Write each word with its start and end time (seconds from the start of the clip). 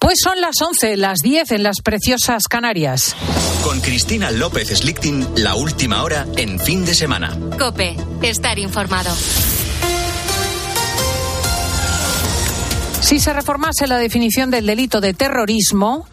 Pues 0.00 0.14
son 0.24 0.40
las 0.40 0.54
11, 0.62 0.96
las 0.96 1.18
10 1.18 1.52
en 1.52 1.62
las 1.62 1.82
preciosas 1.82 2.44
Canarias. 2.48 3.14
Con 3.62 3.80
Cristina 3.82 4.30
López 4.30 4.70
Slichting, 4.70 5.26
la 5.36 5.54
última 5.54 6.02
hora 6.02 6.26
en 6.38 6.58
fin 6.58 6.86
de 6.86 6.94
semana. 6.94 7.38
Cope, 7.58 7.96
estar 8.22 8.58
informado. 8.58 9.14
Si 13.02 13.20
se 13.20 13.32
reformase 13.34 13.86
la 13.86 13.98
definición 13.98 14.50
del 14.50 14.64
delito 14.64 15.02
de 15.02 15.12
terrorismo, 15.12 16.06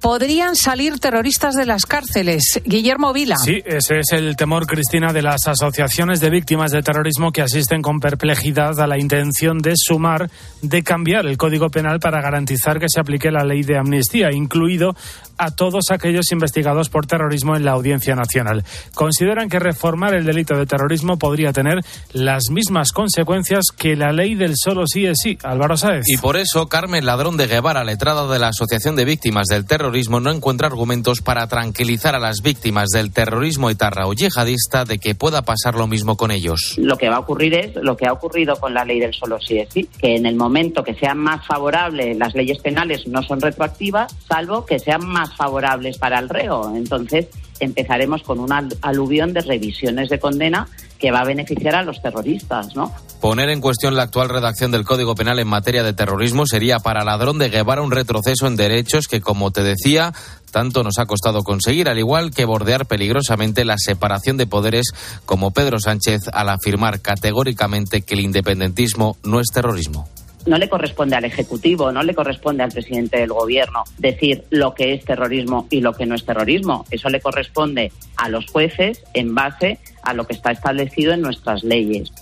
podrían 0.00 0.56
salir 0.56 0.98
terroristas 0.98 1.54
de 1.54 1.66
las 1.66 1.84
cárceles. 1.86 2.60
Guillermo 2.64 3.12
Vila. 3.12 3.36
Sí, 3.36 3.62
ese 3.64 4.00
es 4.00 4.12
el 4.12 4.36
temor, 4.36 4.66
Cristina, 4.66 5.12
de 5.12 5.22
las 5.22 5.46
asociaciones 5.48 6.20
de 6.20 6.30
víctimas 6.30 6.70
de 6.70 6.82
terrorismo 6.82 7.32
que 7.32 7.42
asisten 7.42 7.82
con 7.82 8.00
perplejidad 8.00 8.78
a 8.80 8.86
la 8.86 8.98
intención 8.98 9.58
de 9.58 9.74
sumar, 9.76 10.30
de 10.62 10.82
cambiar 10.82 11.26
el 11.26 11.36
Código 11.36 11.70
Penal 11.70 12.00
para 12.00 12.20
garantizar 12.20 12.78
que 12.78 12.86
se 12.88 13.00
aplique 13.00 13.30
la 13.30 13.44
ley 13.44 13.62
de 13.62 13.78
amnistía, 13.78 14.30
incluido 14.32 14.94
a 15.36 15.50
todos 15.52 15.90
aquellos 15.90 16.30
investigados 16.32 16.88
por 16.88 17.06
terrorismo 17.06 17.56
en 17.56 17.64
la 17.64 17.72
Audiencia 17.72 18.14
Nacional. 18.14 18.64
Consideran 18.94 19.48
que 19.48 19.58
reformar 19.58 20.14
el 20.14 20.24
delito 20.24 20.56
de 20.56 20.66
terrorismo 20.66 21.18
podría 21.18 21.52
tener 21.52 21.80
las 22.12 22.50
mismas 22.50 22.92
consecuencias 22.92 23.66
que 23.76 23.96
la 23.96 24.12
ley 24.12 24.34
del 24.34 24.54
solo 24.56 24.84
sí 24.86 25.06
es 25.06 25.18
sí. 25.22 25.38
Álvaro 25.42 25.76
Sáez. 25.76 26.04
Y 26.06 26.16
por 26.16 26.36
eso, 26.36 26.68
Carmen 26.68 27.06
Ladrón 27.06 27.36
de 27.36 27.46
Guevara, 27.46 27.84
letrada 27.84 28.26
de 28.26 28.38
la 28.38 28.48
Asociación 28.48 28.96
de 28.96 29.04
Víctimas 29.04 29.46
del 29.46 29.64
Terrorismo, 29.64 29.87
no 29.90 30.30
encuentra 30.30 30.66
argumentos 30.66 31.22
para 31.22 31.46
tranquilizar 31.46 32.14
a 32.14 32.18
las 32.18 32.42
víctimas 32.42 32.88
del 32.90 33.12
terrorismo 33.12 33.70
etarra 33.70 34.06
o 34.06 34.12
yihadista 34.12 34.84
de 34.84 34.98
que 34.98 35.14
pueda 35.14 35.42
pasar 35.42 35.74
lo 35.74 35.86
mismo 35.86 36.16
con 36.16 36.30
ellos. 36.30 36.74
Lo 36.76 36.96
que 36.96 37.08
va 37.08 37.16
a 37.16 37.20
ocurrir 37.20 37.54
es 37.54 37.74
lo 37.76 37.96
que 37.96 38.06
ha 38.06 38.12
ocurrido 38.12 38.56
con 38.56 38.74
la 38.74 38.84
ley 38.84 39.00
del 39.00 39.14
solo 39.14 39.40
sí 39.40 39.58
es 39.58 39.68
sí, 39.72 39.88
que 39.98 40.16
en 40.16 40.26
el 40.26 40.36
momento 40.36 40.82
que 40.84 40.94
sean 40.94 41.18
más 41.18 41.46
favorables 41.46 42.16
las 42.16 42.34
leyes 42.34 42.58
penales 42.58 43.06
no 43.06 43.22
son 43.22 43.40
retroactivas, 43.40 44.14
salvo 44.28 44.66
que 44.66 44.78
sean 44.78 45.06
más 45.06 45.34
favorables 45.36 45.98
para 45.98 46.18
el 46.18 46.28
reo. 46.28 46.74
Entonces 46.76 47.28
empezaremos 47.60 48.22
con 48.22 48.40
una 48.40 48.66
aluvión 48.82 49.32
de 49.32 49.40
revisiones 49.40 50.08
de 50.08 50.18
condena 50.18 50.68
que 50.98 51.10
va 51.10 51.20
a 51.20 51.24
beneficiar 51.24 51.76
a 51.76 51.82
los 51.82 52.02
terroristas, 52.02 52.74
¿no? 52.74 52.92
Poner 53.20 53.50
en 53.50 53.60
cuestión 53.60 53.96
la 53.96 54.04
actual 54.04 54.28
redacción 54.28 54.70
del 54.70 54.84
Código 54.84 55.14
Penal 55.14 55.38
en 55.38 55.48
materia 55.48 55.82
de 55.82 55.92
terrorismo 55.92 56.46
sería 56.46 56.78
para 56.78 57.04
Ladrón 57.04 57.38
de 57.38 57.48
Guevara 57.48 57.82
un 57.82 57.90
retroceso 57.90 58.46
en 58.46 58.56
derechos 58.56 59.08
que, 59.08 59.20
como 59.20 59.50
te 59.50 59.62
decía, 59.62 60.12
tanto 60.50 60.82
nos 60.82 60.98
ha 60.98 61.06
costado 61.06 61.42
conseguir, 61.42 61.88
al 61.88 61.98
igual 61.98 62.30
que 62.30 62.44
bordear 62.44 62.86
peligrosamente 62.86 63.64
la 63.64 63.76
separación 63.78 64.36
de 64.36 64.46
poderes, 64.46 64.92
como 65.24 65.50
Pedro 65.50 65.78
Sánchez 65.80 66.22
al 66.32 66.48
afirmar 66.48 67.00
categóricamente 67.00 68.02
que 68.02 68.14
el 68.14 68.20
independentismo 68.20 69.16
no 69.22 69.40
es 69.40 69.48
terrorismo 69.52 70.08
no 70.48 70.58
le 70.58 70.68
corresponde 70.68 71.16
al 71.16 71.24
Ejecutivo, 71.24 71.92
no 71.92 72.02
le 72.02 72.14
corresponde 72.14 72.62
al 72.62 72.70
presidente 72.70 73.18
del 73.18 73.30
Gobierno 73.30 73.84
decir 73.98 74.44
lo 74.50 74.74
que 74.74 74.94
es 74.94 75.04
terrorismo 75.04 75.66
y 75.70 75.80
lo 75.80 75.92
que 75.92 76.06
no 76.06 76.14
es 76.14 76.24
terrorismo. 76.24 76.84
Eso 76.90 77.08
le 77.08 77.20
corresponde 77.20 77.92
a 78.16 78.28
los 78.28 78.46
jueces 78.46 79.04
en 79.14 79.34
base 79.34 79.78
a 80.02 80.14
lo 80.14 80.26
que 80.26 80.32
está 80.32 80.50
establecido 80.50 81.12
en 81.12 81.20
nuestras 81.20 81.62
leyes. 81.62 82.12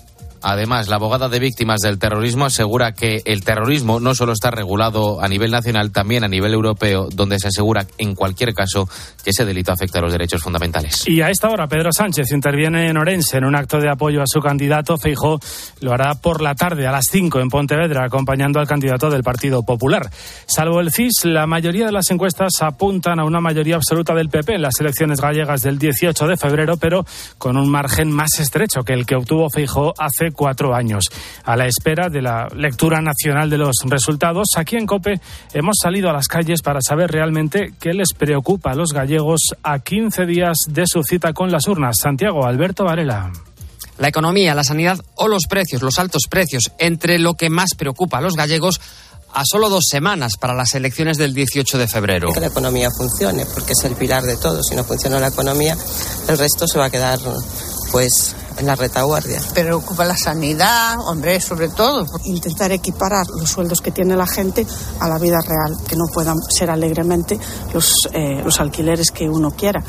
Además, 0.49 0.87
la 0.87 0.95
abogada 0.95 1.27
de 1.27 1.39
víctimas 1.39 1.81
del 1.81 1.99
terrorismo 1.99 2.45
asegura 2.45 2.93
que 2.93 3.21
el 3.25 3.43
terrorismo 3.43 3.99
no 3.99 4.15
solo 4.15 4.31
está 4.31 4.49
regulado 4.49 5.21
a 5.21 5.27
nivel 5.27 5.51
nacional, 5.51 5.91
también 5.91 6.23
a 6.23 6.29
nivel 6.29 6.53
europeo, 6.53 7.09
donde 7.13 7.37
se 7.37 7.49
asegura 7.49 7.85
en 7.97 8.15
cualquier 8.15 8.53
caso 8.53 8.87
que 9.25 9.31
ese 9.31 9.43
delito 9.43 9.73
afecta 9.73 9.99
a 9.99 10.03
los 10.03 10.13
derechos 10.13 10.41
fundamentales. 10.41 11.05
Y 11.05 11.19
a 11.19 11.29
esta 11.29 11.49
hora, 11.49 11.67
Pedro 11.67 11.91
Sánchez 11.91 12.31
interviene 12.31 12.87
en 12.87 12.95
Orense 12.95 13.35
en 13.35 13.43
un 13.43 13.57
acto 13.57 13.81
de 13.81 13.89
apoyo 13.89 14.21
a 14.21 14.25
su 14.25 14.39
candidato. 14.39 14.95
Feijó 14.97 15.37
lo 15.81 15.91
hará 15.91 16.15
por 16.15 16.41
la 16.41 16.55
tarde 16.55 16.87
a 16.87 16.93
las 16.93 17.07
5 17.11 17.41
en 17.41 17.49
Pontevedra, 17.49 18.05
acompañando 18.05 18.61
al 18.61 18.67
candidato 18.67 19.09
del 19.09 19.23
Partido 19.23 19.63
Popular. 19.63 20.09
Salvo 20.45 20.79
el 20.79 20.93
CIS, 20.93 21.25
la 21.25 21.45
mayoría 21.45 21.87
de 21.87 21.91
las 21.91 22.09
encuestas 22.09 22.61
apuntan 22.61 23.19
a 23.19 23.25
una 23.25 23.41
mayoría 23.41 23.75
absoluta 23.75 24.13
del 24.13 24.29
PP 24.29 24.55
en 24.55 24.61
las 24.61 24.79
elecciones 24.79 25.19
gallegas 25.19 25.61
del 25.61 25.77
18 25.77 26.25
de 26.25 26.37
febrero, 26.37 26.77
pero 26.77 27.05
con 27.37 27.57
un 27.57 27.69
margen 27.69 28.13
más 28.13 28.39
estrecho 28.39 28.83
que 28.83 28.93
el 28.93 29.05
que 29.05 29.15
obtuvo 29.15 29.49
Feijó 29.49 29.93
hace 29.97 30.36
cuatro 30.37 30.73
años. 30.73 31.09
A 31.43 31.57
la 31.57 31.65
espera 31.65 32.07
de 32.07 32.21
la 32.21 32.47
lectura 32.55 33.01
nacional 33.01 33.49
de 33.49 33.57
los 33.57 33.75
resultados, 33.83 34.47
aquí 34.55 34.77
en 34.77 34.85
COPE 34.85 35.19
hemos 35.53 35.75
salido 35.83 36.09
a 36.09 36.13
las 36.13 36.29
calles 36.29 36.61
para 36.61 36.79
saber 36.79 37.11
realmente 37.11 37.73
qué 37.77 37.93
les 37.93 38.13
preocupa 38.13 38.71
a 38.71 38.75
los 38.75 38.93
gallegos 38.93 39.41
a 39.63 39.79
15 39.79 40.25
días 40.25 40.55
de 40.69 40.85
su 40.87 41.03
cita 41.03 41.33
con 41.33 41.51
las 41.51 41.67
urnas. 41.67 41.97
Santiago 41.99 42.45
Alberto 42.45 42.85
Varela 42.85 43.33
la 43.97 44.07
economía, 44.09 44.53
la 44.53 44.63
sanidad 44.63 44.99
o 45.15 45.27
los 45.27 45.43
precios, 45.49 45.81
los 45.81 45.97
altos 45.97 46.23
precios, 46.29 46.71
entre 46.77 47.17
lo 47.17 47.33
que 47.33 47.49
más 47.49 47.69
preocupa 47.75 48.19
a 48.19 48.21
los 48.21 48.35
gallegos 48.35 48.79
a 49.33 49.43
solo 49.45 49.69
dos 49.69 49.85
semanas 49.89 50.33
para 50.39 50.53
las 50.53 50.73
elecciones 50.73 51.17
del 51.17 51.33
18 51.33 51.77
de 51.77 51.87
febrero. 51.87 52.31
Que 52.33 52.39
la 52.39 52.47
economía 52.47 52.89
funcione, 52.95 53.45
porque 53.45 53.73
es 53.73 53.83
el 53.83 53.95
pilar 53.95 54.23
de 54.23 54.37
todo. 54.37 54.63
Si 54.63 54.75
no 54.75 54.83
funciona 54.83 55.19
la 55.19 55.27
economía, 55.27 55.77
el 56.27 56.37
resto 56.37 56.67
se 56.67 56.79
va 56.79 56.85
a 56.85 56.89
quedar, 56.89 57.19
pues, 57.91 58.35
en 58.57 58.65
la 58.65 58.75
retaguardia. 58.75 59.41
Preocupa 59.53 60.05
la 60.05 60.17
sanidad, 60.17 60.99
hombre, 60.99 61.39
sobre 61.41 61.69
todo. 61.69 62.05
Intentar 62.25 62.71
equiparar 62.71 63.27
los 63.27 63.49
sueldos 63.49 63.81
que 63.81 63.91
tiene 63.91 64.15
la 64.15 64.27
gente 64.27 64.65
a 64.99 65.07
la 65.07 65.17
vida 65.17 65.39
real, 65.41 65.77
que 65.87 65.95
no 65.95 66.05
puedan 66.13 66.37
ser 66.49 66.69
alegremente 66.69 67.39
los, 67.73 67.93
eh, 68.13 68.41
los 68.43 68.59
alquileres 68.59 69.11
que 69.11 69.29
uno 69.29 69.51
quiera 69.51 69.83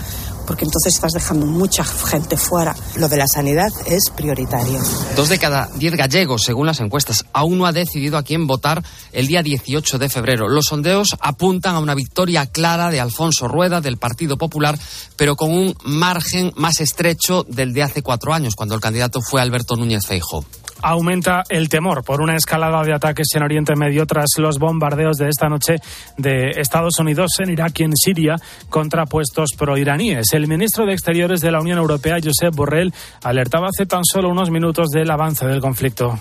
porque 0.48 0.64
entonces 0.64 0.94
estás 0.94 1.12
dejando 1.12 1.44
mucha 1.44 1.84
gente 1.84 2.38
fuera. 2.38 2.74
Lo 2.96 3.06
de 3.08 3.18
la 3.18 3.28
sanidad 3.28 3.68
es 3.86 4.10
prioritario. 4.16 4.80
Dos 5.14 5.28
de 5.28 5.38
cada 5.38 5.68
diez 5.76 5.94
gallegos, 5.94 6.42
según 6.42 6.66
las 6.66 6.80
encuestas, 6.80 7.26
aún 7.34 7.58
no 7.58 7.66
ha 7.66 7.72
decidido 7.72 8.16
a 8.16 8.22
quién 8.22 8.46
votar 8.46 8.82
el 9.12 9.26
día 9.26 9.42
18 9.42 9.98
de 9.98 10.08
febrero. 10.08 10.48
Los 10.48 10.64
sondeos 10.64 11.14
apuntan 11.20 11.74
a 11.74 11.80
una 11.80 11.94
victoria 11.94 12.46
clara 12.46 12.90
de 12.90 12.98
Alfonso 12.98 13.46
Rueda 13.46 13.82
del 13.82 13.98
Partido 13.98 14.38
Popular, 14.38 14.78
pero 15.16 15.36
con 15.36 15.52
un 15.52 15.76
margen 15.84 16.54
más 16.56 16.80
estrecho 16.80 17.44
del 17.46 17.74
de 17.74 17.82
hace 17.82 18.02
cuatro 18.02 18.32
años, 18.32 18.54
cuando 18.54 18.74
el 18.74 18.80
candidato 18.80 19.20
fue 19.20 19.42
Alberto 19.42 19.76
Núñez 19.76 20.06
Feijóo 20.06 20.46
aumenta 20.82 21.42
el 21.48 21.68
temor 21.68 22.04
por 22.04 22.20
una 22.20 22.36
escalada 22.36 22.82
de 22.82 22.92
ataques 22.92 23.28
en 23.34 23.42
Oriente 23.42 23.74
Medio 23.76 24.06
tras 24.06 24.30
los 24.38 24.58
bombardeos 24.58 25.16
de 25.16 25.28
esta 25.28 25.48
noche 25.48 25.76
de 26.16 26.50
Estados 26.56 26.98
Unidos 26.98 27.32
en 27.38 27.50
Irak 27.50 27.80
y 27.80 27.84
en 27.84 27.96
Siria 27.96 28.36
contra 28.68 29.06
puestos 29.06 29.50
proiraníes. 29.56 30.32
El 30.32 30.48
ministro 30.48 30.86
de 30.86 30.92
Exteriores 30.92 31.40
de 31.40 31.50
la 31.50 31.60
Unión 31.60 31.78
Europea, 31.78 32.18
Josep 32.22 32.54
Borrell, 32.54 32.92
alertaba 33.22 33.68
hace 33.68 33.86
tan 33.86 34.04
solo 34.04 34.28
unos 34.28 34.50
minutos 34.50 34.88
del 34.88 35.10
avance 35.10 35.46
del 35.46 35.60
conflicto. 35.60 36.18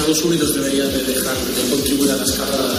Estados 0.00 0.24
Unidos 0.24 0.54
debería 0.54 0.84
de 0.84 1.02
dejar 1.02 1.36
de 1.36 1.70
contribuir 1.70 2.10
a 2.12 2.16
la 2.16 2.24
escalada 2.24 2.74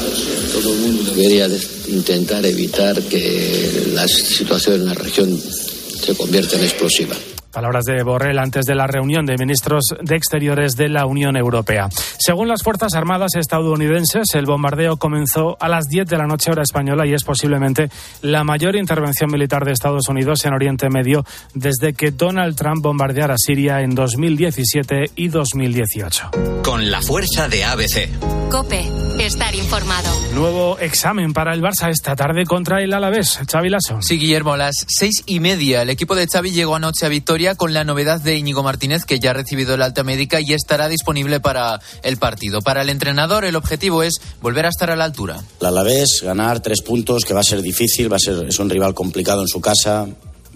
Todo 0.53 0.73
el 0.73 0.79
mundo 0.79 1.03
debería 1.03 1.47
intentar 1.87 2.45
evitar 2.45 3.01
que 3.03 3.91
la 3.93 4.07
situación 4.07 4.81
en 4.81 4.85
la 4.87 4.93
región 4.93 5.37
se 5.37 6.15
convierta 6.15 6.55
en 6.57 6.63
explosiva. 6.63 7.15
Palabras 7.51 7.85
de 7.85 8.01
Borrell 8.03 8.39
antes 8.39 8.65
de 8.65 8.75
la 8.75 8.87
reunión 8.87 9.25
de 9.25 9.37
ministros 9.37 9.85
de 10.01 10.15
Exteriores 10.15 10.75
de 10.75 10.89
la 10.89 11.05
Unión 11.05 11.35
Europea. 11.35 11.89
Según 12.17 12.47
las 12.47 12.63
Fuerzas 12.63 12.93
Armadas 12.93 13.35
estadounidenses, 13.35 14.33
el 14.35 14.45
bombardeo 14.45 14.97
comenzó 14.97 15.57
a 15.59 15.67
las 15.67 15.85
10 15.85 16.07
de 16.07 16.17
la 16.17 16.27
noche 16.27 16.51
hora 16.51 16.63
española 16.63 17.05
y 17.05 17.13
es 17.13 17.23
posiblemente 17.23 17.89
la 18.21 18.43
mayor 18.43 18.75
intervención 18.75 19.31
militar 19.31 19.65
de 19.65 19.71
Estados 19.71 20.07
Unidos 20.07 20.45
en 20.45 20.53
Oriente 20.53 20.89
Medio 20.89 21.25
desde 21.53 21.93
que 21.93 22.11
Donald 22.11 22.55
Trump 22.55 22.81
bombardeara 22.81 23.35
Siria 23.37 23.81
en 23.81 23.95
2017 23.95 25.11
y 25.15 25.27
2018. 25.27 26.31
Con 26.63 26.89
la 26.89 27.01
fuerza 27.01 27.47
de 27.47 27.63
ABC. 27.63 28.49
Cope, 28.49 28.83
estar 29.25 29.53
informado. 29.53 30.09
Nuevo 30.33 30.79
examen 30.79 31.33
para 31.33 31.53
el 31.53 31.61
Barça 31.61 31.91
esta 31.91 32.15
tarde 32.15 32.45
contra 32.45 32.81
el 32.81 32.91
Alavés. 32.91 33.39
Xavi 33.49 33.69
Lasso. 33.69 34.01
Sí, 34.01 34.17
Guillermo, 34.17 34.53
a 34.53 34.57
las 34.57 34.85
seis 34.87 35.23
y 35.27 35.39
media 35.39 35.83
el 35.83 35.91
equipo 35.91 36.15
de 36.15 36.25
Xavi 36.27 36.51
llegó 36.51 36.75
anoche 36.75 37.05
a 37.05 37.09
Victoria 37.09 37.53
con 37.53 37.73
la 37.73 37.83
novedad 37.83 38.19
de 38.19 38.35
Íñigo 38.35 38.63
Martínez, 38.63 39.05
que 39.05 39.19
ya 39.19 39.29
ha 39.29 39.33
recibido 39.33 39.75
el 39.75 39.83
alta 39.83 40.03
médica 40.03 40.41
y 40.41 40.53
estará 40.53 40.87
disponible 40.87 41.39
para 41.39 41.79
el 42.01 42.17
partido. 42.17 42.61
Para 42.61 42.81
el 42.81 42.89
entrenador, 42.89 43.45
el 43.45 43.55
objetivo 43.55 44.01
es 44.01 44.15
volver 44.41 44.65
a 44.65 44.69
estar 44.69 44.89
a 44.89 44.95
la 44.95 45.05
altura. 45.05 45.39
La 45.59 45.69
Alavés, 45.69 46.21
ganar 46.23 46.59
tres 46.61 46.81
puntos, 46.81 47.23
que 47.23 47.35
va 47.35 47.41
a 47.41 47.43
ser 47.43 47.61
difícil, 47.61 48.11
va 48.11 48.15
a 48.15 48.19
ser, 48.19 48.47
es 48.47 48.57
un 48.57 48.69
rival 48.69 48.95
complicado 48.95 49.41
en 49.41 49.47
su 49.47 49.61
casa 49.61 50.07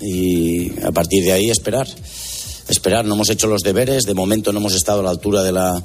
y 0.02 0.84
a 0.84 0.92
partir 0.92 1.24
de 1.24 1.34
ahí 1.34 1.52
esperar. 1.52 1.88
Esperar, 2.68 3.06
no 3.06 3.14
hemos 3.14 3.30
hecho 3.30 3.46
los 3.46 3.62
deberes, 3.62 4.06
de 4.06 4.16
momento 4.16 4.52
no 4.52 4.60
hemos 4.60 4.74
estado 4.74 5.02
a 5.02 5.04
la 5.04 5.12
altura 5.12 5.44
de 5.44 5.52
la, 5.52 5.84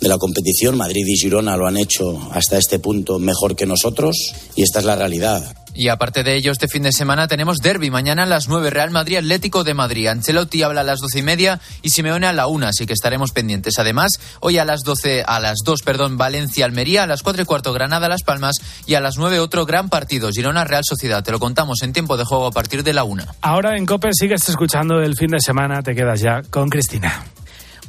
de 0.00 0.08
la 0.08 0.18
competición. 0.18 0.76
Madrid 0.76 1.04
y 1.06 1.16
Girona 1.16 1.56
lo 1.56 1.66
han 1.66 1.76
hecho 1.76 2.18
hasta 2.32 2.58
este 2.58 2.78
punto 2.78 3.18
mejor 3.18 3.56
que 3.56 3.66
nosotros 3.66 4.16
y 4.56 4.62
esta 4.62 4.80
es 4.80 4.84
la 4.84 4.96
realidad. 4.96 5.54
Y 5.74 5.88
aparte 5.88 6.24
de 6.24 6.34
ello, 6.34 6.52
este 6.52 6.68
fin 6.68 6.82
de 6.82 6.92
semana 6.92 7.28
tenemos 7.28 7.58
derby. 7.58 7.90
Mañana 7.90 8.24
a 8.24 8.26
las 8.26 8.48
9, 8.48 8.70
Real 8.70 8.90
Madrid 8.90 9.18
Atlético 9.18 9.64
de 9.64 9.74
Madrid. 9.74 10.08
Ancelotti 10.08 10.62
habla 10.62 10.80
a 10.80 10.84
las 10.84 11.00
doce 11.00 11.20
y 11.20 11.22
media 11.22 11.60
y 11.82 11.90
Simeone 11.90 12.26
a 12.26 12.32
la 12.32 12.48
una, 12.48 12.68
así 12.68 12.86
que 12.86 12.92
estaremos 12.92 13.30
pendientes. 13.30 13.78
Además, 13.78 14.12
hoy 14.40 14.58
a 14.58 14.64
las 14.64 14.82
12, 14.82 15.22
a 15.26 15.38
las 15.38 15.58
2, 15.64 15.82
perdón, 15.82 16.18
Valencia 16.18 16.64
Almería, 16.64 17.04
a 17.04 17.06
las 17.06 17.22
cuatro 17.22 17.42
y 17.42 17.46
cuarto 17.46 17.72
Granada 17.72 18.08
Las 18.08 18.22
Palmas 18.22 18.56
y 18.86 18.94
a 18.94 19.00
las 19.00 19.16
9 19.16 19.38
otro 19.38 19.64
gran 19.64 19.88
partido, 19.88 20.30
Girona 20.30 20.64
Real 20.64 20.82
Sociedad. 20.84 21.22
Te 21.22 21.32
lo 21.32 21.38
contamos 21.38 21.82
en 21.82 21.92
tiempo 21.92 22.16
de 22.16 22.24
juego 22.24 22.46
a 22.46 22.52
partir 22.52 22.82
de 22.82 22.92
la 22.92 23.04
una. 23.04 23.34
Ahora 23.40 23.76
en 23.76 23.86
COPE 23.86 24.10
sigues 24.12 24.48
escuchando 24.48 25.00
el 25.00 25.16
fin 25.16 25.30
de 25.30 25.40
semana, 25.40 25.82
te 25.82 25.94
quedas 25.94 26.20
ya 26.20 26.42
con 26.50 26.68
Cristina. 26.68 27.24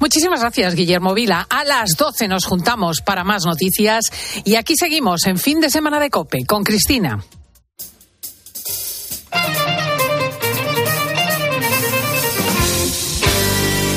Muchísimas 0.01 0.41
gracias, 0.41 0.73
Guillermo 0.73 1.13
Vila. 1.13 1.45
A 1.47 1.63
las 1.63 1.91
12 1.95 2.27
nos 2.27 2.45
juntamos 2.45 3.01
para 3.05 3.23
más 3.23 3.45
noticias 3.45 4.05
y 4.43 4.55
aquí 4.55 4.75
seguimos 4.75 5.27
en 5.27 5.37
fin 5.37 5.61
de 5.61 5.69
semana 5.69 5.99
de 5.99 6.09
Cope 6.09 6.39
con 6.47 6.63
Cristina. 6.63 7.23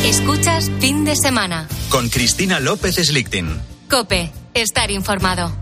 Escuchas 0.05 0.71
fin 0.79 1.07
de 1.07 1.17
semana. 1.17 1.69
Con 1.89 2.11
Cristina 2.11 2.61
López 2.61 2.97
Slichting. 2.97 3.59
Cope, 3.89 4.31
estar 4.53 4.91
informado. 4.91 5.57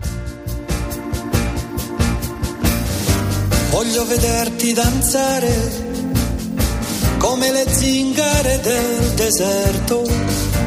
Voglio 3.71 4.05
vederti 4.05 4.73
danzare 4.73 5.92
come 7.23 7.51
le 7.51 7.65
zingare 7.69 8.59
del 8.59 9.13
deserto, 9.15 10.03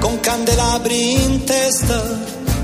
con 0.01 0.19
candelabri 0.21 1.13
in 1.13 1.45
testa 1.45 2.03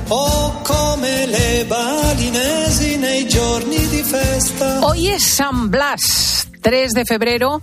o 0.08 0.60
come 0.62 1.26
le 1.26 1.66
balinesi 1.66 2.96
nei 2.96 3.28
giorni 3.28 3.86
di 3.88 4.02
festa. 4.02 4.78
Hoy 4.80 5.08
es 5.08 5.22
San 5.22 5.68
Blas, 5.68 6.48
3 6.62 6.92
de 6.94 7.04
febrero. 7.04 7.60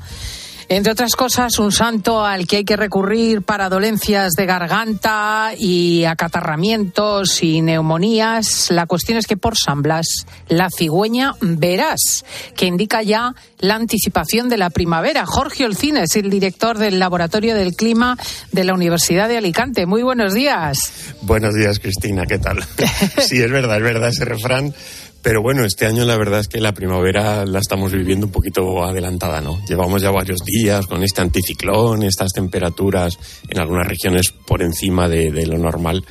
Entre 0.72 0.92
otras 0.92 1.16
cosas, 1.16 1.58
un 1.58 1.72
santo 1.72 2.24
al 2.24 2.46
que 2.46 2.58
hay 2.58 2.64
que 2.64 2.76
recurrir 2.76 3.42
para 3.42 3.70
dolencias 3.70 4.34
de 4.34 4.46
garganta 4.46 5.54
y 5.58 6.06
acatarramientos 6.06 7.42
y 7.42 7.64
neumonías. 7.64 8.70
La 8.70 8.86
cuestión 8.86 9.18
es 9.18 9.26
que 9.26 9.36
por 9.36 9.58
San 9.58 9.82
Blas, 9.82 10.28
la 10.48 10.70
cigüeña 10.70 11.34
verás, 11.42 12.24
que 12.56 12.68
indica 12.68 13.02
ya 13.02 13.34
la 13.58 13.74
anticipación 13.74 14.48
de 14.48 14.58
la 14.58 14.70
primavera. 14.70 15.26
Jorge 15.26 15.66
Olcina 15.66 16.04
es 16.04 16.16
el 16.16 16.30
director 16.30 16.78
del 16.78 17.00
Laboratorio 17.00 17.56
del 17.56 17.76
Clima 17.76 18.16
de 18.52 18.64
la 18.64 18.76
Universidad 18.76 19.28
de 19.28 19.38
Alicante. 19.38 19.88
Muy 19.88 20.04
buenos 20.04 20.36
días. 20.36 20.78
Buenos 21.24 21.56
días, 21.56 21.80
Cristina. 21.80 22.28
¿Qué 22.28 22.38
tal? 22.38 22.64
sí, 23.18 23.42
es 23.42 23.52
verdad, 23.52 23.78
es 23.78 23.84
verdad 23.84 24.10
ese 24.10 24.24
refrán. 24.24 24.76
Pero 25.22 25.42
bueno, 25.42 25.66
este 25.66 25.86
año 25.86 26.06
la 26.06 26.18
verdad 26.18 26.40
es 26.40 26.48
que 26.48 26.62
la 26.62 26.74
primavera 26.74 27.46
la 27.46 27.60
estamos 27.60 27.92
viviendo 27.92 28.28
un 28.28 28.32
poquito 28.32 28.84
adelantada, 28.84 29.42
¿no? 29.42 29.60
Llevamos 29.68 30.02
ya 30.02 30.12
varios 30.12 30.40
días 30.46 30.88
con 30.88 31.04
este 31.04 31.22
anticiclón, 31.22 32.04
estas 32.04 32.32
temperaturas 32.32 33.18
en 33.50 33.60
algunas 33.60 33.88
regiones 33.88 34.32
por 34.32 34.62
encima 34.62 35.10
de, 35.10 35.32
de 35.32 35.46
lo 35.46 35.58
normal. 35.58 36.06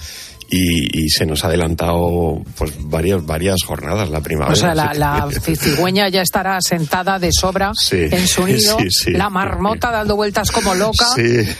Y, 0.50 1.05
y, 1.05 1.10
se 1.10 1.26
nos 1.26 1.44
ha 1.44 1.49
adelantado 1.49 2.43
pues 2.56 2.72
varias 2.78 3.22
varias 3.26 3.56
jornadas 3.66 4.08
la 4.08 4.22
primavera. 4.22 4.55
O 4.55 4.56
sea, 4.56 4.75
la, 4.75 4.94
la 4.94 5.28
cigüeña 5.31 6.08
ya 6.08 6.22
estará 6.22 6.58
sentada 6.62 7.19
de 7.19 7.32
sobra 7.32 7.72
sí, 7.78 8.06
en 8.10 8.26
su 8.26 8.46
nido, 8.46 8.78
sí, 8.78 8.87
sí, 8.88 9.10
la 9.10 9.28
marmota 9.28 9.90
dando 9.90 10.16
vueltas 10.16 10.50
como 10.50 10.75
loca. 10.75 11.05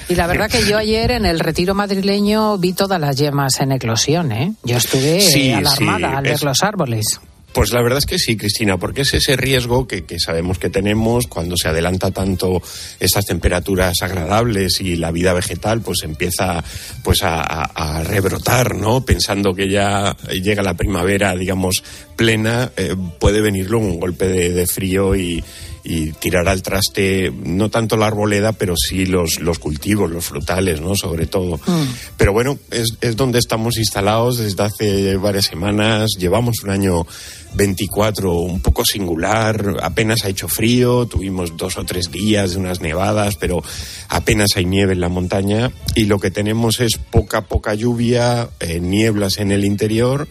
Y 0.09 0.15
la 0.15 0.27
verdad 0.27 0.49
que 0.49 0.67
yo 0.67 0.79
ayer 0.79 1.11
en 1.11 1.27
el 1.27 1.39
retiro 1.39 1.75
madrileño 1.75 2.57
vi 2.57 2.73
todas 2.73 2.99
las 2.99 3.17
yemas 3.17 3.61
en 3.61 3.73
eclosión, 3.73 4.33
¿eh? 4.33 4.55
Yo 4.65 4.79
estuve 4.79 5.53
alarmada 5.53 6.17
al 6.17 6.25
ver 6.25 6.33
es... 6.33 6.43
los 6.43 6.63
árboles. 6.63 7.21
Pues 7.53 7.73
la 7.73 7.83
verdad 7.83 7.99
es 7.99 8.07
que 8.07 8.19
sí, 8.19 8.37
Cristina, 8.37 8.77
porque 8.77 9.03
es 9.03 9.15
ese 9.15 9.37
riesgo 9.37 9.89
que, 9.89 10.05
que, 10.05 10.21
sabemos 10.21 10.59
que 10.59 10.69
tenemos 10.69 11.27
cuando 11.27 11.57
se 11.57 11.69
adelanta 11.69 12.11
tanto 12.11 12.63
estas 13.01 13.25
temperaturas 13.25 14.03
agradables 14.03 14.81
y 14.81 14.97
la 14.97 15.11
vida 15.11 15.33
vegetal 15.33 15.81
pues 15.81 16.03
empieza 16.03 16.63
pues 17.03 17.23
a, 17.23 17.41
a, 17.41 18.05
rebrotar, 18.05 18.77
¿no? 18.77 19.05
Pensando 19.05 19.55
que 19.55 19.69
ya 19.69 20.15
llega 20.31 20.63
la 20.63 20.75
primavera, 20.75 21.35
digamos, 21.35 21.83
plena, 22.17 22.71
eh, 22.77 22.95
puede 23.19 23.41
venir 23.41 23.71
luego 23.71 23.87
un 23.87 23.99
golpe 23.99 24.29
de 24.29 24.67
frío 24.67 25.17
y, 25.17 25.43
y 25.85 26.13
tirar 26.13 26.49
al 26.49 26.63
traste 26.63 27.33
no 27.45 27.71
tanto 27.71 27.97
la 27.97 28.07
arboleda, 28.07 28.53
pero 28.53 28.75
sí 28.77 29.07
los, 29.07 29.41
los 29.41 29.59
cultivos, 29.59 30.11
los 30.11 30.25
frutales, 30.25 30.81
¿no? 30.81 30.95
Sobre 30.95 31.27
todo. 31.27 31.57
Mm. 31.67 31.85
Pero 32.17 32.33
bueno, 32.33 32.59
es, 32.71 32.97
es 33.01 33.17
donde 33.17 33.39
estamos 33.39 33.79
instalados 33.79 34.39
desde 34.39 34.63
hace 34.63 35.17
varias 35.17 35.47
semanas. 35.47 36.11
Llevamos 36.19 36.63
un 36.63 36.71
año 36.71 37.07
24 37.55 38.33
un 38.33 38.61
poco 38.61 38.85
singular, 38.85 39.77
apenas 39.83 40.25
ha 40.25 40.29
hecho 40.29 40.49
frío, 40.49 41.07
tuvimos 41.07 41.57
dos 41.57 41.79
o 41.79 41.85
tres 41.85 42.11
días 42.11 42.53
de 42.53 42.59
unas 42.59 42.81
nevadas, 42.81 43.37
pero 43.37 43.63
apenas 44.09 44.51
hay 44.57 44.65
nieve 44.65 44.93
en 44.93 45.01
la 45.01 45.09
montaña 45.09 45.71
y 45.95 46.05
lo 46.05 46.19
que 46.19 46.31
tenemos 46.31 46.81
es 46.81 46.99
poca, 46.99 47.43
poca 47.43 47.75
lluvia, 47.75 48.51
eh, 48.61 48.81
nieblas 48.81 49.39
en 49.39 49.53
el 49.53 49.65
interior 49.65 50.29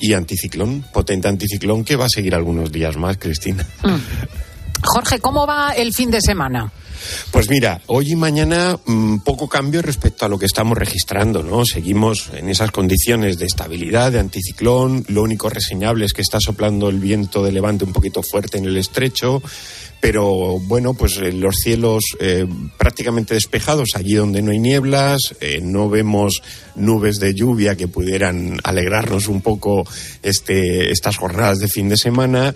y 0.00 0.14
anticiclón, 0.14 0.84
potente 0.92 1.28
anticiclón 1.28 1.84
que 1.84 1.96
va 1.96 2.06
a 2.06 2.10
seguir 2.10 2.34
algunos 2.34 2.72
días 2.72 2.96
más, 2.96 3.18
Cristina. 3.18 3.66
Mm. 3.82 3.94
Jorge, 4.84 5.18
¿cómo 5.18 5.46
va 5.46 5.72
el 5.72 5.92
fin 5.92 6.10
de 6.10 6.20
semana? 6.20 6.72
Pues 7.30 7.50
mira, 7.50 7.80
hoy 7.86 8.12
y 8.12 8.16
mañana 8.16 8.78
mmm, 8.84 9.18
poco 9.18 9.48
cambio 9.48 9.82
respecto 9.82 10.24
a 10.24 10.28
lo 10.28 10.38
que 10.38 10.46
estamos 10.46 10.78
registrando, 10.78 11.42
¿no? 11.42 11.64
Seguimos 11.64 12.30
en 12.32 12.48
esas 12.48 12.70
condiciones 12.70 13.38
de 13.38 13.46
estabilidad, 13.46 14.12
de 14.12 14.20
anticiclón. 14.20 15.04
Lo 15.08 15.22
único 15.22 15.48
reseñable 15.48 16.04
es 16.04 16.12
que 16.12 16.22
está 16.22 16.38
soplando 16.40 16.88
el 16.88 16.98
viento 16.98 17.42
de 17.42 17.52
levante 17.52 17.84
un 17.84 17.92
poquito 17.92 18.22
fuerte 18.22 18.58
en 18.58 18.64
el 18.64 18.76
estrecho. 18.76 19.42
Pero 20.00 20.58
bueno, 20.60 20.92
pues 20.92 21.16
eh, 21.16 21.32
los 21.32 21.56
cielos 21.56 22.04
eh, 22.20 22.46
prácticamente 22.76 23.34
despejados, 23.34 23.90
allí 23.94 24.14
donde 24.14 24.42
no 24.42 24.50
hay 24.50 24.58
nieblas, 24.58 25.34
eh, 25.40 25.60
no 25.62 25.88
vemos 25.88 26.42
nubes 26.74 27.18
de 27.20 27.32
lluvia 27.34 27.74
que 27.74 27.88
pudieran 27.88 28.60
alegrarnos 28.64 29.28
un 29.28 29.40
poco 29.40 29.86
este, 30.22 30.90
estas 30.90 31.16
jornadas 31.16 31.58
de 31.58 31.68
fin 31.68 31.88
de 31.88 31.96
semana 31.96 32.54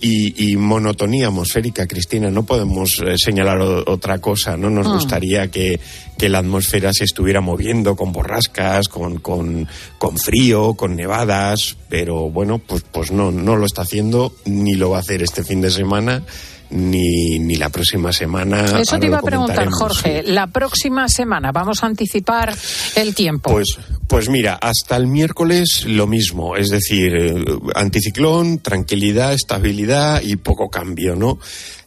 y, 0.00 0.50
y, 0.50 0.56
monotonía 0.56 1.28
atmosférica, 1.28 1.86
Cristina. 1.86 2.30
No 2.30 2.44
podemos 2.44 3.00
eh, 3.04 3.14
señalar 3.16 3.60
o, 3.60 3.84
otra 3.90 4.18
cosa. 4.18 4.56
No 4.56 4.70
nos 4.70 4.86
Ah. 4.86 4.92
gustaría 4.94 5.50
que, 5.50 5.80
que, 6.16 6.28
la 6.28 6.38
atmósfera 6.38 6.92
se 6.92 7.04
estuviera 7.04 7.40
moviendo 7.40 7.96
con 7.96 8.12
borrascas, 8.12 8.88
con, 8.88 9.18
con, 9.18 9.68
con, 9.98 10.18
frío, 10.18 10.74
con 10.74 10.96
nevadas, 10.96 11.76
pero 11.88 12.30
bueno, 12.30 12.58
pues, 12.58 12.84
pues 12.90 13.10
no, 13.10 13.30
no 13.30 13.56
lo 13.56 13.66
está 13.66 13.82
haciendo 13.82 14.32
ni 14.44 14.74
lo 14.74 14.90
va 14.90 14.98
a 14.98 15.00
hacer 15.00 15.22
este 15.22 15.44
fin 15.44 15.60
de 15.60 15.70
semana. 15.70 16.22
Ni, 16.70 17.38
ni 17.38 17.56
la 17.56 17.70
próxima 17.70 18.12
semana. 18.12 18.78
Eso 18.78 18.98
te 18.98 19.06
iba 19.06 19.18
a 19.18 19.22
preguntar, 19.22 19.68
Jorge. 19.70 20.22
La 20.22 20.48
próxima 20.48 21.08
semana, 21.08 21.50
¿vamos 21.50 21.82
a 21.82 21.86
anticipar 21.86 22.54
el 22.94 23.14
tiempo? 23.14 23.50
Pues, 23.50 23.78
pues 24.06 24.28
mira, 24.28 24.54
hasta 24.54 24.96
el 24.96 25.06
miércoles 25.06 25.84
lo 25.86 26.06
mismo. 26.06 26.56
Es 26.56 26.68
decir, 26.68 27.16
eh, 27.16 27.44
anticiclón, 27.74 28.58
tranquilidad, 28.58 29.32
estabilidad 29.32 30.20
y 30.22 30.36
poco 30.36 30.68
cambio, 30.68 31.16
¿no? 31.16 31.38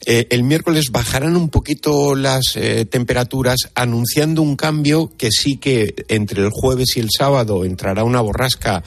Eh, 0.03 0.27
el 0.31 0.43
miércoles 0.43 0.89
bajarán 0.91 1.35
un 1.35 1.49
poquito 1.49 2.15
las 2.15 2.55
eh, 2.55 2.85
temperaturas, 2.85 3.69
anunciando 3.75 4.41
un 4.41 4.55
cambio 4.55 5.11
que 5.15 5.29
sí 5.29 5.57
que 5.57 5.93
entre 6.07 6.41
el 6.43 6.49
jueves 6.49 6.97
y 6.97 7.01
el 7.01 7.09
sábado 7.15 7.65
entrará 7.65 8.03
una 8.03 8.19
borrasca 8.19 8.83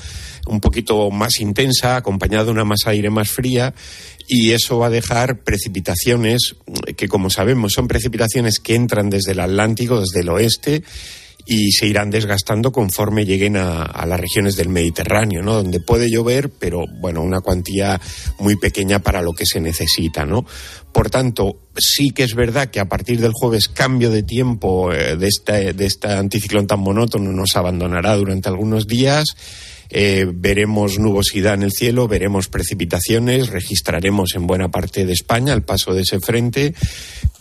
un 0.46 0.60
poquito 0.60 1.10
más 1.10 1.40
intensa, 1.40 1.96
acompañada 1.96 2.46
de 2.46 2.50
una 2.50 2.64
masa 2.64 2.90
de 2.90 2.96
aire 2.96 3.10
más 3.10 3.30
fría, 3.30 3.74
y 4.28 4.52
eso 4.52 4.78
va 4.78 4.86
a 4.86 4.90
dejar 4.90 5.42
precipitaciones 5.42 6.56
que, 6.96 7.08
como 7.08 7.30
sabemos, 7.30 7.72
son 7.72 7.88
precipitaciones 7.88 8.58
que 8.58 8.74
entran 8.74 9.10
desde 9.10 9.32
el 9.32 9.40
Atlántico, 9.40 10.00
desde 10.00 10.20
el 10.20 10.28
oeste, 10.30 10.82
y 11.46 11.72
se 11.72 11.86
irán 11.86 12.10
desgastando 12.10 12.72
conforme 12.72 13.26
lleguen 13.26 13.56
a, 13.56 14.06
las 14.06 14.18
regiones 14.18 14.56
del 14.56 14.68
Mediterráneo, 14.68 15.42
¿no? 15.42 15.54
Donde 15.54 15.80
puede 15.80 16.10
llover, 16.10 16.50
pero 16.50 16.84
bueno, 17.00 17.22
una 17.22 17.40
cuantía 17.40 18.00
muy 18.38 18.56
pequeña 18.56 19.00
para 19.00 19.20
lo 19.20 19.32
que 19.32 19.44
se 19.44 19.60
necesita, 19.60 20.24
¿no? 20.24 20.46
Por 20.92 21.10
tanto, 21.10 21.58
sí 21.76 22.10
que 22.10 22.22
es 22.22 22.34
verdad 22.34 22.70
que 22.70 22.80
a 22.80 22.88
partir 22.88 23.20
del 23.20 23.32
jueves 23.32 23.68
cambio 23.68 24.10
de 24.10 24.22
tiempo 24.22 24.92
eh, 24.92 25.16
de 25.16 25.26
este, 25.26 25.72
de 25.74 25.86
este 25.86 26.08
anticiclón 26.08 26.66
tan 26.66 26.80
monótono 26.80 27.32
nos 27.32 27.56
abandonará 27.56 28.16
durante 28.16 28.48
algunos 28.48 28.86
días. 28.86 29.24
Eh, 29.90 30.26
veremos 30.32 30.98
nubosidad 30.98 31.54
en 31.54 31.62
el 31.64 31.72
cielo, 31.72 32.08
veremos 32.08 32.48
precipitaciones, 32.48 33.48
registraremos 33.48 34.34
en 34.34 34.46
buena 34.46 34.70
parte 34.70 35.06
de 35.06 35.12
España 35.12 35.52
el 35.52 35.62
paso 35.62 35.94
de 35.94 36.02
ese 36.02 36.20
frente, 36.20 36.74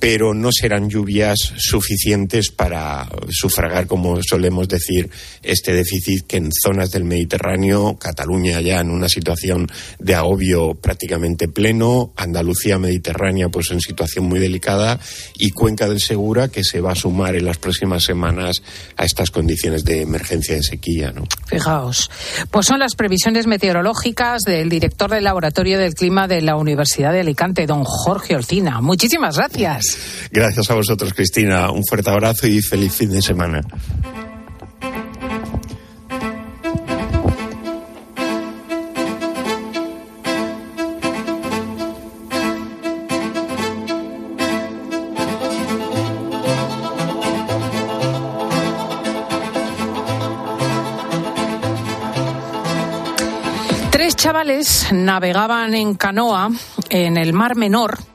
pero 0.03 0.33
no 0.33 0.49
serán 0.51 0.89
lluvias 0.89 1.53
suficientes 1.57 2.51
para 2.51 3.07
sufragar, 3.29 3.87
como 3.87 4.21
solemos 4.21 4.67
decir, 4.67 5.09
este 5.41 5.71
déficit 5.71 6.27
que 6.27 6.35
en 6.35 6.49
zonas 6.51 6.91
del 6.91 7.05
Mediterráneo, 7.05 7.95
Cataluña 7.97 8.59
ya 8.59 8.81
en 8.81 8.89
una 8.89 9.07
situación 9.07 9.71
de 9.99 10.13
agobio 10.13 10.73
prácticamente 10.75 11.47
pleno, 11.47 12.11
Andalucía 12.17 12.77
Mediterránea 12.77 13.47
pues 13.47 13.71
en 13.71 13.79
situación 13.79 14.25
muy 14.25 14.41
delicada 14.41 14.99
y 15.39 15.51
Cuenca 15.51 15.87
del 15.87 16.01
Segura 16.01 16.49
que 16.49 16.65
se 16.65 16.81
va 16.81 16.91
a 16.91 16.95
sumar 16.95 17.37
en 17.37 17.45
las 17.45 17.57
próximas 17.57 18.03
semanas 18.03 18.61
a 18.97 19.05
estas 19.05 19.31
condiciones 19.31 19.85
de 19.85 20.01
emergencia 20.01 20.55
de 20.55 20.63
sequía. 20.63 21.13
¿no? 21.13 21.23
Fijaos. 21.47 22.11
Pues 22.51 22.65
son 22.65 22.79
las 22.79 22.95
previsiones 22.95 23.47
meteorológicas 23.47 24.41
del 24.41 24.67
director 24.67 25.09
del 25.09 25.23
Laboratorio 25.23 25.79
del 25.79 25.93
Clima 25.93 26.27
de 26.27 26.41
la 26.41 26.57
Universidad 26.57 27.13
de 27.13 27.21
Alicante, 27.21 27.65
don 27.67 27.85
Jorge 27.85 28.35
Olcina. 28.35 28.81
Muchísimas 28.81 29.37
gracias. 29.37 29.92
Gracias 30.31 30.69
a 30.69 30.75
vosotros, 30.75 31.13
Cristina. 31.13 31.71
Un 31.71 31.83
fuerte 31.85 32.09
abrazo 32.09 32.47
y 32.47 32.61
feliz 32.61 32.93
fin 32.93 33.11
de 33.11 33.21
semana. 33.21 33.61
Tres 53.91 54.15
chavales 54.15 54.87
navegaban 54.91 55.75
en 55.75 55.95
canoa 55.95 56.49
en 56.89 57.17
el 57.17 57.33
Mar 57.33 57.55
Menor 57.55 58.12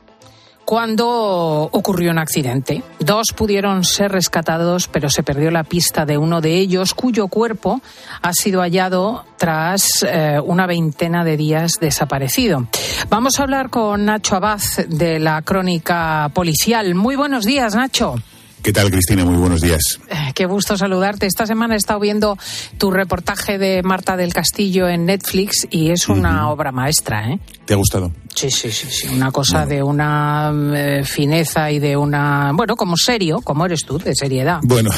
cuando 0.69 1.67
ocurrió 1.71 2.11
un 2.11 2.19
accidente. 2.19 2.83
Dos 2.99 3.33
pudieron 3.35 3.83
ser 3.83 4.11
rescatados, 4.11 4.87
pero 4.87 5.09
se 5.09 5.23
perdió 5.23 5.49
la 5.49 5.63
pista 5.63 6.05
de 6.05 6.19
uno 6.19 6.41
de 6.41 6.59
ellos, 6.59 6.93
cuyo 6.93 7.27
cuerpo 7.27 7.81
ha 8.21 8.33
sido 8.33 8.61
hallado 8.61 9.25
tras 9.37 10.05
eh, 10.07 10.39
una 10.45 10.67
veintena 10.67 11.23
de 11.23 11.37
días 11.37 11.79
desaparecido. 11.81 12.67
Vamos 13.09 13.39
a 13.39 13.43
hablar 13.43 13.71
con 13.71 14.05
Nacho 14.05 14.35
Abad 14.35 14.61
de 14.87 15.17
la 15.17 15.41
Crónica 15.41 16.29
Policial. 16.35 16.93
Muy 16.93 17.15
buenos 17.15 17.45
días, 17.45 17.73
Nacho. 17.73 18.17
¿Qué 18.61 18.73
tal, 18.73 18.91
Cristina? 18.91 19.23
Muy 19.23 19.37
buenos 19.37 19.61
días. 19.61 19.81
Eh, 20.09 20.31
qué 20.35 20.45
gusto 20.45 20.77
saludarte. 20.77 21.25
Esta 21.25 21.45
semana 21.45 21.75
he 21.75 21.77
estado 21.77 21.99
viendo 21.99 22.37
tu 22.77 22.91
reportaje 22.91 23.57
de 23.57 23.81
Marta 23.83 24.17
del 24.17 24.33
Castillo 24.33 24.89
en 24.89 25.05
Netflix 25.05 25.65
y 25.69 25.91
es 25.91 26.09
una 26.09 26.49
obra 26.49 26.71
maestra, 26.71 27.29
¿eh? 27.29 27.39
¿Te 27.65 27.73
ha 27.73 27.77
gustado? 27.77 28.11
Sí, 28.35 28.51
sí, 28.51 28.71
sí, 28.71 28.87
sí. 28.89 29.07
Una 29.07 29.31
cosa 29.31 29.65
de 29.65 29.81
una 29.81 30.51
eh, 30.75 31.03
fineza 31.05 31.71
y 31.71 31.79
de 31.79 31.95
una. 31.95 32.51
Bueno, 32.53 32.75
como 32.75 32.95
serio, 32.97 33.39
como 33.41 33.65
eres 33.65 33.85
tú, 33.85 33.97
de 33.97 34.13
seriedad. 34.13 34.59
Bueno. 34.63 34.89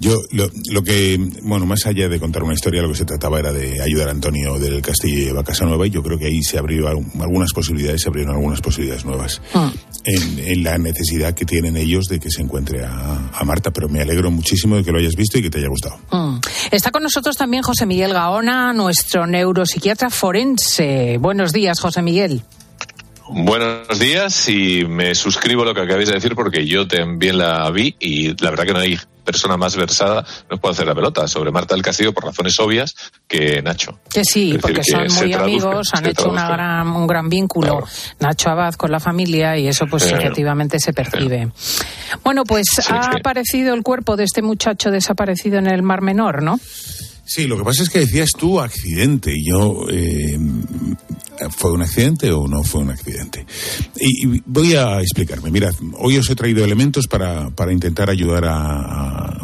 Yo 0.00 0.16
lo, 0.30 0.48
lo, 0.70 0.82
que, 0.82 1.18
bueno, 1.42 1.66
más 1.66 1.84
allá 1.86 2.08
de 2.08 2.20
contar 2.20 2.44
una 2.44 2.54
historia, 2.54 2.82
lo 2.82 2.88
que 2.88 2.94
se 2.94 3.04
trataba 3.04 3.40
era 3.40 3.52
de 3.52 3.82
ayudar 3.82 4.08
a 4.08 4.12
Antonio 4.12 4.58
del 4.58 4.80
Castillo 4.80 5.38
a 5.38 5.44
Casa 5.44 5.64
Nueva 5.64 5.86
y 5.86 5.90
yo 5.90 6.02
creo 6.02 6.18
que 6.18 6.26
ahí 6.26 6.42
se 6.42 6.58
abrió 6.58 6.88
algunas 6.88 7.52
posibilidades, 7.52 8.02
se 8.02 8.08
abrieron 8.08 8.34
algunas 8.34 8.60
posibilidades 8.60 9.04
nuevas 9.04 9.40
mm. 9.54 9.68
en, 10.04 10.38
en, 10.38 10.62
la 10.62 10.78
necesidad 10.78 11.34
que 11.34 11.44
tienen 11.44 11.76
ellos 11.76 12.06
de 12.06 12.20
que 12.20 12.30
se 12.30 12.42
encuentre 12.42 12.84
a, 12.84 13.30
a, 13.32 13.44
Marta, 13.44 13.72
pero 13.72 13.88
me 13.88 14.00
alegro 14.00 14.30
muchísimo 14.30 14.76
de 14.76 14.84
que 14.84 14.92
lo 14.92 14.98
hayas 14.98 15.16
visto 15.16 15.38
y 15.38 15.42
que 15.42 15.50
te 15.50 15.58
haya 15.58 15.68
gustado. 15.68 15.98
Mm. 16.12 16.38
Está 16.70 16.90
con 16.90 17.02
nosotros 17.02 17.36
también 17.36 17.62
José 17.62 17.86
Miguel 17.86 18.12
Gaona, 18.12 18.72
nuestro 18.72 19.26
neuropsiquiatra 19.26 20.10
forense. 20.10 21.18
Buenos 21.18 21.52
días, 21.52 21.80
José 21.80 22.02
Miguel. 22.02 22.42
Buenos 23.30 23.98
días 23.98 24.48
y 24.48 24.84
me 24.86 25.14
suscribo 25.14 25.62
a 25.62 25.66
lo 25.66 25.74
que 25.74 25.82
acabáis 25.82 26.08
de 26.08 26.14
decir 26.14 26.34
porque 26.34 26.66
yo 26.66 26.88
también 26.88 27.38
la 27.38 27.70
vi 27.70 27.94
y 27.98 28.28
la 28.42 28.50
verdad 28.50 28.64
que 28.64 28.72
no 28.72 28.78
hay 28.78 28.98
persona 29.22 29.58
más 29.58 29.76
versada 29.76 30.24
nos 30.50 30.58
puede 30.58 30.72
hacer 30.72 30.86
la 30.86 30.94
pelota 30.94 31.28
sobre 31.28 31.50
Marta 31.50 31.74
del 31.74 31.84
Castillo 31.84 32.14
por 32.14 32.24
razones 32.24 32.58
obvias 32.58 32.96
que 33.26 33.60
Nacho. 33.60 34.00
Que 34.10 34.24
sí, 34.24 34.56
porque 34.58 34.82
son 34.82 35.06
muy 35.12 35.34
amigos, 35.34 35.90
han 35.92 36.06
hecho 36.06 36.30
una 36.30 36.48
gran, 36.48 36.88
un 36.88 37.06
gran 37.06 37.28
vínculo 37.28 37.84
Nacho 38.20 38.48
Abad 38.48 38.72
con 38.74 38.90
la 38.90 39.00
familia 39.00 39.58
y 39.58 39.68
eso 39.68 39.84
pues 39.86 40.10
efectivamente 40.10 40.78
se 40.78 40.94
percibe. 40.94 41.50
Bueno, 42.24 42.44
pues 42.44 42.66
ha 42.88 43.10
aparecido 43.14 43.74
el 43.74 43.82
cuerpo 43.82 44.16
de 44.16 44.24
este 44.24 44.40
muchacho 44.40 44.90
desaparecido 44.90 45.58
en 45.58 45.66
el 45.66 45.82
Mar 45.82 46.00
Menor, 46.00 46.42
¿no? 46.42 46.58
Sí, 47.26 47.46
lo 47.46 47.58
que 47.58 47.64
pasa 47.64 47.82
es 47.82 47.90
que 47.90 47.98
decías 47.98 48.30
tú 48.30 48.58
accidente 48.58 49.30
y 49.36 49.50
yo 49.50 49.84
eh, 49.90 50.38
¿Fue 51.50 51.72
un 51.72 51.82
accidente 51.82 52.30
o 52.32 52.48
no 52.48 52.62
fue 52.64 52.80
un 52.80 52.90
accidente? 52.90 53.46
Y, 54.00 54.42
voy 54.46 54.74
a 54.74 55.00
explicarme. 55.00 55.50
Mirad, 55.50 55.74
hoy 55.98 56.16
os 56.16 56.28
he 56.30 56.34
traído 56.34 56.64
elementos 56.64 57.06
para, 57.06 57.50
para 57.50 57.72
intentar 57.72 58.10
ayudar 58.10 58.44
a, 58.46 59.38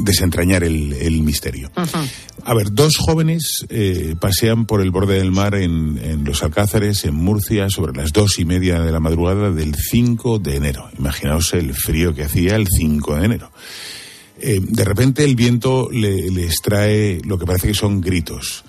desentrañar 0.00 0.64
el, 0.64 1.22
misterio. 1.22 1.70
A 2.44 2.54
ver, 2.54 2.72
dos 2.72 2.96
jóvenes 2.98 3.64
eh, 3.68 4.14
pasean 4.20 4.66
por 4.66 4.80
el 4.80 4.90
borde 4.90 5.18
del 5.18 5.32
mar 5.32 5.54
en, 5.54 5.98
en, 5.98 6.24
los 6.24 6.42
Alcázares, 6.42 7.04
en 7.04 7.14
Murcia, 7.14 7.68
sobre 7.70 7.96
las 7.96 8.12
dos 8.12 8.38
y 8.38 8.44
media 8.44 8.80
de 8.80 8.92
la 8.92 9.00
madrugada 9.00 9.50
del 9.50 9.74
5 9.74 10.38
de 10.38 10.56
enero. 10.56 10.88
Imaginaos 10.98 11.54
el 11.54 11.74
frío 11.74 12.14
que 12.14 12.24
hacía 12.24 12.56
el 12.56 12.68
5 12.68 13.16
de 13.16 13.24
enero. 13.24 13.50
Eh, 14.38 14.60
de 14.62 14.84
repente 14.84 15.24
el 15.24 15.34
viento 15.34 15.88
les 15.90 16.60
trae 16.60 17.20
lo 17.24 17.38
que 17.38 17.46
parece 17.46 17.68
que 17.68 17.74
son 17.74 18.00
gritos 18.00 18.64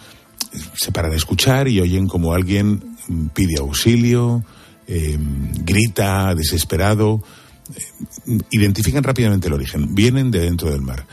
se 0.75 0.91
paran 0.91 1.13
a 1.13 1.15
escuchar 1.15 1.67
y 1.67 1.79
oyen 1.79 2.07
como 2.07 2.33
alguien 2.33 2.97
pide 3.33 3.59
auxilio, 3.59 4.43
em, 4.87 5.51
grita 5.63 6.33
desesperado. 6.35 7.21
Eh, 7.75 8.39
identifican 8.51 9.03
rápidamente 9.03 9.47
el 9.47 9.53
origen. 9.53 9.93
Vienen 9.95 10.31
de 10.31 10.39
dentro 10.39 10.69
del 10.69 10.81
mar. 10.81 11.05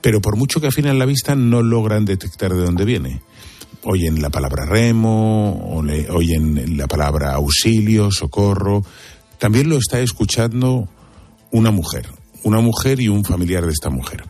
Pero 0.00 0.20
por 0.20 0.36
mucho 0.36 0.60
que 0.60 0.68
afinan 0.68 0.98
la 0.98 1.06
vista, 1.06 1.34
no 1.34 1.62
logran 1.62 2.04
detectar 2.04 2.52
de 2.52 2.64
dónde 2.64 2.84
viene. 2.84 3.20
Oyen 3.84 4.20
la 4.20 4.30
palabra 4.30 4.64
remo, 4.64 5.76
oyen 6.10 6.76
la 6.76 6.86
palabra 6.86 7.34
auxilio, 7.34 8.10
socorro. 8.10 8.84
También 9.38 9.68
lo 9.68 9.76
está 9.78 10.00
escuchando 10.00 10.88
una 11.50 11.70
mujer, 11.70 12.06
una 12.42 12.60
mujer 12.60 13.00
y 13.00 13.08
un 13.08 13.24
familiar 13.24 13.64
de 13.64 13.72
esta 13.72 13.90
mujer. 13.90 14.24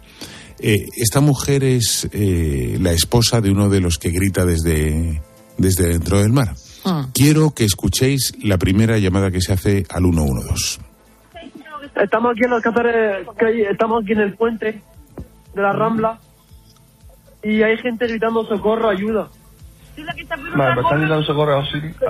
Eh, 0.60 0.88
esta 0.96 1.20
mujer 1.20 1.62
es 1.62 2.08
eh, 2.12 2.76
la 2.80 2.92
esposa 2.92 3.40
de 3.40 3.50
uno 3.50 3.68
de 3.68 3.80
los 3.80 3.98
que 3.98 4.10
grita 4.10 4.44
desde, 4.44 5.22
desde 5.56 5.88
dentro 5.88 6.18
del 6.18 6.32
mar. 6.32 6.54
Ah. 6.84 7.08
Quiero 7.14 7.50
que 7.54 7.64
escuchéis 7.64 8.32
la 8.42 8.58
primera 8.58 8.98
llamada 8.98 9.30
que 9.30 9.40
se 9.40 9.52
hace 9.52 9.84
al 9.90 10.02
112. 10.02 10.80
Estamos 11.96 12.32
aquí 12.32 12.44
en 12.44 12.50
los 12.50 12.62
estamos 13.70 14.02
aquí 14.02 14.12
en 14.12 14.20
el 14.20 14.34
puente 14.34 14.82
de 15.54 15.62
la 15.62 15.72
Rambla 15.72 16.20
y 17.42 17.62
hay 17.62 17.76
gente 17.78 18.06
gritando 18.06 18.44
socorro, 18.46 18.88
ayuda. 18.88 19.28
Vale, 19.96 20.74
pero 20.74 20.80
están 20.82 21.00
gritando 21.00 21.24
socorro, 21.24 21.62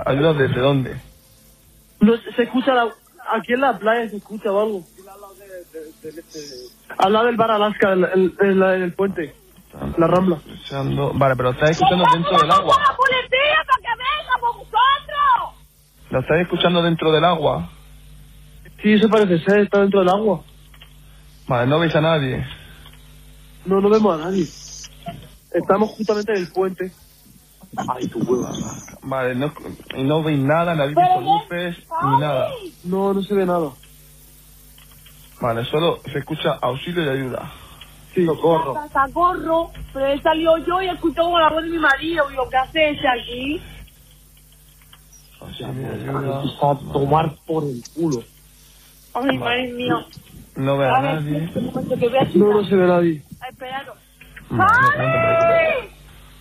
ayuda 0.04 0.34
desde 0.34 0.60
dónde? 0.60 0.96
No, 2.00 2.12
se 2.36 2.42
escucha 2.42 2.72
aquí 3.30 3.52
en 3.52 3.60
la 3.60 3.78
playa 3.78 4.08
se 4.08 4.16
escucha 4.16 4.48
algo. 4.48 4.84
Al 6.98 7.12
lado 7.12 7.26
del 7.26 7.36
bar 7.36 7.50
Alaska, 7.50 7.92
en 7.92 8.04
el, 8.04 8.62
el, 8.62 8.92
puente, 8.94 9.34
la 9.96 10.06
rambla. 10.06 10.38
Vale, 11.14 11.36
pero 11.36 11.50
está 11.50 11.70
escuchando 11.70 12.04
dentro 12.12 12.38
del 12.38 12.50
agua. 12.50 12.76
la 12.78 12.96
policía 12.96 13.64
para 13.66 13.78
que 13.82 13.88
venga 13.88 14.38
por 14.40 14.56
vosotros! 14.56 15.54
¿Lo 16.10 16.20
estáis 16.20 16.42
escuchando 16.42 16.82
dentro 16.82 17.12
del 17.12 17.24
agua? 17.24 17.70
Sí, 18.82 18.92
eso 18.92 19.08
parece 19.08 19.38
ser, 19.40 19.60
está 19.60 19.80
dentro 19.80 20.00
del 20.00 20.08
agua. 20.08 20.42
Vale, 21.46 21.66
¿no 21.66 21.78
veis 21.78 21.94
a 21.96 22.00
nadie? 22.00 22.46
No, 23.64 23.80
no 23.80 23.88
vemos 23.88 24.20
a 24.20 24.24
nadie. 24.24 24.46
Estamos 25.52 25.90
justamente 25.90 26.32
en 26.32 26.38
el 26.38 26.48
puente. 26.52 26.92
Ay, 27.76 28.06
tu 28.08 28.20
hueva. 28.20 28.52
Vale, 29.02 29.34
no, 29.34 29.52
no 29.96 30.22
veis 30.22 30.38
nada, 30.38 30.74
nadie 30.74 30.94
visto 30.94 31.20
luces, 31.20 31.76
ni 32.02 32.20
nada. 32.20 32.50
No, 32.84 33.12
no 33.14 33.22
se 33.22 33.34
ve 33.34 33.46
nada. 33.46 33.70
Vale, 35.40 35.64
solo 35.66 36.00
se 36.10 36.18
escucha 36.18 36.58
auxilio 36.60 37.04
y 37.04 37.08
ayuda. 37.08 37.50
Sí, 38.14 38.26
socorro. 38.26 38.74
Socorro, 38.92 39.70
pero 39.92 40.06
he 40.06 40.20
salido 40.20 40.58
yo 40.58 40.82
y 40.82 40.86
he 40.88 40.92
escuchado 40.92 41.38
la 41.38 41.48
voz 41.50 41.62
de 41.62 41.70
mi 41.70 41.78
marido. 41.78 42.28
Digo, 42.28 42.48
¿qué 42.50 42.56
hace 42.56 42.90
ese 42.90 43.08
aquí? 43.08 43.62
Auxilio 45.40 45.82
y 45.82 46.08
ayuda. 46.08 46.42
A 46.60 46.92
tomar 46.92 47.36
por 47.46 47.64
el 47.64 47.82
culo. 47.94 48.22
Ay, 49.14 49.38
madre 49.38 49.72
mía. 49.72 50.06
No 50.56 50.76
ve 50.76 50.86
a, 50.86 51.00
nadie. 51.00 51.50
no, 52.34 52.52
no 52.52 52.64
se 52.64 52.74
ve 52.76 52.84
a 52.84 52.86
nadie. 52.88 53.22
Ay, 53.40 53.50
espérate. 53.50 53.90
¡Ay! 54.50 55.88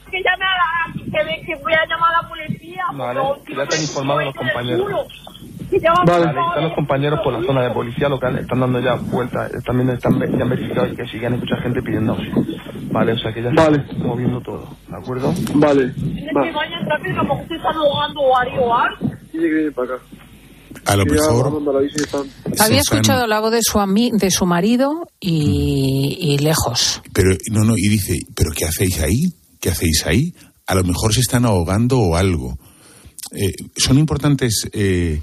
Que 0.10 0.24
llame 0.24 0.46
a 0.46 0.58
la... 0.58 0.94
Que, 0.96 1.46
que 1.46 1.56
voy 1.56 1.74
a 1.74 1.86
llamar 1.86 2.16
a 2.16 2.22
la 2.24 2.30
policía. 2.30 2.86
Vale, 2.94 3.22
ya 3.56 3.66
te 3.68 3.75
han 3.75 3.82
informado 3.82 4.22
los 4.22 4.36
compañeros. 4.36 5.08
Vale. 6.06 6.26
están 6.26 6.64
los 6.64 6.74
compañeros 6.74 7.20
por 7.24 7.34
la 7.34 7.46
zona 7.46 7.64
de 7.64 7.72
policía 7.72 8.10
local, 8.10 8.38
están 8.38 8.60
dando 8.60 8.80
ya 8.80 8.96
vueltas, 8.96 9.52
también 9.66 9.90
están 9.90 10.20
ya 10.20 10.44
han 10.44 10.50
verificado 10.50 10.96
que 10.96 11.06
siguen 11.08 11.40
mucha 11.40 11.58
gente 11.58 11.82
pidiendo 11.82 12.14
auxilio. 12.14 12.58
Vale, 12.92 13.14
o 13.14 13.18
sea 13.18 13.34
que 13.34 13.44
ya 13.44 13.50
vale. 13.54 13.78
está 13.78 13.98
moviendo 13.98 14.40
todo, 14.42 14.68
¿de 14.88 14.98
acuerdo? 14.98 15.34
Vale. 15.56 15.94
A 20.86 20.96
lo 20.96 21.06
mejor. 21.06 21.62
Había 22.60 22.80
escuchado 22.80 23.28
la 23.28 23.40
voz 23.42 23.52
de 23.52 23.62
su, 23.62 23.80
de 24.14 24.32
su 24.32 24.46
marido 24.46 25.10
y, 25.20 26.18
y, 26.20 26.38
lejos. 26.38 27.02
Pero, 27.14 27.32
no, 27.52 27.66
no, 27.66 27.74
y 27.76 27.90
dice, 27.90 28.20
¿pero 28.34 28.52
qué 28.56 28.66
hacéis 28.66 29.02
ahí? 29.02 29.34
¿Qué 29.60 29.70
hacéis 29.70 30.06
ahí? 30.06 30.34
A 30.66 30.76
lo 30.76 30.84
mejor 30.84 31.14
se 31.14 31.20
están 31.20 31.46
ahogando 31.46 32.00
o 32.00 32.16
algo. 32.16 32.58
Eh, 33.34 33.52
son 33.76 33.98
importantes 33.98 34.70
eh, 34.72 35.22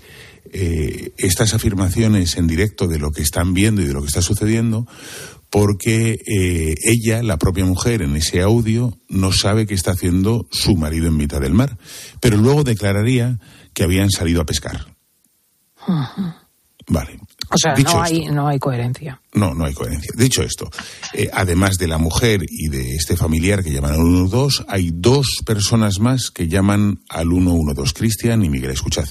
eh, 0.53 1.13
estas 1.17 1.55
afirmaciones 1.55 2.37
en 2.37 2.47
directo 2.47 2.87
de 2.87 2.99
lo 2.99 3.11
que 3.11 3.23
están 3.23 3.55
viendo 3.55 3.83
y 3.83 3.87
de 3.87 3.93
lo 3.93 4.01
que 4.01 4.09
está 4.09 4.23
sucediendo, 4.23 4.87
porque 5.51 6.19
eh, 6.27 6.75
ella, 6.83 7.23
la 7.23 7.39
propia 7.39 7.65
mujer, 7.65 8.03
en 8.03 8.17
ese 8.17 8.43
audio, 8.43 8.99
no 9.09 9.33
sabe 9.33 9.67
qué 9.67 9.75
está 9.75 9.93
haciendo 9.93 10.49
su 10.51 10.77
marido 10.77 11.07
en 11.07 11.17
mitad 11.17 11.41
del 11.41 11.55
mar, 11.55 11.79
pero 12.21 12.37
luego 12.37 12.65
declararía 12.65 13.39
que 13.73 13.85
habían 13.85 14.11
salido 14.11 14.41
a 14.41 14.47
pescar. 14.47 14.95
Vale. 16.89 17.19
O 17.51 17.57
sea, 17.57 17.75
no, 17.75 18.03
hay, 18.03 18.27
no 18.27 18.49
hay 18.49 18.59
coherencia. 18.59 19.21
No, 19.33 19.55
no 19.55 19.65
hay 19.65 19.75
coherencia. 19.75 20.11
Dicho 20.17 20.43
esto, 20.43 20.69
eh, 21.13 21.31
además 21.33 21.77
de 21.79 21.89
la 21.89 21.99
mujer 21.99 22.41
y 22.49 22.69
de 22.69 22.97
este 22.97 23.17
familiar 23.17 23.63
que 23.63 23.71
llaman 23.71 23.93
al 23.93 23.99
112, 23.99 24.65
hay 24.69 24.91
dos 24.93 25.27
personas 25.47 26.01
más 26.01 26.31
que 26.31 26.49
llaman 26.49 27.01
al 27.09 27.29
112. 27.29 27.95
Cristian 27.95 28.45
y 28.45 28.51
Miguel, 28.51 28.71
escuchad. 28.71 29.07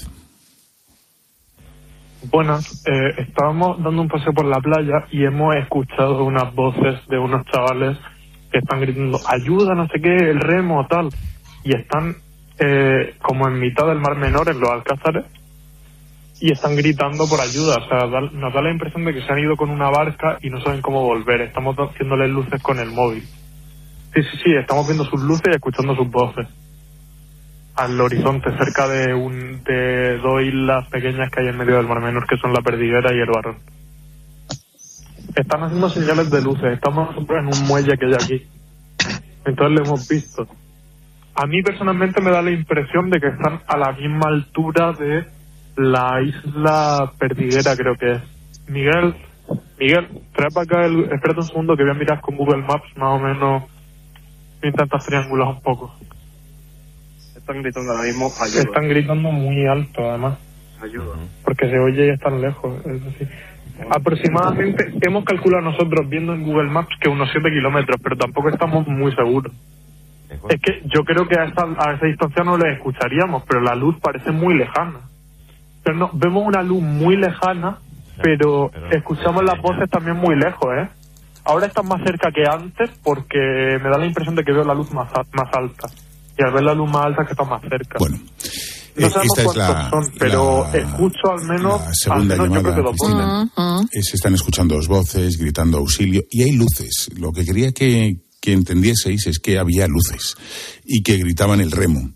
Buenas, 2.30 2.86
eh, 2.86 3.14
estábamos 3.18 3.82
dando 3.82 4.00
un 4.00 4.08
paseo 4.08 4.32
por 4.32 4.46
la 4.46 4.58
playa 4.58 5.06
y 5.10 5.24
hemos 5.24 5.54
escuchado 5.56 6.24
unas 6.24 6.54
voces 6.54 7.06
de 7.08 7.18
unos 7.18 7.44
chavales 7.46 7.98
que 8.50 8.58
están 8.58 8.80
gritando 8.80 9.20
ayuda, 9.26 9.74
no 9.74 9.86
sé 9.88 10.00
qué, 10.00 10.14
el 10.16 10.40
remo, 10.40 10.86
tal. 10.88 11.10
y 11.64 11.76
están 11.76 12.16
eh, 12.58 13.14
como 13.20 13.46
en 13.48 13.60
mitad 13.60 13.86
del 13.86 13.98
Mar 13.98 14.16
Menor, 14.16 14.48
en 14.48 14.58
los 14.58 14.70
Alcázares, 14.70 15.24
y 16.40 16.52
están 16.52 16.76
gritando 16.76 17.28
por 17.28 17.40
ayuda. 17.40 17.76
O 17.76 17.88
sea, 17.88 18.20
nos 18.20 18.54
da 18.54 18.62
la 18.62 18.70
impresión 18.70 19.04
de 19.04 19.12
que 19.12 19.22
se 19.22 19.30
han 19.30 19.40
ido 19.40 19.56
con 19.56 19.70
una 19.70 19.90
barca 19.90 20.38
y 20.40 20.48
no 20.48 20.60
saben 20.60 20.80
cómo 20.80 21.02
volver. 21.02 21.42
Estamos 21.42 21.76
haciéndoles 21.76 22.30
luces 22.30 22.62
con 22.62 22.78
el 22.78 22.90
móvil. 22.90 23.22
Sí, 24.14 24.22
sí, 24.22 24.38
sí, 24.44 24.54
estamos 24.54 24.86
viendo 24.86 25.04
sus 25.04 25.20
luces 25.20 25.46
y 25.52 25.56
escuchando 25.56 25.94
sus 25.94 26.10
voces. 26.10 26.46
Al 27.76 28.00
horizonte, 28.00 28.56
cerca 28.56 28.86
de, 28.88 29.14
un, 29.14 29.64
de 29.64 30.18
dos 30.18 30.42
islas 30.42 30.88
pequeñas 30.88 31.30
que 31.30 31.40
hay 31.40 31.48
en 31.48 31.58
medio 31.58 31.76
del 31.76 31.88
Mar 31.88 32.00
Menor, 32.00 32.26
que 32.26 32.36
son 32.36 32.52
la 32.52 32.62
Perdiguera 32.62 33.12
y 33.12 33.18
el 33.18 33.30
Barrón. 33.30 33.56
Están 35.34 35.64
haciendo 35.64 35.88
señales 35.88 36.30
de 36.30 36.42
luces. 36.42 36.72
Estamos 36.72 37.16
en 37.16 37.46
un 37.46 37.66
muelle 37.66 37.98
que 37.98 38.06
hay 38.06 38.14
aquí. 38.14 38.46
Entonces 39.44 39.76
lo 39.76 39.84
hemos 39.84 40.08
visto. 40.08 40.46
A 41.34 41.46
mí 41.46 41.62
personalmente 41.62 42.20
me 42.20 42.30
da 42.30 42.42
la 42.42 42.52
impresión 42.52 43.10
de 43.10 43.20
que 43.20 43.26
están 43.26 43.60
a 43.66 43.76
la 43.76 43.92
misma 43.92 44.28
altura 44.28 44.92
de 44.92 45.26
la 45.76 46.22
isla 46.22 47.12
Perdiguera, 47.18 47.76
creo 47.76 47.96
que 47.96 48.12
es. 48.12 48.22
Miguel, 48.68 49.16
Miguel, 49.78 50.08
trae 50.32 50.50
para 50.50 50.64
acá 50.64 50.86
el... 50.86 51.12
Espérate 51.12 51.40
un 51.40 51.46
segundo 51.46 51.76
que 51.76 51.82
voy 51.82 51.92
a 51.92 51.98
mirar 51.98 52.20
con 52.20 52.36
Google 52.36 52.62
Maps 52.62 52.96
más 52.96 53.08
o 53.08 53.18
menos. 53.18 53.64
Intentas 54.62 55.04
triangular 55.04 55.48
un 55.48 55.60
poco. 55.60 55.92
Están 57.44 57.60
gritando 57.60 57.92
ahora 57.92 58.04
mismo 58.04 58.32
ayuda. 58.40 58.62
Están 58.62 58.88
gritando 58.88 59.30
muy 59.30 59.66
alto, 59.66 60.08
además. 60.08 60.38
Ayuda. 60.80 61.16
Porque 61.44 61.68
se 61.68 61.78
oye 61.78 62.06
y 62.06 62.08
están 62.08 62.40
lejos. 62.40 62.80
Es 62.86 63.04
decir, 63.04 63.28
aproximadamente 63.90 64.94
hemos 65.02 65.26
calculado 65.26 65.62
nosotros 65.62 66.08
viendo 66.08 66.32
en 66.32 66.42
Google 66.42 66.70
Maps 66.70 66.96
que 66.98 67.10
unos 67.10 67.28
7 67.32 67.50
kilómetros, 67.50 68.00
pero 68.02 68.16
tampoco 68.16 68.48
estamos 68.48 68.88
muy 68.88 69.14
seguros. 69.14 69.52
Es 70.48 70.58
que 70.58 70.80
yo 70.86 71.04
creo 71.04 71.28
que 71.28 71.38
a 71.38 71.44
esa, 71.44 71.64
a 71.64 71.92
esa 71.92 72.06
distancia 72.06 72.44
no 72.44 72.56
les 72.56 72.78
escucharíamos, 72.78 73.42
pero 73.46 73.60
la 73.60 73.74
luz 73.74 73.94
parece 74.00 74.30
muy 74.30 74.54
lejana. 74.54 75.00
Pero 75.82 75.98
no, 75.98 76.10
vemos 76.14 76.46
una 76.46 76.62
luz 76.62 76.80
muy 76.80 77.18
lejana, 77.18 77.76
pero 78.22 78.70
escuchamos 78.90 79.44
las 79.44 79.60
voces 79.60 79.90
también 79.90 80.16
muy 80.16 80.34
lejos, 80.34 80.66
¿eh? 80.78 80.88
Ahora 81.44 81.66
están 81.66 81.86
más 81.88 82.02
cerca 82.04 82.32
que 82.32 82.46
antes 82.46 82.90
porque 83.04 83.78
me 83.82 83.90
da 83.90 83.98
la 83.98 84.06
impresión 84.06 84.34
de 84.34 84.44
que 84.44 84.52
veo 84.52 84.64
la 84.64 84.72
luz 84.72 84.90
más, 84.92 85.12
más 85.32 85.52
alta. 85.52 85.88
Y 86.38 86.42
al 86.44 86.52
ver 86.52 86.62
la 86.64 86.74
luz 86.74 86.90
más 86.90 87.06
alta 87.06 87.24
que 87.24 87.32
está 87.32 87.44
más 87.44 87.62
cerca. 87.62 87.96
Bueno. 87.98 88.18
No 88.96 89.06
Eh, 89.08 89.10
sabemos 89.10 89.38
esta 89.38 89.40
es 89.40 89.44
cuántos 89.46 89.56
la- 89.56 89.90
son, 89.90 90.12
pero 90.18 90.68
la- 90.72 90.78
escucho 90.78 91.30
al 91.30 91.44
menos, 91.48 91.80
la 91.80 91.86
al 91.88 91.94
segunda 91.96 92.36
menos 92.36 92.46
yo 92.46 92.62
creo 92.62 92.74
llamada, 92.74 92.90
Cristina. 93.50 93.88
Eh, 93.92 94.02
Se 94.02 94.16
están 94.16 94.34
escuchando 94.34 94.74
dos 94.76 94.86
voces, 94.86 95.36
gritando 95.36 95.78
auxilio, 95.78 96.22
y 96.30 96.42
hay 96.42 96.52
luces. 96.52 97.08
Lo 97.16 97.32
que 97.32 97.44
quería 97.44 97.72
que, 97.72 98.18
que 98.40 98.52
entendieseis 98.52 99.26
es 99.26 99.38
que 99.40 99.58
había 99.58 99.88
luces 99.88 100.36
y 100.84 101.02
que 101.02 101.16
gritaban 101.16 101.60
el 101.60 101.72
remo. 101.72 102.10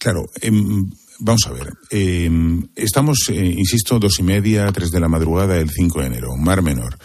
Claro, 0.00 0.24
em, 0.40 0.90
vamos 1.20 1.46
a 1.46 1.50
ver. 1.52 1.72
em, 1.90 2.66
estamos, 2.74 3.18
eh, 3.28 3.54
insisto, 3.56 3.98
dos 4.00 4.18
y 4.18 4.24
media, 4.24 4.70
tres 4.72 4.90
de 4.90 4.98
la 5.00 5.08
madrugada 5.08 5.54
del 5.54 5.70
5 5.70 6.00
de 6.00 6.06
enero, 6.08 6.34
Mar 6.36 6.60
Menor. 6.62 6.98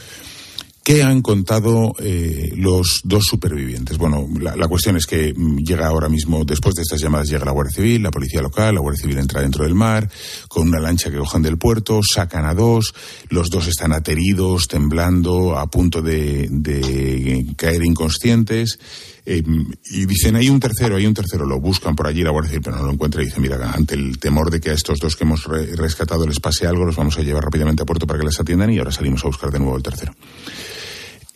¿Qué 0.90 1.04
han 1.04 1.22
contado 1.22 1.94
eh, 2.00 2.52
los 2.56 3.02
dos 3.04 3.26
supervivientes? 3.26 4.00
Bueno, 4.00 4.28
la, 4.42 4.68
cuestión 4.68 4.98
es 4.98 5.06
que 5.06 5.36
mm, 5.38 5.58
llega 5.58 5.86
ahora 5.86 6.10
mismo, 6.10 6.44
después 6.44 6.74
de 6.74 6.82
estas 6.82 7.00
llamadas, 7.00 7.30
llega 7.30 7.46
la 7.46 7.52
Guardia 7.52 7.76
Civil, 7.76 8.02
la 8.02 8.10
Policía 8.10 8.42
Local, 8.42 8.74
la 8.74 8.82
Guardia 8.82 9.04
Civil 9.04 9.20
entra 9.20 9.40
dentro 9.42 9.66
del 9.66 9.76
mar, 9.76 10.10
con 10.48 10.68
una 10.68 10.80
lancha 10.80 11.12
que 11.12 11.18
cojan 11.20 11.44
del 11.44 11.60
puerto, 11.60 12.00
sacan 12.02 12.46
a 12.46 12.56
dos, 12.56 12.96
los 13.30 13.52
dos 13.52 13.68
están 13.68 13.94
ateridos, 13.94 14.68
temblando, 14.68 15.60
a 15.60 15.68
punto 15.70 16.02
de, 16.02 16.48
de 16.50 17.46
caer 17.56 17.84
inconscientes, 17.86 18.80
eh, 19.28 19.44
y 19.92 20.08
dicen, 20.08 20.38
hay 20.38 20.50
un 20.50 20.60
tercero, 20.60 20.96
hay 20.96 21.06
un 21.06 21.14
tercero, 21.14 21.46
lo 21.46 21.60
buscan 21.60 21.96
por 21.96 22.08
allí 22.08 22.24
la 22.24 22.32
Guardia 22.32 22.50
Civil, 22.50 22.64
pero 22.66 22.78
no 22.78 22.86
lo 22.88 22.94
encuentra 22.94 23.22
y 23.22 23.26
dicen, 23.26 23.44
mira, 23.44 23.74
ante 23.74 23.94
el 23.94 24.18
temor 24.18 24.50
de 24.50 24.60
que 24.60 24.72
a 24.72 24.74
estos 24.74 24.98
dos 24.98 25.16
que 25.16 25.24
hemos 25.24 25.44
re- 25.44 25.76
rescatado 25.76 26.26
les 26.26 26.40
pase 26.40 26.66
algo, 26.66 26.84
los 26.84 26.96
vamos 26.96 27.16
a 27.20 27.22
llevar 27.22 27.44
rápidamente 27.44 27.84
a 27.84 27.86
puerto 27.86 28.08
para 28.08 28.18
que 28.22 28.26
les 28.26 28.40
atiendan 28.40 28.72
y 28.74 28.80
ahora 28.80 28.92
salimos 28.92 29.24
a 29.24 29.28
buscar 29.28 29.52
de 29.52 29.60
nuevo 29.60 29.78
el 29.78 29.84
tercero. 29.84 30.16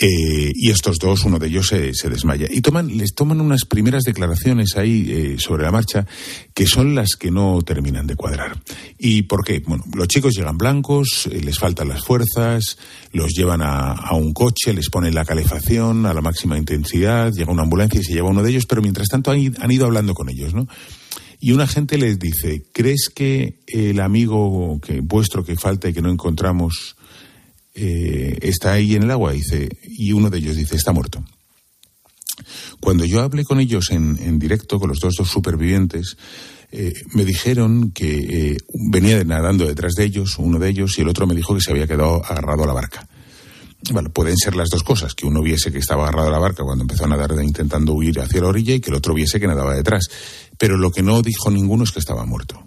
Eh, 0.05 0.51
y 0.53 0.69
estos 0.69 0.99
dos, 0.99 1.23
uno 1.23 1.39
de 1.39 1.47
ellos 1.47 1.67
se, 1.67 1.93
se 1.93 2.09
desmaya. 2.09 2.45
Y 2.51 2.59
toman, 2.59 2.97
les 2.97 3.15
toman 3.15 3.39
unas 3.39 3.63
primeras 3.63 4.03
declaraciones 4.03 4.75
ahí 4.75 5.09
eh, 5.09 5.35
sobre 5.39 5.63
la 5.63 5.71
marcha 5.71 6.05
que 6.53 6.67
son 6.67 6.93
las 6.93 7.11
que 7.15 7.31
no 7.31 7.61
terminan 7.61 8.05
de 8.05 8.17
cuadrar. 8.17 8.61
¿Y 8.99 9.21
por 9.21 9.45
qué? 9.45 9.63
Bueno, 9.65 9.85
los 9.95 10.09
chicos 10.09 10.35
llegan 10.35 10.57
blancos, 10.57 11.29
eh, 11.31 11.39
les 11.41 11.57
faltan 11.57 11.87
las 11.87 12.03
fuerzas, 12.03 12.77
los 13.13 13.31
llevan 13.31 13.61
a, 13.61 14.11
un 14.11 14.33
coche, 14.33 14.73
les 14.73 14.89
ponen 14.89 15.15
la 15.15 15.23
calefacción 15.23 16.05
a 16.05 16.13
la 16.13 16.19
máxima 16.19 16.57
intensidad, 16.57 17.31
llega 17.31 17.53
una 17.53 17.63
ambulancia 17.63 18.01
y 18.01 18.03
se 18.03 18.11
lleva 18.11 18.29
uno 18.29 18.43
de 18.43 18.49
ellos, 18.49 18.65
pero 18.65 18.81
mientras 18.81 19.07
tanto 19.07 19.31
han, 19.31 19.55
han 19.61 19.71
ido 19.71 19.85
hablando 19.85 20.13
con 20.13 20.27
ellos, 20.27 20.53
¿no? 20.53 20.67
Y 21.39 21.53
un 21.53 21.61
agente 21.61 21.97
les 21.97 22.19
dice, 22.19 22.65
¿crees 22.73 23.07
que 23.07 23.59
el 23.67 24.01
amigo 24.01 24.81
que 24.81 24.99
vuestro 24.99 25.45
que 25.45 25.55
falta 25.55 25.87
y 25.87 25.93
que 25.93 26.01
no 26.01 26.11
encontramos 26.11 26.97
eh, 27.73 28.37
está 28.41 28.73
ahí 28.73 28.95
en 28.95 29.03
el 29.03 29.11
agua? 29.11 29.31
Dice, 29.31 29.69
y 29.83 30.11
uno 30.11 30.29
de 30.29 30.37
ellos 30.37 30.55
dice, 30.55 30.75
está 30.75 30.91
muerto. 30.91 31.23
Cuando 32.79 33.05
yo 33.05 33.21
hablé 33.21 33.43
con 33.45 33.59
ellos 33.59 33.91
en, 33.91 34.17
en 34.21 34.39
directo, 34.39 34.79
con 34.79 34.89
los 34.89 34.99
dos, 34.99 35.15
supervivientes, 35.15 36.17
eh, 36.71 36.93
me 37.13 37.23
dijeron 37.25 37.91
que 37.91 38.53
eh, 38.53 38.57
venía 38.91 39.23
nadando 39.23 39.65
detrás 39.65 39.93
de 39.93 40.05
ellos, 40.05 40.37
uno 40.39 40.59
de 40.59 40.69
ellos, 40.69 40.97
y 40.97 41.01
el 41.01 41.09
otro 41.09 41.27
me 41.27 41.35
dijo 41.35 41.53
que 41.53 41.61
se 41.61 41.71
había 41.71 41.87
quedado 41.87 42.23
agarrado 42.25 42.63
a 42.63 42.67
la 42.67 42.73
barca. 42.73 43.07
Bueno, 43.91 44.09
pueden 44.09 44.37
ser 44.37 44.55
las 44.55 44.69
dos 44.69 44.83
cosas, 44.83 45.13
que 45.13 45.27
uno 45.27 45.41
viese 45.41 45.71
que 45.71 45.79
estaba 45.79 46.03
agarrado 46.03 46.29
a 46.29 46.31
la 46.31 46.39
barca 46.39 46.63
cuando 46.63 46.83
empezó 46.83 47.05
a 47.05 47.09
nadar 47.09 47.31
intentando 47.43 47.93
huir 47.93 48.19
hacia 48.19 48.41
la 48.41 48.47
orilla 48.47 48.75
y 48.75 48.79
que 48.79 48.89
el 48.89 48.95
otro 48.95 49.13
viese 49.13 49.39
que 49.39 49.47
nadaba 49.47 49.75
detrás. 49.75 50.09
Pero 50.57 50.77
lo 50.77 50.91
que 50.91 51.03
no 51.03 51.21
dijo 51.21 51.51
ninguno 51.51 51.83
es 51.83 51.91
que 51.91 51.99
estaba 51.99 52.25
muerto. 52.25 52.65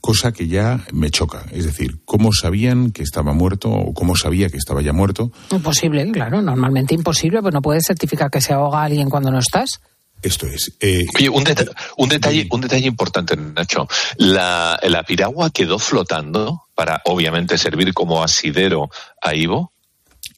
Cosa 0.00 0.32
que 0.32 0.46
ya 0.48 0.84
me 0.92 1.10
choca. 1.10 1.46
Es 1.52 1.64
decir, 1.64 1.98
¿cómo 2.04 2.32
sabían 2.32 2.92
que 2.92 3.02
estaba 3.02 3.32
muerto 3.32 3.70
o 3.70 3.94
cómo 3.94 4.16
sabía 4.16 4.48
que 4.50 4.56
estaba 4.58 4.82
ya 4.82 4.92
muerto? 4.92 5.32
Imposible, 5.50 6.10
claro, 6.12 6.42
normalmente 6.42 6.94
imposible, 6.94 7.40
pues 7.40 7.54
no 7.54 7.62
puedes 7.62 7.84
certificar 7.86 8.30
que 8.30 8.40
se 8.40 8.52
ahoga 8.52 8.82
alguien 8.82 9.08
cuando 9.08 9.30
no 9.30 9.38
estás. 9.38 9.80
Esto 10.20 10.46
es. 10.48 10.72
eh, 10.80 11.06
Oye, 11.16 11.28
un, 11.28 11.44
deta- 11.44 11.70
un 11.96 12.08
detalle, 12.08 12.48
un 12.50 12.60
detalle 12.60 12.86
importante, 12.86 13.36
Nacho. 13.36 13.86
La, 14.16 14.78
la 14.82 15.04
piragua 15.04 15.50
quedó 15.50 15.78
flotando 15.78 16.62
para, 16.74 17.00
obviamente, 17.04 17.56
servir 17.56 17.94
como 17.94 18.22
asidero 18.22 18.90
a 19.22 19.34
Ivo. 19.34 19.72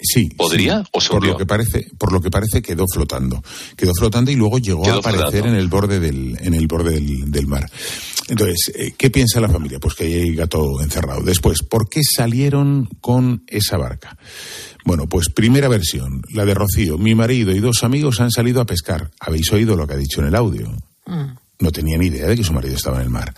Sí. 0.02 0.28
¿Podría 0.36 0.80
sí. 0.82 0.88
o 0.92 1.00
se 1.00 1.10
por 1.10 1.26
lo 1.26 1.36
que 1.36 1.46
parece, 1.46 1.88
por 1.98 2.12
lo 2.12 2.20
que 2.20 2.30
parece 2.30 2.62
quedó 2.62 2.84
flotando. 2.92 3.42
Quedó 3.76 3.92
flotando 3.94 4.30
y 4.30 4.36
luego 4.36 4.58
llegó 4.58 4.82
Quedó 4.82 4.96
a 4.96 4.98
aparecer 4.98 5.30
flotando. 5.30 5.48
en 5.48 5.56
el 5.56 5.68
borde 5.68 6.00
del, 6.00 6.38
en 6.40 6.54
el 6.54 6.66
borde 6.66 6.92
del, 6.92 7.30
del 7.30 7.46
mar. 7.46 7.70
Entonces, 8.28 8.72
eh, 8.76 8.94
¿qué 8.96 9.10
piensa 9.10 9.40
la 9.40 9.48
familia? 9.48 9.80
Pues 9.80 9.94
que 9.94 10.04
hay 10.04 10.34
gato 10.34 10.80
encerrado. 10.80 11.22
Después, 11.22 11.62
¿por 11.62 11.88
qué 11.88 12.00
salieron 12.04 12.88
con 13.00 13.42
esa 13.48 13.76
barca? 13.76 14.16
Bueno, 14.84 15.08
pues 15.08 15.28
primera 15.30 15.68
versión, 15.68 16.22
la 16.32 16.44
de 16.44 16.54
Rocío. 16.54 16.96
Mi 16.96 17.14
marido 17.14 17.52
y 17.52 17.58
dos 17.58 17.82
amigos 17.82 18.20
han 18.20 18.30
salido 18.30 18.60
a 18.60 18.66
pescar. 18.66 19.10
Habéis 19.20 19.52
oído 19.52 19.76
lo 19.76 19.86
que 19.86 19.94
ha 19.94 19.98
dicho 19.98 20.20
en 20.20 20.28
el 20.28 20.34
audio. 20.36 20.70
No 21.60 21.70
tenía 21.70 21.96
ni 21.98 22.06
idea 22.06 22.26
de 22.26 22.36
que 22.36 22.44
su 22.44 22.52
marido 22.52 22.74
estaba 22.74 22.96
en 22.98 23.04
el 23.04 23.10
mar. 23.10 23.32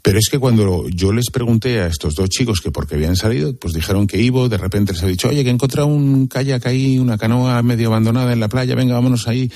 Pero 0.00 0.18
es 0.18 0.28
que 0.30 0.38
cuando 0.38 0.88
yo 0.88 1.12
les 1.12 1.30
pregunté 1.30 1.80
a 1.80 1.86
estos 1.86 2.14
dos 2.14 2.30
chicos 2.30 2.60
que 2.60 2.70
por 2.70 2.86
qué 2.86 2.94
habían 2.94 3.16
salido, 3.16 3.54
pues 3.56 3.74
dijeron 3.74 4.06
que 4.06 4.20
Ivo 4.20 4.48
de 4.48 4.56
repente 4.56 4.92
les 4.92 5.02
ha 5.02 5.06
dicho, 5.06 5.28
oye, 5.28 5.42
que 5.42 5.50
he 5.50 5.52
encontrado 5.52 5.88
un 5.88 6.28
kayak 6.28 6.66
ahí, 6.66 6.98
una 6.98 7.18
canoa 7.18 7.62
medio 7.62 7.88
abandonada 7.88 8.32
en 8.32 8.40
la 8.40 8.48
playa, 8.48 8.74
venga, 8.74 8.94
vámonos 8.94 9.26
ahí 9.26 9.50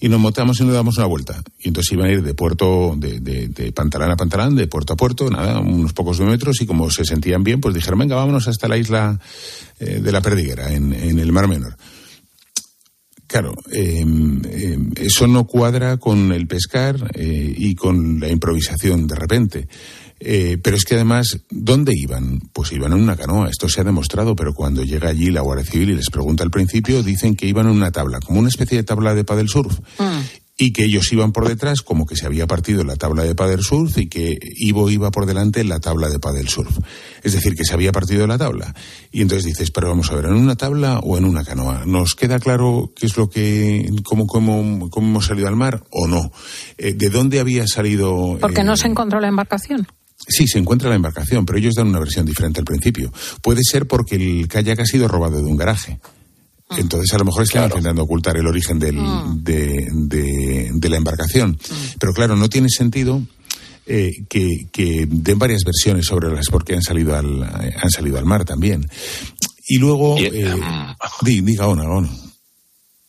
y 0.00 0.08
nos 0.08 0.20
montamos 0.20 0.60
y 0.60 0.64
nos 0.64 0.74
damos 0.74 0.96
una 0.98 1.06
vuelta. 1.06 1.42
Y 1.58 1.68
entonces 1.68 1.92
iban 1.92 2.06
a 2.06 2.12
ir 2.12 2.22
de 2.22 2.32
puerto, 2.34 2.94
de, 2.96 3.20
de, 3.20 3.48
de 3.48 3.72
pantalán 3.72 4.12
a 4.12 4.16
pantalán, 4.16 4.54
de 4.54 4.68
puerto 4.68 4.92
a 4.92 4.96
puerto, 4.96 5.28
nada, 5.28 5.58
unos 5.58 5.92
pocos 5.92 6.20
metros 6.20 6.60
y 6.62 6.66
como 6.66 6.90
se 6.90 7.04
sentían 7.04 7.42
bien, 7.42 7.60
pues 7.60 7.74
dijeron, 7.74 7.98
venga, 7.98 8.14
vámonos 8.14 8.46
hasta 8.46 8.68
la 8.68 8.78
isla 8.78 9.18
eh, 9.80 10.00
de 10.00 10.12
la 10.12 10.20
Perdiguera, 10.20 10.72
en, 10.72 10.92
en 10.92 11.18
el 11.18 11.32
Mar 11.32 11.48
Menor. 11.48 11.76
Claro, 13.28 13.52
eh, 13.70 14.06
eso 14.96 15.26
no 15.26 15.44
cuadra 15.44 15.98
con 15.98 16.32
el 16.32 16.46
pescar 16.46 17.10
eh, 17.14 17.54
y 17.56 17.74
con 17.74 18.18
la 18.20 18.28
improvisación 18.30 19.06
de 19.06 19.14
repente. 19.14 19.68
Eh, 20.18 20.56
pero 20.62 20.76
es 20.76 20.84
que 20.84 20.94
además, 20.94 21.38
¿dónde 21.50 21.92
iban? 21.94 22.40
Pues 22.54 22.72
iban 22.72 22.92
en 22.92 23.02
una 23.02 23.16
canoa, 23.16 23.50
esto 23.50 23.68
se 23.68 23.82
ha 23.82 23.84
demostrado, 23.84 24.34
pero 24.34 24.54
cuando 24.54 24.82
llega 24.82 25.10
allí 25.10 25.30
la 25.30 25.42
Guardia 25.42 25.70
Civil 25.70 25.90
y 25.90 25.96
les 25.96 26.08
pregunta 26.08 26.42
al 26.42 26.50
principio, 26.50 27.02
dicen 27.02 27.36
que 27.36 27.46
iban 27.46 27.66
en 27.66 27.72
una 27.72 27.92
tabla, 27.92 28.18
como 28.20 28.40
una 28.40 28.48
especie 28.48 28.78
de 28.78 28.84
tabla 28.84 29.14
de 29.14 29.24
paddle 29.24 29.46
surf. 29.46 29.78
Y 30.60 30.72
que 30.72 30.84
ellos 30.84 31.12
iban 31.12 31.30
por 31.32 31.46
detrás, 31.46 31.82
como 31.82 32.04
que 32.04 32.16
se 32.16 32.26
había 32.26 32.48
partido 32.48 32.82
la 32.82 32.96
tabla 32.96 33.22
de 33.22 33.36
paddle 33.36 33.62
surf 33.62 33.96
y 33.96 34.08
que 34.08 34.36
Ivo 34.56 34.90
iba 34.90 35.12
por 35.12 35.24
delante 35.24 35.60
en 35.60 35.68
la 35.68 35.78
tabla 35.78 36.08
de 36.08 36.18
paddle 36.18 36.48
surf. 36.48 36.76
Es 37.22 37.32
decir, 37.32 37.54
que 37.54 37.64
se 37.64 37.74
había 37.74 37.92
partido 37.92 38.26
la 38.26 38.38
tabla. 38.38 38.74
Y 39.12 39.22
entonces 39.22 39.44
dices, 39.44 39.70
pero 39.70 39.88
vamos 39.88 40.10
a 40.10 40.16
ver, 40.16 40.24
¿en 40.26 40.34
una 40.34 40.56
tabla 40.56 40.98
o 40.98 41.16
en 41.16 41.24
una 41.24 41.44
canoa? 41.44 41.84
¿Nos 41.86 42.14
queda 42.16 42.40
claro 42.40 42.92
qué 42.96 43.06
es 43.06 43.16
lo 43.16 43.30
que, 43.30 43.88
cómo, 44.02 44.26
cómo, 44.26 44.90
cómo 44.90 45.06
hemos 45.06 45.26
salido 45.26 45.46
al 45.46 45.56
mar 45.56 45.84
o 45.90 46.08
no? 46.08 46.32
Eh, 46.76 46.92
¿De 46.92 47.08
dónde 47.08 47.38
había 47.38 47.66
salido? 47.68 48.36
Porque 48.40 48.62
eh, 48.62 48.64
no 48.64 48.76
se 48.76 48.88
encontró 48.88 49.20
la 49.20 49.28
embarcación. 49.28 49.86
Sí, 50.26 50.48
se 50.48 50.58
encuentra 50.58 50.90
la 50.90 50.96
embarcación, 50.96 51.46
pero 51.46 51.58
ellos 51.58 51.74
dan 51.74 51.86
una 51.86 52.00
versión 52.00 52.26
diferente 52.26 52.60
al 52.60 52.64
principio. 52.64 53.12
Puede 53.40 53.60
ser 53.62 53.86
porque 53.86 54.16
el 54.16 54.48
kayak 54.48 54.80
ha 54.80 54.84
sido 54.84 55.06
robado 55.06 55.38
de 55.38 55.44
un 55.44 55.56
garaje. 55.56 56.00
Entonces, 56.76 57.12
a 57.14 57.18
lo 57.18 57.24
mejor 57.24 57.42
están 57.44 57.64
intentando 57.64 58.02
ocultar 58.02 58.36
el 58.36 58.46
origen 58.46 58.78
del, 58.78 58.96
Mm. 58.96 59.42
de, 59.42 59.88
de- 59.92 60.70
de 60.72 60.88
la 60.88 60.96
embarcación. 60.96 61.58
Pero 61.98 62.12
claro, 62.12 62.36
no 62.36 62.48
tiene 62.48 62.68
sentido 62.68 63.22
eh, 63.86 64.10
que, 64.28 64.66
que 64.70 65.06
den 65.08 65.38
varias 65.38 65.62
versiones 65.64 66.04
sobre 66.06 66.30
las 66.30 66.46
por 66.48 66.64
qué 66.64 66.74
han 66.74 66.82
salido 66.82 67.16
al, 67.16 67.42
eh, 67.62 67.74
han 67.82 67.90
salido 67.90 68.18
al 68.18 68.26
mar 68.26 68.44
también. 68.44 68.86
Y 69.66 69.78
luego, 69.78 70.16
eh, 70.18 70.54
di- 71.22 71.40
diga 71.40 71.66
Ona, 71.68 71.84
Ona. 71.84 72.08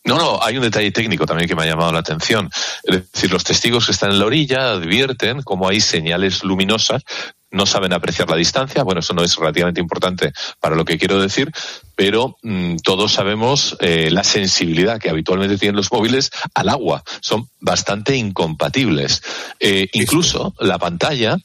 No, 0.04 0.16
no, 0.16 0.42
hay 0.42 0.56
un 0.56 0.62
detalle 0.62 0.90
técnico 0.90 1.26
también 1.26 1.46
que 1.46 1.54
me 1.54 1.62
ha 1.62 1.66
llamado 1.66 1.92
la 1.92 1.98
atención. 1.98 2.48
Es 2.84 3.04
decir, 3.12 3.30
los 3.30 3.44
testigos 3.44 3.84
que 3.84 3.92
están 3.92 4.10
en 4.10 4.18
la 4.18 4.24
orilla 4.24 4.72
advierten 4.72 5.42
cómo 5.42 5.68
hay 5.68 5.80
señales 5.82 6.42
luminosas, 6.42 7.02
no 7.50 7.66
saben 7.66 7.92
apreciar 7.92 8.28
la 8.30 8.36
distancia. 8.36 8.82
Bueno, 8.82 9.00
eso 9.00 9.14
no 9.14 9.22
es 9.22 9.36
relativamente 9.36 9.80
importante 9.80 10.32
para 10.60 10.76
lo 10.76 10.84
que 10.84 10.98
quiero 10.98 11.20
decir, 11.20 11.50
pero 11.96 12.36
mm, 12.42 12.76
todos 12.76 13.12
sabemos 13.12 13.76
eh, 13.80 14.10
la 14.10 14.24
sensibilidad 14.24 14.98
que 14.98 15.10
habitualmente 15.10 15.58
tienen 15.58 15.76
los 15.76 15.92
móviles 15.92 16.30
al 16.54 16.68
agua. 16.68 17.02
Son 17.20 17.48
bastante 17.60 18.16
incompatibles. 18.16 19.22
Eh, 19.58 19.88
incluso 19.92 20.54
la 20.58 20.78
pantalla, 20.78 21.36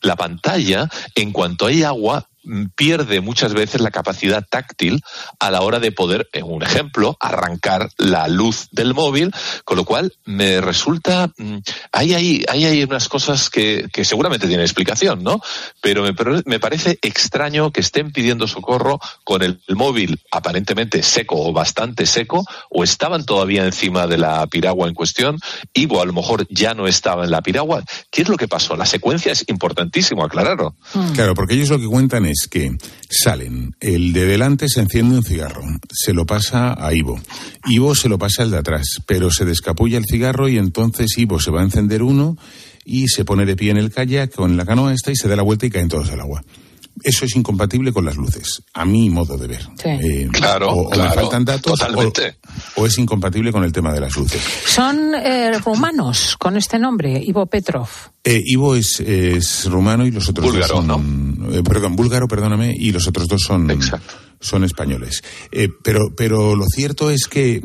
la 0.00 0.16
pantalla, 0.16 0.88
en 1.14 1.32
cuanto 1.32 1.66
hay 1.66 1.82
agua, 1.82 2.28
pierde 2.76 3.20
muchas 3.20 3.54
veces 3.54 3.80
la 3.80 3.90
capacidad 3.90 4.44
táctil 4.48 5.02
a 5.38 5.50
la 5.50 5.62
hora 5.62 5.80
de 5.80 5.92
poder, 5.92 6.28
en 6.32 6.44
un 6.44 6.62
ejemplo, 6.62 7.16
arrancar 7.20 7.90
la 7.96 8.28
luz 8.28 8.68
del 8.72 8.94
móvil, 8.94 9.32
con 9.64 9.76
lo 9.76 9.84
cual 9.84 10.12
me 10.24 10.60
resulta, 10.60 11.30
mm, 11.36 11.56
hay 11.92 12.14
ahí, 12.14 12.44
hay 12.48 12.64
ahí 12.66 12.82
unas 12.84 13.08
cosas 13.08 13.50
que, 13.50 13.86
que 13.92 14.04
seguramente 14.04 14.46
tienen 14.46 14.64
explicación, 14.64 15.22
¿no? 15.22 15.40
Pero 15.80 16.02
me, 16.02 16.12
pare- 16.14 16.42
me 16.46 16.60
parece 16.60 16.98
extraño 17.02 17.70
que 17.70 17.80
estén 17.80 18.12
pidiendo 18.12 18.46
socorro 18.46 19.00
con 19.24 19.42
el, 19.42 19.60
móvil 19.74 20.20
aparentemente 20.30 21.02
seco 21.02 21.36
o 21.36 21.52
bastante 21.52 22.06
seco, 22.06 22.44
o 22.70 22.84
estaban 22.84 23.24
todavía 23.24 23.64
encima 23.64 24.06
de 24.06 24.18
la 24.18 24.46
piragua 24.46 24.88
en 24.88 24.94
cuestión, 24.94 25.38
y 25.72 25.86
o 25.92 26.00
a 26.00 26.04
lo 26.06 26.12
mejor 26.12 26.46
ya 26.50 26.74
no 26.74 26.86
estaba 26.86 27.24
en 27.24 27.30
la 27.30 27.42
piragua. 27.42 27.82
¿Qué 28.10 28.22
es 28.22 28.28
lo 28.28 28.36
que 28.36 28.48
pasó? 28.48 28.76
La 28.76 28.86
secuencia 28.86 29.32
es 29.32 29.44
importantísimo, 29.48 30.24
aclararlo. 30.24 30.74
Claro, 31.14 31.34
porque 31.34 31.54
ellos 31.54 31.70
lo 31.70 31.78
que 31.78 31.86
cuentan 31.86 32.26
es 32.26 32.33
que 32.50 32.76
salen, 33.10 33.74
el 33.80 34.12
de 34.12 34.24
delante 34.26 34.68
se 34.68 34.80
enciende 34.80 35.16
un 35.16 35.24
cigarro, 35.24 35.62
se 35.92 36.12
lo 36.12 36.26
pasa 36.26 36.74
a 36.78 36.94
Ivo, 36.94 37.20
Ivo 37.66 37.94
se 37.94 38.08
lo 38.08 38.18
pasa 38.18 38.42
al 38.42 38.50
de 38.50 38.58
atrás, 38.58 39.00
pero 39.06 39.30
se 39.30 39.44
descapulla 39.44 39.98
el 39.98 40.04
cigarro 40.04 40.48
y 40.48 40.58
entonces 40.58 41.16
Ivo 41.16 41.40
se 41.40 41.50
va 41.50 41.60
a 41.60 41.64
encender 41.64 42.02
uno 42.02 42.36
y 42.84 43.08
se 43.08 43.24
pone 43.24 43.46
de 43.46 43.56
pie 43.56 43.70
en 43.70 43.78
el 43.78 43.90
kayak 43.90 44.34
con 44.34 44.56
la 44.56 44.66
canoa 44.66 44.92
esta 44.92 45.10
y 45.10 45.16
se 45.16 45.28
da 45.28 45.36
la 45.36 45.42
vuelta 45.42 45.66
y 45.66 45.70
caen 45.70 45.88
todos 45.88 46.10
al 46.10 46.20
agua. 46.20 46.44
Eso 47.02 47.24
es 47.24 47.34
incompatible 47.36 47.92
con 47.92 48.04
las 48.04 48.16
luces, 48.16 48.62
a 48.72 48.84
mi 48.84 49.10
modo 49.10 49.36
de 49.36 49.46
ver. 49.48 49.68
Eh, 49.84 50.28
Claro, 50.32 50.68
o, 50.70 50.88
o 50.88 50.96
me 50.96 51.10
faltan 51.10 51.44
datos 51.44 51.78
totalmente. 51.78 52.36
O, 52.76 52.82
o 52.82 52.86
es 52.86 52.96
incompatible 52.98 53.52
con 53.52 53.64
el 53.64 53.72
tema 53.72 53.92
de 53.92 54.00
las 54.00 54.14
luces. 54.16 54.40
Son 54.66 55.14
eh, 55.14 55.58
rumanos 55.58 56.36
con 56.38 56.56
este 56.56 56.78
nombre, 56.78 57.20
Ivo 57.22 57.46
Petrov. 57.46 57.88
Eh, 58.22 58.40
Ivo 58.46 58.74
es, 58.76 59.00
es 59.00 59.66
rumano 59.66 60.06
y 60.06 60.10
los 60.12 60.28
otros 60.28 60.46
Búlgaro, 60.46 60.74
dos 60.76 60.86
son... 60.86 61.48
eh, 61.52 61.62
perdón, 61.62 61.96
búlgaro, 61.96 62.26
perdóname, 62.28 62.74
y 62.78 62.92
los 62.92 63.06
otros 63.06 63.28
dos 63.28 63.42
son, 63.42 63.68
son 64.44 64.62
españoles. 64.62 65.22
Eh, 65.50 65.68
pero, 65.82 66.12
pero 66.14 66.54
lo 66.54 66.66
cierto 66.66 67.10
es 67.10 67.26
que 67.26 67.62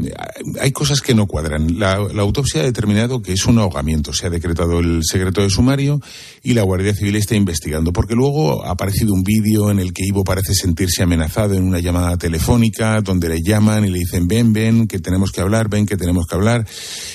hay 0.59 0.71
cosas 0.71 1.01
que 1.01 1.13
no 1.13 1.27
cuadran. 1.27 1.77
La, 1.77 1.99
la 1.99 2.21
autopsia 2.21 2.61
ha 2.61 2.63
determinado 2.63 3.21
que 3.21 3.33
es 3.33 3.45
un 3.45 3.59
ahogamiento. 3.59 4.13
Se 4.13 4.27
ha 4.27 4.29
decretado 4.29 4.79
el 4.79 5.01
secreto 5.03 5.41
de 5.41 5.49
sumario 5.49 5.99
y 6.41 6.53
la 6.53 6.63
Guardia 6.63 6.95
Civil 6.95 7.17
está 7.17 7.35
investigando. 7.35 7.91
Porque 7.91 8.15
luego 8.15 8.65
ha 8.65 8.71
aparecido 8.71 9.13
un 9.13 9.23
vídeo 9.23 9.69
en 9.69 9.79
el 9.79 9.91
que 9.93 10.05
Ivo 10.05 10.23
parece 10.23 10.53
sentirse 10.53 11.03
amenazado 11.03 11.53
en 11.53 11.63
una 11.63 11.79
llamada 11.79 12.17
telefónica 12.17 13.01
donde 13.01 13.27
le 13.27 13.41
llaman 13.41 13.85
y 13.85 13.89
le 13.89 13.99
dicen 13.99 14.27
ven, 14.27 14.53
ven, 14.53 14.87
que 14.87 14.99
tenemos 14.99 15.31
que 15.31 15.41
hablar, 15.41 15.69
ven, 15.69 15.85
que 15.85 15.97
tenemos 15.97 16.25
que 16.27 16.35
hablar. 16.35 16.65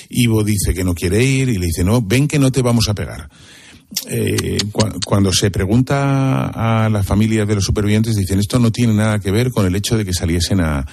Ivo 0.09 0.43
dice 0.43 0.73
que 0.75 0.83
no 0.83 0.93
quiere 0.93 1.23
ir 1.23 1.49
y 1.49 1.57
le 1.57 1.65
dice 1.65 1.83
no, 1.83 2.01
ven 2.01 2.27
que 2.27 2.37
no 2.37 2.51
te 2.51 2.61
vamos 2.61 2.87
a 2.87 2.93
pegar. 2.93 3.29
Eh, 4.09 4.57
cua- 4.71 4.93
cuando 5.05 5.31
se 5.31 5.51
pregunta 5.51 6.47
a 6.83 6.89
la 6.89 7.03
familia 7.03 7.45
de 7.45 7.55
los 7.55 7.63
supervivientes, 7.63 8.15
dicen 8.15 8.39
esto 8.39 8.59
no 8.59 8.71
tiene 8.71 8.93
nada 8.93 9.19
que 9.19 9.31
ver 9.31 9.51
con 9.51 9.65
el 9.65 9.75
hecho 9.75 9.97
de 9.97 10.03
que 10.05 10.13
saliesen 10.13 10.59
a, 10.59 10.85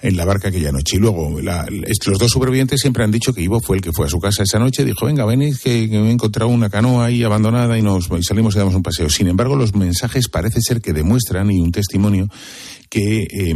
en 0.00 0.16
la 0.16 0.24
barca 0.24 0.48
aquella 0.48 0.72
noche. 0.72 0.96
Y 0.96 1.00
luego, 1.00 1.40
la- 1.42 1.66
los 1.70 2.18
dos 2.18 2.30
supervivientes 2.30 2.80
siempre 2.80 3.04
han 3.04 3.10
dicho 3.10 3.32
que 3.34 3.42
Ivo 3.42 3.60
fue 3.60 3.76
el 3.76 3.82
que 3.82 3.92
fue 3.92 4.06
a 4.06 4.08
su 4.08 4.18
casa 4.20 4.42
esa 4.42 4.58
noche. 4.58 4.84
Dijo, 4.84 5.04
venga, 5.06 5.26
venid, 5.26 5.56
que, 5.62 5.86
me 5.88 6.08
he 6.08 6.10
encontrado 6.10 6.50
una 6.50 6.70
canoa 6.70 7.06
ahí 7.06 7.22
abandonada 7.22 7.76
y, 7.78 7.82
nos, 7.82 8.08
y 8.18 8.22
salimos 8.22 8.54
y 8.54 8.58
damos 8.58 8.74
un 8.74 8.82
paseo. 8.82 9.10
Sin 9.10 9.28
embargo, 9.28 9.56
los 9.56 9.74
mensajes 9.74 10.28
parece 10.28 10.60
ser 10.62 10.80
que 10.80 10.92
demuestran, 10.94 11.50
y 11.50 11.60
un 11.60 11.72
testimonio, 11.72 12.28
que 12.88 13.22
eh, 13.22 13.54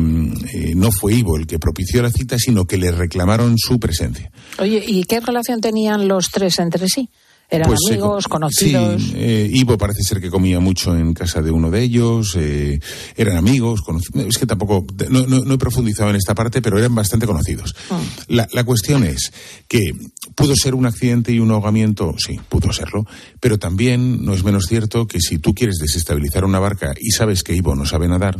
eh, 0.52 0.72
no 0.76 0.90
fue 0.92 1.14
Ivo 1.14 1.36
el 1.38 1.46
que 1.46 1.58
propició 1.58 2.02
la 2.02 2.10
cita, 2.10 2.38
sino 2.38 2.66
que 2.66 2.76
le 2.76 2.92
reclamaron 2.92 3.56
su 3.56 3.80
presencia. 3.80 4.30
Oye, 4.58 4.84
¿y 4.86 5.04
qué 5.04 5.20
relación 5.20 5.60
tenían 5.60 6.06
los 6.06 6.30
tres 6.30 6.58
entre 6.58 6.86
sí? 6.88 7.08
¿Eran 7.50 7.68
Pues, 7.68 7.80
eh, 7.90 7.92
amigos, 7.94 8.26
conocidos? 8.26 9.02
Sí, 9.02 9.12
eh, 9.16 9.50
Ivo 9.52 9.76
parece 9.78 10.02
ser 10.02 10.20
que 10.20 10.30
comía 10.30 10.60
mucho 10.60 10.96
en 10.96 11.12
casa 11.14 11.42
de 11.42 11.50
uno 11.50 11.70
de 11.70 11.82
ellos, 11.82 12.34
eh, 12.36 12.80
eran 13.16 13.36
amigos, 13.36 13.80
conoci- 13.82 14.26
es 14.26 14.38
que 14.38 14.46
tampoco, 14.46 14.84
no, 15.10 15.26
no- 15.26 15.44
no 15.44 15.54
he 15.54 15.58
profundizado 15.58 16.10
en 16.10 16.16
esta 16.16 16.34
parte, 16.34 16.62
pero 16.62 16.78
eran 16.78 16.94
bastante 16.94 17.26
conocidos. 17.26 17.74
La, 18.28 18.48
la 18.52 18.64
cuestión 18.64 19.04
es 19.04 19.30
que 19.68 19.92
pudo 20.34 20.54
ser 20.56 20.74
un 20.74 20.86
accidente 20.86 21.32
y 21.32 21.38
un 21.38 21.50
ahogamiento, 21.50 22.14
sí, 22.18 22.40
pudo 22.48 22.72
serlo, 22.72 23.06
pero 23.40 23.58
también 23.58 24.24
no 24.24 24.32
es 24.34 24.42
menos 24.42 24.64
cierto 24.66 25.06
que 25.06 25.20
si 25.20 25.38
tú 25.38 25.54
quieres 25.54 25.76
desestabilizar 25.76 26.44
una 26.44 26.58
barca 26.58 26.94
y 26.98 27.10
sabes 27.10 27.42
que 27.42 27.54
Ivo 27.54 27.74
no 27.76 27.84
sabe 27.86 28.08
nadar, 28.08 28.36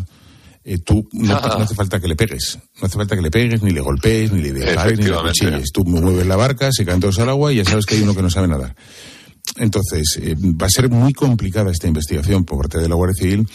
eh, 0.64 0.78
tú 0.78 1.08
no, 1.12 1.40
no 1.40 1.58
hace 1.58 1.74
falta 1.74 2.00
que 2.00 2.08
le 2.08 2.16
pegues, 2.16 2.58
no 2.80 2.86
hace 2.86 2.96
falta 2.96 3.14
que 3.14 3.22
le 3.22 3.30
pegues, 3.30 3.62
ni 3.62 3.70
le 3.70 3.80
golpees, 3.80 4.32
ni 4.32 4.40
le 4.42 4.52
dispares, 4.52 4.98
ni 4.98 5.06
le 5.06 5.16
cuchilles. 5.16 5.70
Tú 5.72 5.84
mueves 5.84 6.26
la 6.26 6.36
barca, 6.36 6.70
se 6.72 6.84
caen 6.84 7.00
todos 7.00 7.18
al 7.18 7.28
agua 7.28 7.52
y 7.52 7.56
ya 7.56 7.64
sabes 7.64 7.86
que 7.86 7.96
hay 7.96 8.02
uno 8.02 8.14
que 8.14 8.22
no 8.22 8.30
sabe 8.30 8.48
nadar. 8.48 8.74
Entonces, 9.56 10.18
eh, 10.20 10.34
va 10.36 10.66
a 10.66 10.70
ser 10.70 10.88
muy 10.90 11.12
complicada 11.12 11.70
esta 11.70 11.86
investigación 11.86 12.44
por 12.44 12.58
parte 12.58 12.78
de 12.78 12.88
la 12.88 12.96
Guardia 12.96 13.22
Civil, 13.22 13.46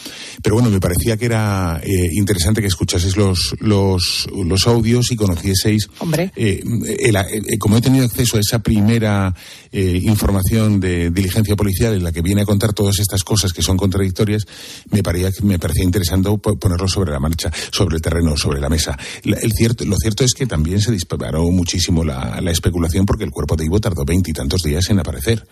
pero 0.42 0.54
bueno, 0.54 0.70
me 0.70 0.80
parecía 0.80 1.18
que 1.18 1.26
era 1.26 1.78
eh, 1.82 2.08
interesante 2.12 2.62
que 2.62 2.68
escuchaseis 2.68 3.18
los, 3.18 3.54
los, 3.60 4.26
los 4.34 4.66
audios 4.66 5.10
y 5.12 5.16
conocieseis, 5.16 5.88
Hombre. 5.98 6.32
eh, 6.36 6.62
el- 7.00 7.58
como 7.58 7.76
he 7.76 7.80
tenido 7.82 8.06
acceso 8.06 8.38
a 8.38 8.40
esa 8.40 8.60
primera 8.60 9.34
eh, 9.72 10.00
información 10.02 10.80
de 10.80 11.10
diligencia 11.10 11.54
policial 11.54 11.92
en 11.92 12.02
la 12.04 12.12
que 12.12 12.22
viene 12.22 12.42
a 12.42 12.46
contar 12.46 12.72
todas 12.72 12.98
estas 12.98 13.22
cosas 13.22 13.52
que 13.52 13.60
son 13.60 13.76
contradictorias, 13.76 14.46
me 14.90 15.02
parecía, 15.02 15.30
me 15.42 15.58
parecía 15.58 15.84
interesante 15.84 16.30
po- 16.38 16.56
ponerlo 16.58 16.88
sobre 16.88 17.12
la 17.12 17.20
marcha, 17.20 17.52
sobre 17.72 17.96
el 17.96 18.02
terreno, 18.02 18.38
sobre 18.38 18.58
la 18.60 18.70
mesa. 18.70 18.96
La- 19.24 19.36
el 19.38 19.52
cierto, 19.52 19.84
lo 19.84 19.96
cierto 19.96 20.24
es 20.24 20.32
que 20.32 20.46
también 20.46 20.80
se 20.80 20.92
disparó 20.92 21.42
muchísimo 21.50 22.04
la, 22.04 22.40
la 22.40 22.50
especulación 22.52 23.04
porque 23.04 23.24
el 23.24 23.30
cuerpo 23.32 23.54
de 23.56 23.66
Ivo 23.66 23.80
tardó 23.80 24.04
veintitantos 24.06 24.62
días 24.62 24.88
en 24.88 24.98
aparecer. 25.00 25.46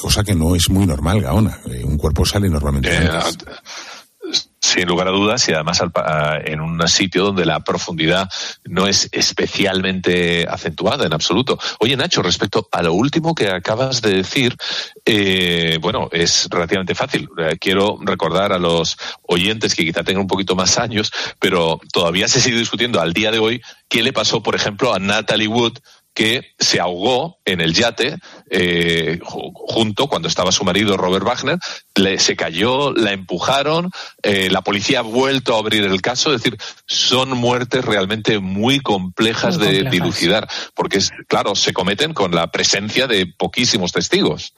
Cosa 0.00 0.22
que 0.24 0.34
no 0.34 0.54
es 0.54 0.70
muy 0.70 0.86
normal, 0.86 1.20
Gaona. 1.20 1.58
Eh, 1.66 1.82
un 1.84 1.96
cuerpo 1.98 2.24
sale 2.24 2.48
normalmente. 2.48 2.90
Eh, 2.96 3.08
sin 4.60 4.86
lugar 4.86 5.08
a 5.08 5.12
dudas 5.12 5.48
y 5.48 5.52
además 5.54 5.80
al 5.80 5.90
pa- 5.90 6.34
a- 6.34 6.38
en 6.40 6.60
un 6.60 6.86
sitio 6.88 7.24
donde 7.24 7.46
la 7.46 7.60
profundidad 7.60 8.28
no 8.64 8.86
es 8.86 9.08
especialmente 9.12 10.46
acentuada 10.48 11.06
en 11.06 11.14
absoluto. 11.14 11.58
Oye 11.80 11.96
Nacho, 11.96 12.20
respecto 12.22 12.68
a 12.70 12.82
lo 12.82 12.92
último 12.92 13.34
que 13.34 13.48
acabas 13.48 14.02
de 14.02 14.10
decir, 14.16 14.54
eh, 15.06 15.78
bueno, 15.80 16.08
es 16.12 16.48
relativamente 16.50 16.94
fácil. 16.94 17.28
Eh, 17.38 17.56
quiero 17.58 17.98
recordar 18.02 18.52
a 18.52 18.58
los 18.58 18.98
oyentes 19.22 19.74
que 19.74 19.84
quizá 19.86 20.02
tengan 20.02 20.22
un 20.22 20.28
poquito 20.28 20.54
más 20.54 20.76
años, 20.78 21.10
pero 21.38 21.80
todavía 21.92 22.28
se 22.28 22.40
sigue 22.40 22.58
discutiendo 22.58 23.00
al 23.00 23.14
día 23.14 23.30
de 23.30 23.38
hoy 23.38 23.62
qué 23.88 24.02
le 24.02 24.12
pasó, 24.12 24.42
por 24.42 24.54
ejemplo, 24.54 24.92
a 24.92 24.98
Natalie 24.98 25.48
Wood 25.48 25.78
que 26.18 26.42
se 26.58 26.80
ahogó 26.80 27.38
en 27.44 27.60
el 27.60 27.72
yate 27.74 28.16
eh, 28.50 29.20
ju- 29.22 29.52
junto 29.54 30.08
cuando 30.08 30.26
estaba 30.26 30.50
su 30.50 30.64
marido 30.64 30.96
Robert 30.96 31.24
Wagner, 31.24 31.58
le- 31.94 32.18
se 32.18 32.34
cayó, 32.34 32.92
la 32.92 33.12
empujaron, 33.12 33.90
eh, 34.24 34.48
la 34.50 34.62
policía 34.62 34.98
ha 34.98 35.02
vuelto 35.02 35.54
a 35.54 35.60
abrir 35.60 35.84
el 35.84 36.02
caso, 36.02 36.34
es 36.34 36.42
decir, 36.42 36.58
son 36.86 37.36
muertes 37.36 37.84
realmente 37.84 38.40
muy 38.40 38.80
complejas 38.80 39.58
Muy 39.58 39.66
de 39.66 39.72
complejas. 39.74 39.92
dilucidar, 39.92 40.48
porque 40.74 40.98
es, 40.98 41.12
claro, 41.28 41.54
se 41.54 41.72
cometen 41.72 42.14
con 42.14 42.34
la 42.34 42.48
presencia 42.50 43.06
de 43.06 43.26
poquísimos 43.26 43.92
testigos. 43.92 44.54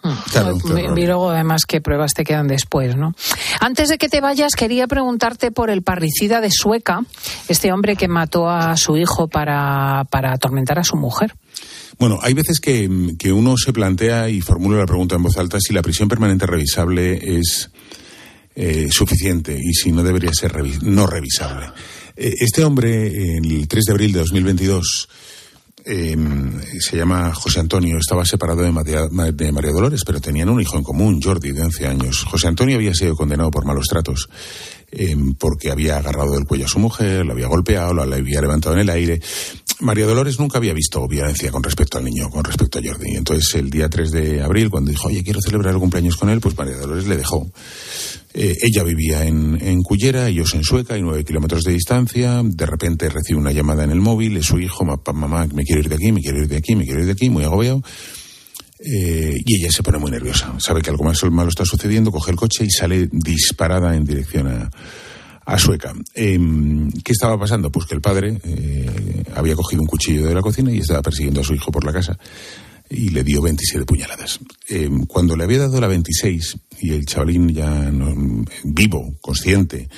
Y 0.96 1.06
luego 1.06 1.28
además 1.28 1.66
qué 1.66 1.82
pruebas 1.82 2.14
te 2.14 2.24
quedan 2.24 2.48
después, 2.48 2.96
¿no? 2.96 3.12
Antes 3.60 3.90
de 3.90 3.98
que 3.98 4.08
te 4.08 4.22
vayas, 4.22 4.54
quería 4.54 4.86
preguntarte 4.86 5.50
por 5.50 5.68
el 5.68 5.82
parricida 5.82 6.40
de 6.40 6.48
Sueca, 6.50 7.00
este 7.48 7.70
hombre 7.70 7.96
que 7.96 8.08
mató 8.08 8.48
a 8.48 8.78
su 8.78 8.96
hijo 8.96 9.28
para, 9.28 10.04
para 10.10 10.32
atormentar 10.32 10.78
a 10.78 10.84
su 10.84 10.96
mujer. 10.96 11.34
Bueno, 11.98 12.18
hay 12.22 12.32
veces 12.34 12.60
que, 12.60 12.88
que 13.18 13.32
uno 13.32 13.56
se 13.56 13.72
plantea 13.72 14.28
y 14.30 14.40
formula 14.40 14.78
la 14.78 14.86
pregunta 14.86 15.16
en 15.16 15.22
voz 15.22 15.36
alta 15.36 15.58
si 15.60 15.74
la 15.74 15.82
prisión 15.82 16.08
permanente 16.08 16.46
revisable 16.46 17.38
es 17.38 17.70
eh, 18.54 18.88
suficiente 18.90 19.58
y 19.62 19.74
si 19.74 19.92
no 19.92 20.02
debería 20.02 20.30
ser 20.32 20.52
revi- 20.52 20.80
no 20.82 21.06
revisable. 21.06 21.66
Eh, 22.16 22.34
este 22.40 22.64
hombre, 22.64 23.36
el 23.36 23.68
3 23.68 23.84
de 23.84 23.92
abril 23.92 24.12
de 24.12 24.18
2022, 24.20 25.08
eh, 25.84 26.16
se 26.78 26.96
llama 26.96 27.32
José 27.34 27.60
Antonio, 27.60 27.96
estaba 27.98 28.24
separado 28.26 28.62
de 28.62 28.70
María, 28.72 29.06
de 29.08 29.52
María, 29.52 29.70
Dolores, 29.72 30.02
pero 30.04 30.20
tenían 30.20 30.48
un 30.50 30.60
hijo 30.60 30.76
en 30.76 30.82
común, 30.84 31.20
Jordi, 31.22 31.52
de 31.52 31.62
11 31.62 31.86
años. 31.86 32.24
José 32.24 32.48
Antonio 32.48 32.76
había 32.76 32.94
sido 32.94 33.14
condenado 33.16 33.50
por 33.50 33.64
malos 33.64 33.86
tratos 33.86 34.28
eh, 34.92 35.16
porque 35.38 35.70
había 35.70 35.98
agarrado 35.98 36.32
del 36.32 36.44
cuello 36.44 36.66
a 36.66 36.68
su 36.68 36.78
mujer, 36.78 37.24
la 37.24 37.32
había 37.32 37.46
golpeado, 37.46 37.94
la, 37.94 38.02
había 38.16 38.40
levantado 38.40 38.74
en 38.74 38.82
el 38.82 38.90
aire. 38.90 39.20
María 39.80 40.06
Dolores 40.06 40.38
nunca 40.38 40.58
había 40.58 40.74
visto 40.74 41.06
violencia 41.08 41.50
con 41.50 41.62
respecto 41.62 41.96
al 41.96 42.04
niño, 42.04 42.28
con 42.28 42.44
respecto 42.44 42.78
a 42.78 42.82
Jordi. 42.84 43.16
Entonces, 43.16 43.54
el 43.54 43.70
día 43.70 43.88
3 43.88 44.10
de 44.10 44.42
abril, 44.42 44.68
cuando 44.68 44.90
dijo, 44.90 45.08
oye, 45.08 45.24
quiero 45.24 45.40
celebrar 45.40 45.72
el 45.72 45.80
cumpleaños 45.80 46.16
con 46.16 46.28
él, 46.28 46.40
pues 46.40 46.56
María 46.56 46.76
Dolores 46.76 47.06
le 47.06 47.16
dejó. 47.16 47.50
Eh, 48.34 48.56
ella 48.62 48.84
vivía 48.84 49.24
en, 49.24 49.58
en, 49.60 49.82
Cullera, 49.82 50.28
ellos 50.28 50.54
en 50.54 50.64
Sueca, 50.64 50.98
y 50.98 51.02
nueve 51.02 51.24
kilómetros 51.24 51.62
de 51.64 51.72
distancia. 51.72 52.42
De 52.44 52.66
repente 52.66 53.08
recibe 53.08 53.38
una 53.38 53.52
llamada 53.52 53.84
en 53.84 53.90
el 53.90 54.00
móvil, 54.00 54.36
es 54.36 54.46
su 54.46 54.58
hijo, 54.58 54.84
mamá, 54.84 55.46
me 55.54 55.64
quiero 55.64 55.80
ir 55.80 55.88
de 55.88 55.94
aquí, 55.94 56.12
me 56.12 56.20
quiero 56.20 56.42
ir 56.42 56.48
de 56.48 56.56
aquí, 56.56 56.76
me 56.76 56.84
quiero 56.84 57.00
ir 57.00 57.06
de 57.06 57.12
aquí, 57.12 57.30
muy 57.30 57.44
agobiado. 57.44 57.82
Eh, 58.82 59.34
y 59.44 59.60
ella 59.60 59.70
se 59.70 59.82
pone 59.82 59.98
muy 59.98 60.10
nerviosa. 60.10 60.54
Sabe 60.58 60.82
que 60.82 60.90
algo 60.90 61.04
más 61.04 61.22
malo 61.30 61.50
está 61.50 61.64
sucediendo, 61.64 62.10
coge 62.10 62.30
el 62.30 62.36
coche 62.36 62.64
y 62.64 62.70
sale 62.70 63.08
disparada 63.12 63.94
en 63.94 64.04
dirección 64.04 64.46
a, 64.48 64.70
Sueca. 65.58 65.92
Eh, 66.14 66.38
¿Qué 67.02 67.10
estaba 67.10 67.36
pasando? 67.36 67.72
Pues 67.72 67.84
que 67.84 67.96
el 67.96 68.00
padre 68.00 68.38
eh, 68.44 69.24
había 69.34 69.56
cogido 69.56 69.82
un 69.82 69.88
cuchillo 69.88 70.28
de 70.28 70.34
la 70.34 70.42
cocina 70.42 70.70
y 70.70 70.78
estaba 70.78 71.02
persiguiendo 71.02 71.40
a 71.40 71.44
su 71.44 71.54
hijo 71.54 71.72
por 71.72 71.84
la 71.84 71.92
casa 71.92 72.16
y 72.90 73.10
le 73.10 73.22
dio 73.22 73.40
27 73.40 73.86
puñaladas. 73.86 74.40
Eh, 74.68 74.90
cuando 75.06 75.36
le 75.36 75.44
había 75.44 75.60
dado 75.60 75.80
la 75.80 75.86
26 75.86 76.56
y 76.80 76.90
el 76.92 77.06
chavalín 77.06 77.48
ya 77.48 77.68
no, 77.68 78.44
vivo, 78.64 79.14
consciente, 79.20 79.88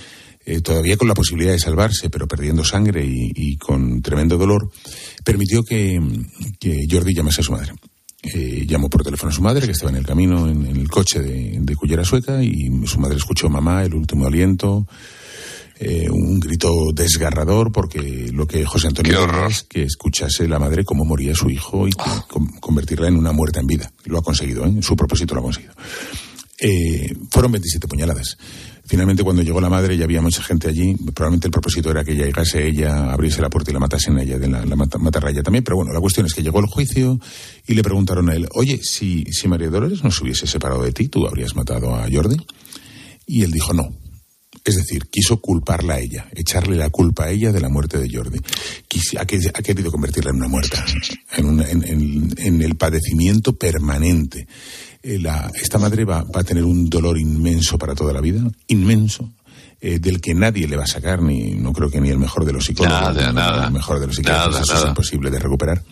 eh, 0.44 0.60
todavía 0.60 0.96
con 0.96 1.08
la 1.08 1.14
posibilidad 1.14 1.52
de 1.52 1.58
salvarse, 1.58 2.10
pero 2.10 2.28
perdiendo 2.28 2.64
sangre 2.64 3.04
y, 3.06 3.56
con 3.56 4.02
tremendo 4.02 4.36
dolor, 4.36 4.70
permitió 5.24 5.62
que, 5.62 5.98
Jordi 6.90 7.14
llamase 7.14 7.40
a 7.40 7.44
su 7.44 7.52
madre. 7.52 7.72
Eh, 8.22 8.64
llamó 8.68 8.88
por 8.88 9.02
teléfono 9.02 9.30
a 9.30 9.34
su 9.34 9.42
madre, 9.42 9.66
que 9.66 9.72
estaba 9.72 9.90
en 9.90 9.96
el 9.96 10.06
camino, 10.06 10.46
en, 10.48 10.64
en 10.64 10.76
el 10.76 10.88
coche 10.88 11.20
de, 11.20 11.58
de 11.60 11.76
Cullera 11.76 12.04
Sueca, 12.04 12.42
y 12.42 12.70
su 12.86 13.00
madre 13.00 13.16
escuchó 13.16 13.48
mamá, 13.48 13.82
el 13.84 13.94
último 13.94 14.26
aliento, 14.26 14.86
eh, 15.80 16.08
un 16.08 16.38
grito 16.38 16.92
desgarrador 16.94 17.72
porque 17.72 18.30
lo 18.32 18.46
que 18.46 18.64
José 18.64 18.86
Antonio 18.86 19.26
es 19.48 19.64
que 19.64 19.82
escuchase 19.82 20.46
la 20.46 20.60
madre 20.60 20.84
cómo 20.84 21.04
moría 21.04 21.34
su 21.34 21.50
hijo 21.50 21.88
y 21.88 21.90
Ah. 21.98 22.24
con, 22.28 22.46
convertirla 22.60 23.08
en 23.08 23.16
una 23.16 23.32
muerta 23.32 23.58
en 23.58 23.66
vida. 23.66 23.90
Lo 24.04 24.18
ha 24.18 24.22
conseguido, 24.22 24.64
¿eh? 24.66 24.72
su 24.82 24.94
propósito 24.94 25.34
lo 25.34 25.40
ha 25.40 25.44
conseguido. 25.44 25.74
Eh, 26.60 27.12
fueron 27.28 27.50
27 27.50 27.88
puñaladas. 27.88 28.38
Finalmente, 28.84 29.22
cuando 29.22 29.42
llegó 29.42 29.60
la 29.60 29.70
madre, 29.70 29.96
ya 29.96 30.04
había 30.04 30.20
mucha 30.20 30.42
gente 30.42 30.68
allí. 30.68 30.96
Probablemente 31.14 31.46
el 31.46 31.52
propósito 31.52 31.90
era 31.90 32.04
que 32.04 32.14
llegase 32.14 32.66
ella, 32.66 33.12
abriese 33.12 33.40
la 33.40 33.48
puerta 33.48 33.70
y 33.70 33.74
la 33.74 33.80
matasen 33.80 34.18
a 34.18 34.22
ella, 34.22 34.38
de 34.38 34.48
la, 34.48 34.64
la 34.64 35.30
ella 35.30 35.42
también. 35.42 35.64
Pero 35.64 35.76
bueno, 35.76 35.92
la 35.92 36.00
cuestión 36.00 36.26
es 36.26 36.34
que 36.34 36.42
llegó 36.42 36.58
el 36.58 36.66
juicio 36.66 37.18
y 37.66 37.74
le 37.74 37.82
preguntaron 37.82 38.28
a 38.28 38.34
él, 38.34 38.48
oye, 38.54 38.80
si, 38.82 39.24
si 39.30 39.48
María 39.48 39.70
Dolores 39.70 40.02
no 40.02 40.10
se 40.10 40.24
hubiese 40.24 40.46
separado 40.46 40.82
de 40.82 40.92
ti, 40.92 41.08
¿tú 41.08 41.26
habrías 41.26 41.54
matado 41.54 41.94
a 41.94 42.08
Jordi? 42.10 42.36
Y 43.26 43.42
él 43.42 43.52
dijo, 43.52 43.72
no, 43.72 43.92
es 44.64 44.76
decir, 44.76 45.06
quiso 45.08 45.38
culparla 45.40 45.94
a 45.94 46.00
ella, 46.00 46.28
echarle 46.34 46.76
la 46.76 46.90
culpa 46.90 47.24
a 47.24 47.30
ella 47.30 47.50
de 47.50 47.60
la 47.60 47.68
muerte 47.68 47.98
de 47.98 48.08
Jordi. 48.10 48.38
Quis, 48.86 49.14
ha, 49.16 49.22
ha, 49.22 49.62
querido 49.62 49.90
convertirla 49.90 50.30
en 50.30 50.36
una 50.36 50.48
muerta, 50.48 50.84
en, 51.36 51.46
una, 51.46 51.68
en, 51.68 51.82
en, 51.84 52.34
en 52.36 52.62
el 52.62 52.76
padecimiento 52.76 53.56
permanente. 53.56 54.46
Eh, 55.02 55.18
la, 55.18 55.50
esta 55.54 55.78
madre 55.78 56.04
va, 56.04 56.22
va, 56.22 56.40
a 56.40 56.44
tener 56.44 56.64
un 56.64 56.88
dolor 56.88 57.18
inmenso 57.18 57.76
para 57.76 57.94
toda 57.94 58.12
la 58.12 58.20
vida, 58.20 58.42
inmenso. 58.68 59.30
Eh, 59.84 59.98
del 59.98 60.20
que 60.20 60.32
nadie 60.32 60.68
le 60.68 60.76
va 60.76 60.84
a 60.84 60.86
sacar, 60.86 61.20
ni 61.20 61.56
no 61.56 61.72
creo 61.72 61.90
que 61.90 62.00
ni 62.00 62.08
el 62.08 62.18
mejor 62.18 62.44
de 62.44 62.52
los 62.52 62.66
psicólogos, 62.66 63.16
nada, 63.16 63.32
nada, 63.32 63.66
el 63.66 63.72
mejor 63.72 63.98
de 63.98 64.06
los 64.06 64.14
psicólogos, 64.14 64.46
nada, 64.46 64.60
eso 64.60 64.74
nada. 64.74 64.84
es 64.84 64.88
imposible 64.90 65.28
de 65.28 65.40
recuperar. 65.40 65.82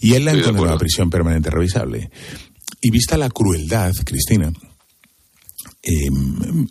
Y 0.00 0.14
él 0.14 0.24
la 0.24 0.32
condenado 0.32 0.72
a 0.72 0.78
prisión 0.78 1.08
permanente 1.08 1.48
revisable. 1.48 2.10
Y 2.80 2.90
vista 2.90 3.16
la 3.16 3.30
crueldad, 3.30 3.92
Cristina, 4.04 4.52
eh, 5.84 6.10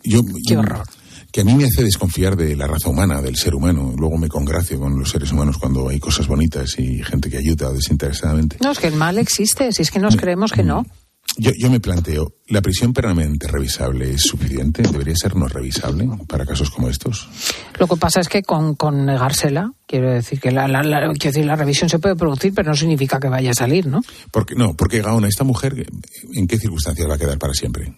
yo, 0.04 0.22
Qué 0.46 0.52
yo, 0.52 0.60
horror 0.60 0.86
que 1.32 1.40
a 1.40 1.44
mí 1.44 1.54
me 1.54 1.64
hace 1.64 1.82
desconfiar 1.82 2.36
de 2.36 2.54
la 2.54 2.66
raza 2.66 2.90
humana, 2.90 3.22
del 3.22 3.36
ser 3.36 3.54
humano. 3.54 3.94
Luego 3.96 4.18
me 4.18 4.28
congracio 4.28 4.78
con 4.78 4.98
los 4.98 5.10
seres 5.10 5.32
humanos 5.32 5.56
cuando 5.58 5.88
hay 5.88 5.98
cosas 5.98 6.28
bonitas 6.28 6.78
y 6.78 7.02
gente 7.02 7.30
que 7.30 7.38
ayuda 7.38 7.72
desinteresadamente. 7.72 8.58
No, 8.60 8.70
es 8.70 8.78
que 8.78 8.88
el 8.88 8.96
mal 8.96 9.16
existe, 9.16 9.72
si 9.72 9.82
es 9.82 9.90
que 9.90 9.98
nos 9.98 10.16
creemos 10.16 10.52
que 10.52 10.62
no. 10.62 10.84
Yo, 11.38 11.50
yo 11.56 11.70
me 11.70 11.80
planteo, 11.80 12.34
¿la 12.48 12.60
prisión 12.60 12.92
permanente 12.92 13.46
revisable 13.46 14.10
es 14.10 14.22
suficiente? 14.22 14.82
¿Debería 14.82 15.14
ser 15.16 15.34
no 15.34 15.48
revisable 15.48 16.06
para 16.28 16.44
casos 16.44 16.70
como 16.70 16.90
estos? 16.90 17.26
Lo 17.78 17.86
que 17.86 17.96
pasa 17.96 18.20
es 18.20 18.28
que 18.28 18.42
con, 18.42 18.74
con 18.74 19.06
negársela, 19.06 19.72
quiero 19.86 20.12
decir 20.12 20.38
que 20.40 20.50
la, 20.50 20.68
la, 20.68 20.82
la, 20.82 21.00
quiero 21.14 21.32
decir, 21.32 21.46
la 21.46 21.56
revisión 21.56 21.88
se 21.88 21.98
puede 21.98 22.16
producir, 22.16 22.52
pero 22.52 22.70
no 22.70 22.76
significa 22.76 23.18
que 23.18 23.28
vaya 23.28 23.52
a 23.52 23.54
salir, 23.54 23.86
¿no? 23.86 24.02
Porque, 24.30 24.54
no, 24.54 24.74
porque 24.74 25.00
Gaona, 25.00 25.28
esta 25.28 25.44
mujer, 25.44 25.86
¿en 26.34 26.46
qué 26.46 26.58
circunstancias 26.58 27.08
va 27.08 27.14
a 27.14 27.18
quedar 27.18 27.38
para 27.38 27.54
siempre? 27.54 27.94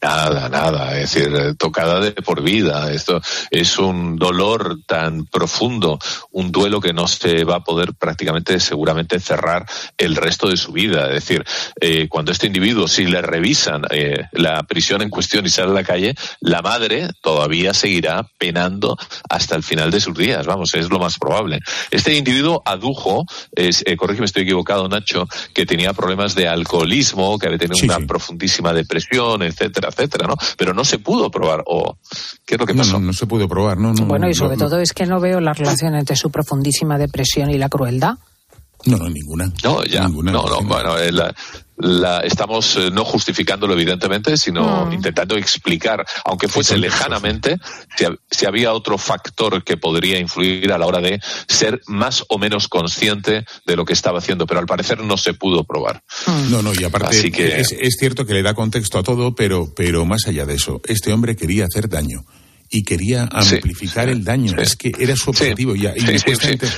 Nada, 0.00 0.48
nada, 0.48 0.96
es 0.96 1.12
decir, 1.12 1.56
tocada 1.56 1.98
de 1.98 2.12
por 2.12 2.40
vida. 2.40 2.92
Esto 2.92 3.20
es 3.50 3.78
un 3.78 4.16
dolor 4.16 4.78
tan 4.86 5.26
profundo, 5.26 5.98
un 6.30 6.52
duelo 6.52 6.80
que 6.80 6.92
no 6.92 7.08
se 7.08 7.42
va 7.42 7.56
a 7.56 7.64
poder 7.64 7.92
prácticamente, 7.94 8.60
seguramente, 8.60 9.18
cerrar 9.18 9.66
el 9.98 10.14
resto 10.14 10.48
de 10.48 10.56
su 10.56 10.70
vida. 10.70 11.06
Es 11.08 11.14
decir, 11.26 11.44
eh, 11.80 12.06
cuando 12.08 12.30
este 12.30 12.46
individuo, 12.46 12.86
si 12.86 13.06
le 13.06 13.22
revisan 13.22 13.82
eh, 13.90 14.26
la 14.32 14.62
prisión 14.62 15.02
en 15.02 15.10
cuestión 15.10 15.46
y 15.46 15.48
sale 15.48 15.72
a 15.72 15.74
la 15.74 15.84
calle, 15.84 16.14
la 16.40 16.62
madre 16.62 17.08
todavía 17.20 17.74
seguirá 17.74 18.24
penando 18.38 18.96
hasta 19.28 19.56
el 19.56 19.64
final 19.64 19.90
de 19.90 20.00
sus 20.00 20.16
días. 20.16 20.46
Vamos, 20.46 20.74
es 20.74 20.90
lo 20.90 21.00
más 21.00 21.18
probable. 21.18 21.58
Este 21.90 22.14
individuo 22.14 22.62
adujo, 22.64 23.24
es, 23.56 23.82
eh, 23.84 23.96
corrígeme, 23.96 24.26
estoy 24.26 24.44
equivocado, 24.44 24.88
Nacho, 24.88 25.26
que 25.52 25.66
tenía 25.66 25.92
problemas 25.92 26.36
de 26.36 26.46
alcoholismo, 26.46 27.36
que 27.36 27.46
había 27.46 27.58
tenido 27.58 27.76
Sí, 27.76 27.86
una 27.86 27.96
sí. 27.96 28.04
profundísima 28.04 28.72
depresión, 28.72 29.42
etcétera, 29.72 29.88
etcétera, 29.88 30.26
¿no? 30.28 30.36
Pero 30.56 30.74
no 30.74 30.84
se 30.84 30.98
pudo 30.98 31.30
probar. 31.30 31.62
O 31.66 31.96
¿qué 32.44 32.54
es 32.54 32.60
lo 32.60 32.66
que 32.66 32.74
pasó? 32.74 32.94
No, 32.94 33.00
no, 33.00 33.06
no 33.06 33.12
se 33.12 33.26
pudo 33.26 33.48
probar, 33.48 33.78
no, 33.78 33.92
no. 33.92 34.04
Bueno, 34.04 34.28
y 34.28 34.34
sobre 34.34 34.56
no, 34.56 34.68
todo 34.68 34.78
es 34.80 34.92
que 34.92 35.06
no 35.06 35.20
veo 35.20 35.40
la 35.40 35.52
relación 35.52 35.94
entre 35.94 36.16
su 36.16 36.30
profundísima 36.30 36.98
depresión 36.98 37.50
y 37.50 37.58
la 37.58 37.68
crueldad. 37.68 38.18
No, 38.86 38.96
no, 38.96 39.08
ninguna. 39.08 39.52
No, 39.62 39.84
ya, 39.84 40.06
Ninguna, 40.06 40.32
no, 40.32 40.46
no, 40.48 40.60
bueno, 40.62 40.98
eh, 40.98 41.12
la, 41.12 41.34
la- 41.76 42.20
estamos 42.20 42.76
eh, 42.76 42.90
no 42.92 43.04
justificándolo 43.04 43.74
evidentemente, 43.74 44.36
sino 44.36 44.86
Mm. 44.86 44.92
intentando 44.94 45.36
explicar, 45.36 46.04
aunque 46.24 46.48
fuese 46.48 46.76
lejanamente, 46.78 47.58
si, 47.96 48.04
si 48.30 48.46
había 48.46 48.72
otro 48.72 48.98
factor 48.98 49.62
que 49.64 49.76
podría 49.76 50.18
influir 50.18 50.72
a 50.72 50.78
la 50.78 50.86
hora 50.86 51.00
de 51.00 51.20
ser 51.48 51.80
más 51.86 52.24
o 52.28 52.38
menos 52.38 52.68
consciente 52.68 53.44
de 53.66 53.76
lo 53.76 53.84
que 53.84 53.92
estaba 53.92 54.18
haciendo, 54.18 54.46
pero 54.46 54.60
al 54.60 54.66
parecer 54.66 55.00
no 55.02 55.16
se 55.16 55.34
pudo 55.34 55.64
probar. 55.64 56.02
No, 56.50 56.62
no, 56.62 56.72
y 56.78 56.84
aparte 56.84 57.08
Así 57.16 57.30
que- 57.30 57.60
es, 57.60 57.72
es 57.72 57.96
cierto 57.98 58.26
que 58.26 58.34
le 58.34 58.42
da 58.42 58.54
contexto 58.54 58.98
a 58.98 59.02
todo, 59.02 59.34
pero, 59.34 59.72
pero 59.74 60.04
más 60.04 60.26
allá 60.26 60.44
de 60.46 60.54
eso, 60.54 60.80
este 60.86 61.12
hombre 61.12 61.36
quería 61.36 61.64
hacer 61.64 61.88
daño 61.88 62.24
y 62.72 62.82
quería 62.82 63.28
amplificar 63.30 64.06
sí, 64.06 64.10
el 64.12 64.24
daño. 64.24 64.48
sí. 64.56 64.56
Es 64.62 64.74
que 64.76 64.90
era 64.98 65.14
su 65.14 65.30
objetivo 65.30 65.76
ya. 65.76 65.92
Y 65.96 66.00
Sí, 66.00 66.06
me 66.06 66.20
cuesta, 66.20 66.46
sí. 66.48 66.52
ente- 66.54 66.68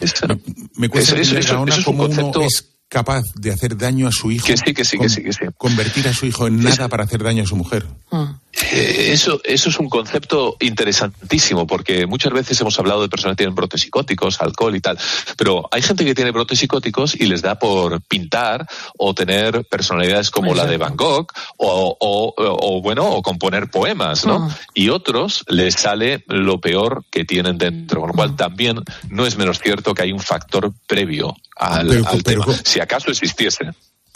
Eso- 0.00 0.28
me, 0.28 0.38
me 0.76 0.88
cuesta 0.88 1.12
eso- 1.12 1.20
eso- 1.20 1.34
entender, 1.36 1.44
eso- 1.44 1.54
Gaona, 1.54 1.72
eso 1.72 1.80
es 1.82 1.86
un 1.86 1.96
cómo 1.96 2.04
uno 2.30 2.42
es 2.46 2.64
capaz 2.88 3.22
de 3.34 3.52
hacer 3.52 3.76
daño 3.76 4.08
a 4.08 4.12
su 4.12 4.30
hijo. 4.32 4.46
Que 4.46 4.56
sí, 4.56 4.72
que 4.74 4.84
sí, 4.84 4.98
que 4.98 5.08
sí, 5.08 5.22
que 5.22 5.32
sí. 5.32 5.40
Convertir 5.58 6.08
a 6.08 6.12
su 6.14 6.26
hijo 6.26 6.46
en 6.46 6.60
nada 6.62 6.88
para 6.88 7.04
hacer 7.04 7.22
daño 7.22 7.42
a 7.44 7.46
su 7.46 7.54
mujer. 7.56 7.86
Eh, 8.12 8.16
Eso, 8.52 9.40
eso 9.44 9.68
es 9.68 9.78
un 9.78 9.88
concepto 9.88 10.56
interesantísimo 10.60 11.66
porque 11.66 12.06
muchas 12.06 12.32
veces 12.32 12.60
hemos 12.60 12.78
hablado 12.78 13.02
de 13.02 13.08
personas 13.08 13.34
que 13.34 13.42
tienen 13.44 13.54
brotes 13.54 13.80
psicóticos, 13.82 14.40
alcohol 14.40 14.74
y 14.74 14.80
tal, 14.80 14.98
pero 15.36 15.68
hay 15.70 15.82
gente 15.82 16.04
que 16.04 16.14
tiene 16.14 16.30
brotes 16.30 16.58
psicóticos 16.58 17.14
y 17.14 17.26
les 17.26 17.42
da 17.42 17.58
por 17.58 18.00
pintar 18.02 18.66
o 18.98 19.14
tener 19.14 19.64
personalidades 19.64 20.30
como 20.30 20.54
la 20.54 20.66
de 20.66 20.76
Van 20.78 20.96
Gogh 20.96 21.28
o, 21.56 21.96
o- 22.00 22.34
o, 22.36 22.82
bueno, 22.82 23.08
o 23.08 23.22
componer 23.22 23.70
poemas, 23.70 24.26
¿no? 24.26 24.40
Mm. 24.40 24.50
Y 24.74 24.88
otros 24.88 25.44
les 25.48 25.74
sale 25.74 26.24
lo 26.26 26.60
peor 26.60 27.04
que 27.10 27.24
tienen 27.24 27.56
dentro, 27.56 28.00
con 28.00 28.08
lo 28.10 28.14
cual 28.14 28.36
también 28.36 28.80
no 29.08 29.26
es 29.26 29.36
menos 29.36 29.58
cierto 29.60 29.94
que 29.94 30.02
hay 30.02 30.12
un 30.12 30.20
factor 30.20 30.72
previo 30.86 31.36
al, 31.56 31.86
Pero- 31.88 32.08
al 32.08 32.22
pero- 32.22 32.44
tema, 32.44 32.58
si 32.64 32.80
acaso 32.80 33.10
existiese. 33.10 33.70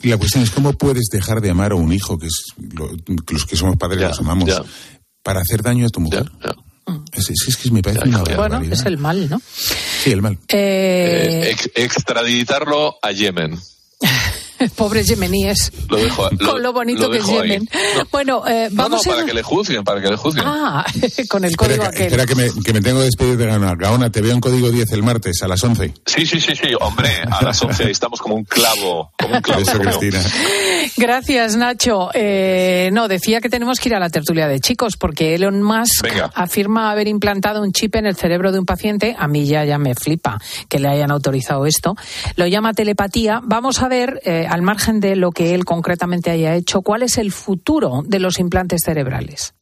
Y 0.04 0.08
la 0.10 0.16
cuestión 0.18 0.44
es 0.44 0.50
cómo 0.50 0.72
puedes 0.74 1.06
dejar 1.10 1.40
de 1.40 1.50
amar 1.50 1.72
a 1.72 1.74
un 1.76 1.92
hijo, 1.92 2.18
que 2.18 2.26
es 2.26 2.44
lo- 2.74 2.90
los 3.30 3.44
que 3.46 3.56
somos 3.56 3.76
padres 3.76 4.00
Ya, 4.00 4.08
los 4.08 4.20
amamos, 4.20 4.48
ya. 4.48 4.62
para 5.22 5.40
hacer 5.40 5.62
daño 5.62 5.86
a 5.86 5.88
tu 5.88 6.00
mujer. 6.00 6.30
Es, 7.12 7.30
es- 7.30 7.48
es 7.48 7.56
que 7.56 7.70
me 7.70 7.80
parece 7.82 8.06
una 8.08 8.22
Bueno, 8.36 8.60
es 8.60 8.84
el 8.84 8.98
mal, 8.98 9.28
¿no? 9.30 9.40
Sí, 10.02 10.10
el 10.12 10.20
mal. 10.20 10.34
Eh, 10.48 11.40
Eh, 11.46 11.50
ex- 11.50 11.70
extraditarlo 11.74 12.96
a 13.02 13.10
Yemen. 13.12 13.58
Pobres 14.76 15.06
yemeníes. 15.06 15.72
Lo 15.88 15.96
dejo, 15.96 16.28
lo, 16.30 16.50
con 16.50 16.62
lo 16.62 16.72
bonito 16.72 17.02
lo 17.02 17.10
que 17.10 17.18
es. 17.18 17.26
Yemen. 17.26 17.68
No, 17.72 18.04
Bueno, 18.10 18.46
eh, 18.46 18.68
no, 18.70 18.76
no, 18.76 18.82
vamos 18.90 19.04
para 19.06 19.22
a... 19.22 19.24
que 19.26 19.34
le 19.34 19.42
juzguen, 19.42 19.84
para 19.84 20.00
que 20.00 20.08
le 20.08 20.16
juzguen. 20.16 20.44
Ah, 20.46 20.84
con 21.28 21.44
el 21.44 21.56
código 21.56 21.84
Espera, 21.84 21.90
que, 21.90 21.96
aquel. 21.96 22.06
espera 22.06 22.26
que, 22.26 22.34
me, 22.34 22.62
que 22.62 22.72
me 22.72 22.80
tengo 22.80 22.98
que 22.98 23.04
despedir 23.06 23.36
de 23.36 23.46
Gaona. 23.46 23.74
Gaona, 23.74 24.10
te 24.10 24.20
veo 24.20 24.32
en 24.32 24.40
código 24.40 24.70
10 24.70 24.92
el 24.92 25.02
martes 25.02 25.42
a 25.42 25.48
las 25.48 25.62
11. 25.62 25.94
Sí, 26.06 26.26
sí, 26.26 26.40
sí, 26.40 26.54
sí, 26.54 26.68
hombre, 26.80 27.10
a 27.30 27.42
las 27.44 27.60
11 27.62 27.84
ahí 27.84 27.90
estamos 27.90 28.20
como 28.20 28.34
un 28.36 28.44
clavo, 28.44 29.12
como 29.18 29.34
un 29.36 29.40
clavo. 29.42 29.62
Eso, 29.62 29.78
Cristina. 29.78 30.20
Gracias, 30.96 31.56
Nacho. 31.56 32.10
Eh, 32.14 32.90
no, 32.92 33.08
decía 33.08 33.40
que 33.40 33.48
tenemos 33.48 33.78
que 33.80 33.88
ir 33.88 33.94
a 33.94 33.98
la 34.00 34.10
tertulia 34.10 34.46
de 34.48 34.60
chicos 34.60 34.96
porque 34.98 35.34
Elon 35.34 35.62
Musk 35.62 36.02
Venga. 36.02 36.30
afirma 36.34 36.90
haber 36.90 37.08
implantado 37.08 37.62
un 37.62 37.72
chip 37.72 37.96
en 37.96 38.06
el 38.06 38.16
cerebro 38.16 38.52
de 38.52 38.58
un 38.58 38.66
paciente. 38.66 39.16
A 39.18 39.26
mí 39.28 39.46
ya, 39.46 39.64
ya 39.64 39.78
me 39.78 39.94
flipa 39.94 40.38
que 40.68 40.78
le 40.78 40.88
hayan 40.88 41.10
autorizado 41.10 41.66
esto. 41.66 41.96
Lo 42.36 42.46
llama 42.46 42.72
telepatía. 42.74 43.40
Vamos 43.42 43.82
a 43.82 43.88
ver, 43.88 44.20
eh, 44.24 44.43
al 44.46 44.62
margen 44.62 45.00
de 45.00 45.16
lo 45.16 45.30
que 45.30 45.54
él 45.54 45.64
concretamente 45.64 46.30
haya 46.30 46.54
hecho, 46.54 46.82
cuál 46.82 47.02
es 47.02 47.18
el 47.18 47.32
futuro 47.32 48.02
de 48.04 48.18
los 48.18 48.38
implantes 48.38 48.82
cerebrales. 48.84 49.54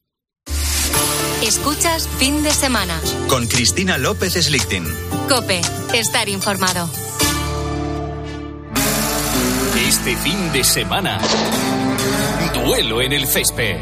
Escuchas 1.43 2.09
fin 2.19 2.43
de 2.43 2.51
semana. 2.53 3.01
Con 3.29 3.47
Cristina 3.47 3.99
López 3.99 4.35
Slichting. 4.35 4.85
Cope, 5.29 5.61
estar 5.93 6.29
informado. 6.29 6.89
Este 9.89 10.17
fin 10.17 10.53
de 10.53 10.63
semana, 10.63 11.19
duelo 12.55 13.03
en 13.03 13.13
el 13.13 13.27
césped. 13.27 13.79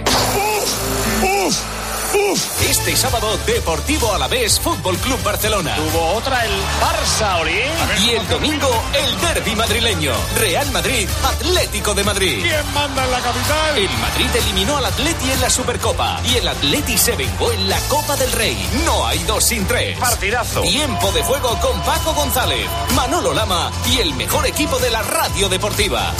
Este 2.69 2.97
sábado, 2.97 3.39
Deportivo 3.47 4.13
Alavés 4.13 4.59
Fútbol 4.59 4.97
Club 4.99 5.23
Barcelona. 5.23 5.77
Tuvo 5.77 6.15
otra 6.15 6.45
el 6.45 6.53
Barça, 6.81 7.41
Oli. 7.41 7.61
Y 8.05 8.11
el 8.11 8.27
domingo, 8.29 8.69
el 8.93 9.21
derby 9.21 9.55
madrileño. 9.55 10.13
Real 10.37 10.69
Madrid, 10.73 11.09
Atlético 11.25 11.95
de 11.95 12.03
Madrid. 12.03 12.43
¿Quién 12.43 12.73
manda 12.75 13.05
en 13.05 13.11
la 13.13 13.21
capital? 13.21 13.79
El 13.79 13.91
Madrid 13.99 14.29
eliminó 14.35 14.77
al 14.77 14.87
Atleti 14.87 15.31
en 15.31 15.41
la 15.41 15.51
Supercopa 15.51 16.21
y 16.25 16.37
el 16.37 16.49
Atleti 16.49 16.99
se 16.99 17.15
vengó 17.15 17.53
en 17.53 17.69
la 17.69 17.79
Copa 17.89 18.17
del 18.17 18.33
Rey. 18.33 18.57
No 18.85 19.07
hay 19.07 19.19
dos 19.21 19.45
sin 19.45 19.67
tres. 19.67 19.97
Partidazo. 19.99 20.63
Tiempo 20.63 21.13
de 21.13 21.23
juego 21.23 21.59
con 21.61 21.81
Paco 21.83 22.13
González, 22.15 22.67
Manolo 22.97 23.33
Lama 23.33 23.71
y 23.89 24.01
el 24.01 24.15
mejor 24.15 24.47
equipo 24.47 24.79
de 24.81 24.91
la 24.91 25.03
radio 25.03 25.49
deportiva. 25.49 26.13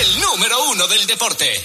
El 0.00 0.20
número 0.20 0.56
uno 0.70 0.86
del 0.86 1.06
deporte. 1.06 1.60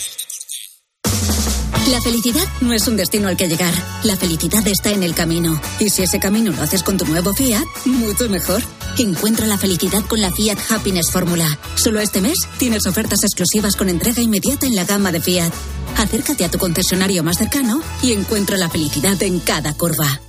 La 1.88 2.02
felicidad 2.02 2.44
no 2.60 2.74
es 2.74 2.86
un 2.90 2.98
destino 2.98 3.30
al 3.30 3.38
que 3.38 3.48
llegar. 3.48 3.74
La 4.04 4.18
felicidad 4.18 4.68
está 4.68 4.92
en 4.92 5.04
el 5.04 5.16
camino. 5.16 5.60
Y 5.80 5.90
si 5.90 6.04
ese 6.04 6.20
camino 6.20 6.52
lo 6.52 6.62
haces 6.62 6.84
con 6.84 6.98
tu 6.98 7.06
nuevo 7.06 7.34
Fiat, 7.34 7.64
mucho 7.86 8.28
mejor. 8.28 8.62
Encuentra 8.98 9.48
la 9.48 9.58
felicidad 9.58 10.04
con 10.06 10.20
la 10.20 10.30
Fiat 10.30 10.60
Happiness 10.70 11.12
Fórmula. 11.12 11.48
Solo 11.76 12.02
este 12.02 12.20
mes 12.20 12.40
tienes 12.58 12.86
ofertas 12.88 13.24
exclusivas 13.24 13.78
con 13.78 13.88
entrega 13.88 14.22
inmediata 14.22 14.66
en 14.66 14.76
la 14.76 14.84
gama 14.84 15.14
de 15.14 15.22
Fiat. 15.22 15.54
Acércate 15.96 16.44
a 16.44 16.52
tu 16.52 16.58
concesionario 16.58 17.24
más 17.24 17.38
cercano 17.38 17.82
y 18.04 18.12
encuentra 18.12 18.58
la 18.58 18.70
felicidad 18.70 19.22
en 19.24 19.40
cada 19.40 19.74
curva. 19.74 20.20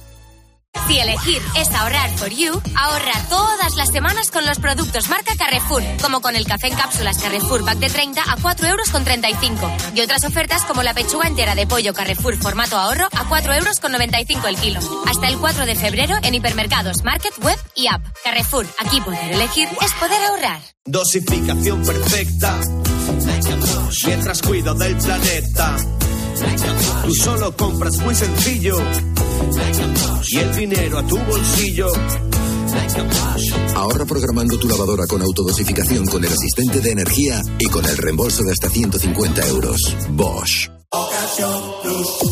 Si 0.87 0.99
elegir 0.99 1.43
es 1.57 1.71
ahorrar 1.73 2.11
for 2.17 2.31
you, 2.31 2.61
ahorra 2.77 3.13
todas 3.29 3.77
las 3.77 3.91
semanas 3.91 4.31
con 4.31 4.47
los 4.47 4.59
productos 4.59 5.09
marca 5.09 5.35
Carrefour, 5.37 5.83
como 6.01 6.21
con 6.21 6.37
el 6.37 6.47
café 6.47 6.69
en 6.69 6.75
cápsulas 6.75 7.19
Carrefour 7.19 7.65
Pack 7.65 7.79
de 7.79 7.91
30 7.91 8.23
a 8.23 8.37
4 8.41 8.69
euros 8.69 8.91
con 8.91 9.05
35 9.05 9.71
y 9.95 10.01
otras 10.01 10.25
ofertas 10.25 10.65
como 10.65 10.83
la 10.83 10.95
pechuga 10.95 11.29
entera 11.29 11.55
de 11.55 11.67
pollo 11.67 11.93
Carrefour 11.93 12.37
formato 12.37 12.77
ahorro 12.77 13.09
a 13.13 13.29
4 13.29 13.55
euros 13.55 13.81
con 13.81 13.93
95 13.93 14.47
el 14.47 14.57
kilo. 14.57 14.81
Hasta 15.07 15.29
el 15.29 15.39
4 15.39 15.67
de 15.67 15.75
febrero 15.75 16.17
en 16.23 16.35
hipermercados, 16.35 17.05
market, 17.05 17.33
web 17.43 17.59
y 17.75 17.89
app. 17.89 18.03
Carrefour, 18.25 18.67
aquí 18.79 19.01
poder 19.01 19.33
elegir 19.33 19.69
es 19.83 19.93
poder 19.95 20.23
ahorrar. 20.25 20.61
Dosificación 20.85 21.85
perfecta. 21.85 22.59
Mientras 24.07 24.43
cuido 24.43 24.75
del 24.75 24.97
planeta. 24.97 25.77
Tú 27.05 27.15
solo 27.15 27.57
compras 27.57 27.97
muy 27.99 28.15
sencillo. 28.15 28.77
Y 30.31 30.37
el 30.37 30.57
dinero 30.57 30.99
a 30.99 31.07
tu 31.07 31.17
bolsillo. 31.17 31.93
Ahorra 33.75 34.05
programando 34.05 34.59
tu 34.59 34.69
lavadora 34.69 35.07
con 35.07 35.23
autodosificación 35.23 36.07
con 36.07 36.25
el 36.25 36.33
asistente 36.33 36.81
de 36.81 36.91
energía 36.91 37.41
y 37.59 37.67
con 37.67 37.85
el 37.85 37.97
reembolso 37.97 38.43
de 38.43 38.53
hasta 38.53 38.69
150 38.69 39.49
euros. 39.49 39.97
Bosch. 40.11 40.78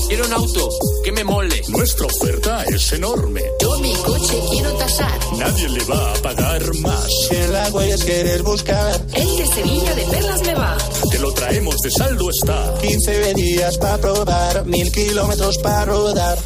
Quiero 0.09 0.25
un 0.25 0.33
auto 0.33 0.69
que 1.05 1.13
me 1.13 1.23
mole. 1.25 1.61
Nuestra 1.69 2.07
oferta 2.07 2.65
es 2.65 2.91
enorme. 2.93 3.43
Yo 3.61 3.79
mi 3.81 3.95
coche 3.97 4.41
quiero 4.51 4.73
tasar. 4.77 5.19
Nadie 5.37 5.69
le 5.69 5.85
va 5.85 6.13
a 6.13 6.15
pagar 6.23 6.75
más. 6.77 7.07
Si 7.29 7.37
en 7.37 7.53
la 7.53 7.69
huellas 7.69 8.03
quieres 8.03 8.43
buscar. 8.43 9.07
El 9.13 9.37
de 9.37 9.47
Sevilla 9.47 9.95
de 9.95 10.03
Perlas 10.07 10.43
me 10.43 10.55
va. 10.55 10.79
Te 11.11 11.19
lo 11.19 11.33
traemos 11.33 11.77
de 11.83 11.91
saldo 11.91 12.31
está. 12.31 12.75
15 12.81 13.35
días 13.35 13.77
para 13.77 13.99
probar. 13.99 14.65
Mil 14.65 14.91
kilómetros 14.91 15.59
para 15.59 15.85
rodar. 15.85 16.39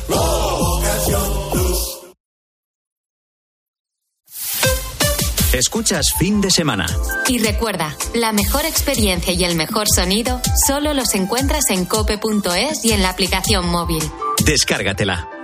Escuchas 5.53 6.13
fin 6.17 6.41
de 6.41 6.49
semana. 6.51 6.87
Y 7.27 7.39
recuerda, 7.39 7.97
la 8.15 8.33
mejor 8.33 8.65
experiencia 8.65 9.33
y 9.33 9.43
el 9.43 9.57
mejor 9.57 9.89
sonido 9.93 10.41
solo 10.67 10.95
los 10.95 11.15
encuentras 11.15 11.71
en 11.71 11.87
cope.es 11.87 12.85
y 12.85 12.93
en 12.93 13.03
la 13.03 13.11
aplicación 13.11 13.67
móvil. 13.67 14.03
Descárgatela. 14.45 15.40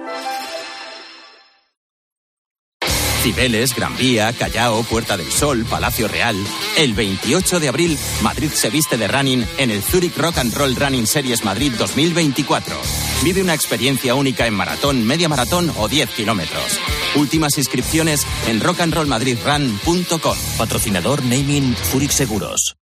Cibeles, 3.27 3.75
Gran 3.75 3.97
Vía, 3.97 4.33
Callao, 4.33 4.85
Puerta 4.85 5.17
del 5.17 5.33
Sol, 5.33 5.65
Palacio 5.69 6.07
Real. 6.07 6.37
El 6.77 6.95
28 6.95 7.59
de 7.59 7.67
abril, 7.67 7.99
Madrid 8.23 8.51
se 8.53 8.71
viste 8.71 8.97
de 8.97 9.09
running 9.09 9.45
en 9.59 9.73
el 9.73 9.83
Zurich 9.83 10.17
Rock 10.17 10.39
and 10.39 10.55
Roll 10.55 10.77
Running 10.77 11.09
Series 11.09 11.45
Madrid 11.45 11.73
2024. 11.77 12.77
Vive 13.25 13.43
una 13.43 13.55
experiencia 13.55 14.15
única 14.15 14.47
en 14.47 14.55
maratón, 14.55 15.05
media 15.05 15.29
maratón 15.29 15.73
o 15.77 15.89
10 15.89 16.09
kilómetros. 16.11 16.79
Últimas 17.17 17.59
inscripciones 17.59 18.25
en 18.47 18.61
rockandrollmadridrun.com. 18.61 20.37
Patrocinador 20.57 21.25
Naming 21.25 21.75
Zurich 21.91 22.13
Seguros. 22.13 22.77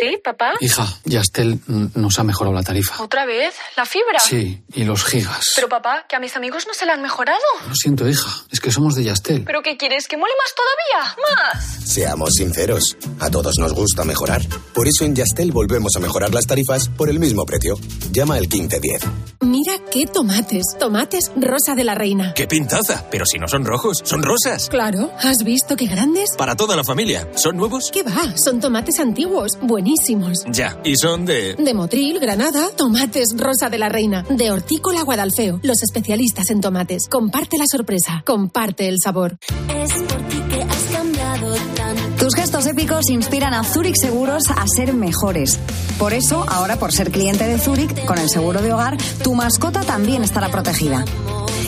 ¿Sí, 0.00 0.18
papá? 0.22 0.52
Hija, 0.60 0.86
Yastel 1.04 1.60
nos 1.66 2.18
ha 2.18 2.24
mejorado 2.24 2.54
la 2.54 2.62
tarifa. 2.62 3.02
¿Otra 3.02 3.26
vez? 3.26 3.54
¿La 3.76 3.86
fibra? 3.86 4.18
Sí, 4.18 4.62
y 4.74 4.84
los 4.84 5.04
gigas. 5.04 5.52
Pero 5.54 5.68
papá, 5.68 6.06
que 6.08 6.16
a 6.16 6.20
mis 6.20 6.36
amigos 6.36 6.66
no 6.66 6.74
se 6.74 6.86
la 6.86 6.94
han 6.94 7.02
mejorado. 7.02 7.38
Lo 7.68 7.74
siento, 7.74 8.08
hija, 8.08 8.30
es 8.50 8.60
que 8.60 8.70
somos 8.70 8.94
de 8.94 9.04
Yastel. 9.04 9.44
¿Pero 9.44 9.62
qué 9.62 9.76
quieres? 9.76 10.08
¿Que 10.08 10.16
mole 10.16 10.32
más 10.42 10.54
todavía? 10.54 11.16
¡Más! 11.52 11.90
Seamos 11.92 12.30
sinceros, 12.36 12.96
a 13.20 13.30
todos 13.30 13.58
nos 13.58 13.72
gusta 13.72 14.04
mejorar. 14.04 14.42
Por 14.72 14.88
eso 14.88 15.04
en 15.04 15.14
Yastel 15.14 15.52
volvemos 15.52 15.92
a 15.96 16.00
mejorar 16.00 16.32
las 16.34 16.46
tarifas 16.46 16.88
por 16.88 17.08
el 17.08 17.18
mismo 17.18 17.44
precio. 17.46 17.76
Llama 18.10 18.34
al 18.36 18.48
1510. 18.48 19.02
Mira 19.40 19.74
qué 19.90 20.06
tomates. 20.06 20.64
Tomates 20.78 21.30
rosa 21.36 21.74
de 21.74 21.84
la 21.84 21.94
reina. 21.94 22.34
¡Qué 22.34 22.46
pintaza! 22.46 23.04
Pero 23.10 23.26
si 23.26 23.38
no 23.38 23.46
son 23.48 23.64
rojos, 23.64 24.00
son 24.04 24.22
rosas. 24.22 24.68
Claro. 24.68 25.12
¿Has 25.22 25.44
visto 25.44 25.76
qué 25.76 25.86
grandes? 25.86 26.30
Para 26.36 26.56
toda 26.56 26.74
la 26.76 26.84
familia. 26.84 27.28
¿Son 27.36 27.56
nuevos? 27.56 27.90
¿Qué 27.92 28.02
va? 28.02 28.34
Son 28.42 28.60
tomates 28.60 28.98
antiguos. 28.98 29.52
Buenísimos. 29.84 30.44
Ya. 30.50 30.80
¿Y 30.82 30.96
son 30.96 31.26
de...? 31.26 31.56
De 31.56 31.74
Motril, 31.74 32.18
Granada, 32.18 32.70
tomates 32.74 33.34
rosa 33.36 33.68
de 33.68 33.76
la 33.76 33.90
reina. 33.90 34.24
De 34.30 34.50
Hortícola 34.50 35.02
Guadalfeo. 35.02 35.60
Los 35.62 35.82
especialistas 35.82 36.48
en 36.48 36.62
tomates. 36.62 37.06
Comparte 37.06 37.58
la 37.58 37.66
sorpresa. 37.70 38.22
Comparte 38.24 38.88
el 38.88 38.96
sabor. 38.98 39.36
Es 39.68 39.92
por 39.92 40.22
ti 40.28 40.38
que 40.48 40.62
has 40.62 40.84
cambiado 40.90 41.54
tanto. 41.76 42.24
Tus 42.24 42.34
gestos 42.34 42.64
épicos 42.64 43.10
inspiran 43.10 43.52
a 43.52 43.62
Zurich 43.62 43.96
Seguros 44.00 44.44
a 44.48 44.64
ser 44.74 44.94
mejores. 44.94 45.58
Por 45.98 46.14
eso, 46.14 46.46
ahora 46.48 46.76
por 46.76 46.90
ser 46.90 47.10
cliente 47.10 47.46
de 47.46 47.58
Zurich, 47.58 48.06
con 48.06 48.16
el 48.16 48.30
seguro 48.30 48.62
de 48.62 48.72
hogar, 48.72 48.96
tu 49.22 49.34
mascota 49.34 49.82
también 49.82 50.24
estará 50.24 50.48
protegida. 50.48 51.04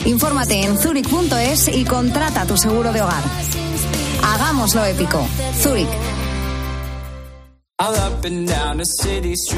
Infórmate 0.06 0.62
en 0.62 0.78
zurich.es 0.78 1.68
y 1.68 1.84
contrata 1.84 2.46
tu 2.46 2.56
seguro 2.56 2.94
de 2.94 3.02
hogar. 3.02 3.22
Hagámoslo 4.22 4.86
épico. 4.86 5.28
Zurich. 5.60 5.90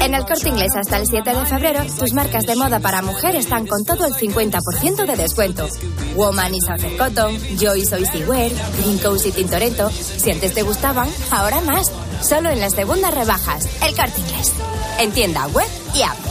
En 0.01 0.13
el 0.13 0.25
corte 0.25 0.49
inglés 0.49 0.71
hasta 0.75 0.97
el 0.97 1.07
7 1.07 1.29
de 1.33 1.45
febrero, 1.45 1.85
tus 1.97 2.11
marcas 2.11 2.43
de 2.43 2.57
moda 2.57 2.81
para 2.81 3.01
mujer 3.01 3.37
están 3.37 3.65
con 3.65 3.85
todo 3.85 4.05
el 4.05 4.13
50% 4.13 5.05
de 5.05 5.15
descuento. 5.15 5.69
Woman 6.17 6.53
y 6.53 6.59
Southern 6.59 6.97
Cotton, 6.97 7.37
Joy 7.57 7.85
Soisty 7.85 8.25
Wear, 8.25 8.51
Green 8.77 8.99
y 9.23 9.31
Tintoretto. 9.31 9.89
Si 9.89 10.31
antes 10.31 10.53
te 10.53 10.63
gustaban, 10.63 11.07
ahora 11.31 11.61
más. 11.61 11.89
Solo 12.21 12.49
en 12.49 12.59
las 12.59 12.73
segundas 12.73 13.15
rebajas. 13.15 13.65
El 13.87 13.95
corte 13.95 14.19
inglés. 14.19 14.51
En 14.99 15.11
tienda 15.13 15.47
web 15.47 15.67
y 15.95 16.01
app. 16.01 16.28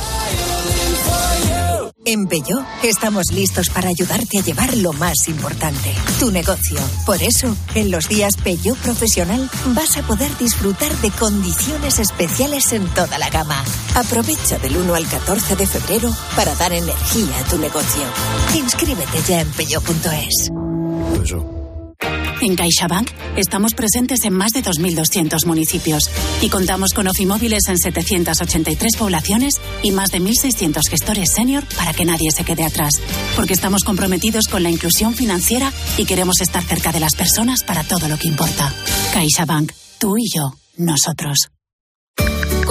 En 2.11 2.27
Peugeot 2.27 2.65
estamos 2.85 3.25
listos 3.35 3.69
para 3.69 3.91
ayudarte 3.91 4.39
a 4.39 4.43
llevar 4.43 4.75
lo 4.79 4.95
más 4.95 5.29
importante, 5.29 5.93
tu 6.19 6.31
negocio. 6.31 6.79
Por 7.05 7.23
eso, 7.23 7.55
en 7.75 7.91
los 7.91 8.09
días 8.09 8.35
Peugeot 8.43 8.79
Profesional 8.79 9.51
vas 9.75 9.95
a 9.99 10.03
poder 10.03 10.35
disfrutar 10.39 10.91
de 11.03 11.11
condiciones 11.11 11.99
especiales 11.99 12.73
en 12.73 12.89
toda 12.95 13.19
la 13.19 13.29
gama. 13.29 13.63
Aprovecha 13.95 14.59
del 14.59 14.79
1 14.79 14.95
al 14.95 15.07
14 15.07 15.55
de 15.57 15.67
febrero 15.67 16.11
para 16.35 16.55
dar 16.55 16.73
energía 16.73 17.41
a 17.41 17.45
tu 17.45 17.59
negocio. 17.59 18.05
Inscríbete 18.55 19.19
ya 19.29 19.43
en 19.43 19.51
peugeot.es. 19.51 20.51
En 22.41 22.55
CaixaBank 22.55 23.11
estamos 23.37 23.75
presentes 23.75 24.25
en 24.25 24.33
más 24.33 24.53
de 24.53 24.63
2.200 24.63 25.45
municipios 25.47 26.09
y 26.41 26.49
contamos 26.49 26.93
con 26.95 27.09
ofimóviles 27.09 27.69
en 27.69 27.79
783 27.79 28.97
poblaciones 28.97 29.55
y 29.83 29.91
más 29.91 30.11
de 30.11 30.21
1.600 30.21 30.89
gestores 30.89 31.33
senior 31.33 31.65
para 31.77 31.93
que 31.93 32.05
nadie 32.05 32.31
se 32.31 32.45
quede 32.45 32.65
atrás. 32.65 32.95
Porque 33.35 33.55
estamos 33.55 33.83
comprometidos 33.83 34.47
con 34.47 34.63
la 34.63 34.71
inclusión 34.71 35.15
financiera 35.15 35.73
y 35.97 36.05
queremos 36.05 36.41
estar 36.41 36.63
cerca 36.63 36.93
de 36.93 37.01
las 37.01 37.17
personas 37.17 37.65
para 37.65 37.83
todo 37.83 38.09
lo 38.09 38.17
que 38.17 38.29
importa. 38.29 38.73
CaixaBank, 39.13 39.73
tú 39.99 40.17
y 40.17 40.29
yo, 40.33 40.55
nosotros. 40.77 41.49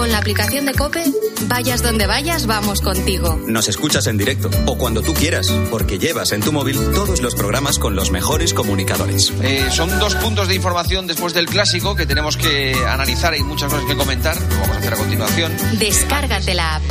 Con 0.07 0.13
la 0.13 0.19
aplicación 0.19 0.65
de 0.65 0.71
Cope, 0.71 1.03
vayas 1.49 1.83
donde 1.83 2.07
vayas, 2.07 2.47
vamos 2.47 2.79
contigo. 2.79 3.37
Nos 3.45 3.67
escuchas 3.67 4.07
en 4.07 4.17
directo 4.17 4.49
o 4.65 4.77
cuando 4.77 5.01
tú 5.01 5.13
quieras, 5.13 5.51
porque 5.69 5.99
llevas 5.99 6.31
en 6.31 6.39
tu 6.39 6.53
móvil 6.53 6.77
todos 6.93 7.21
los 7.21 7.35
programas 7.35 7.77
con 7.77 7.97
los 7.97 8.09
mejores 8.09 8.53
comunicadores. 8.53 9.33
Eh, 9.41 9.67
son 9.69 9.89
dos 9.99 10.15
puntos 10.15 10.47
de 10.47 10.55
información 10.55 11.07
después 11.07 11.33
del 11.33 11.47
clásico 11.47 11.93
que 11.93 12.05
tenemos 12.05 12.37
que 12.37 12.73
analizar. 12.87 13.33
Hay 13.33 13.43
muchas 13.43 13.69
cosas 13.69 13.85
que 13.85 13.97
comentar. 13.97 14.37
Lo 14.39 14.61
vamos 14.61 14.77
a 14.77 14.79
hacer 14.79 14.93
a 14.93 14.95
continuación. 14.95 15.51
Descárgate 15.77 16.53
la 16.53 16.77
app. 16.77 16.83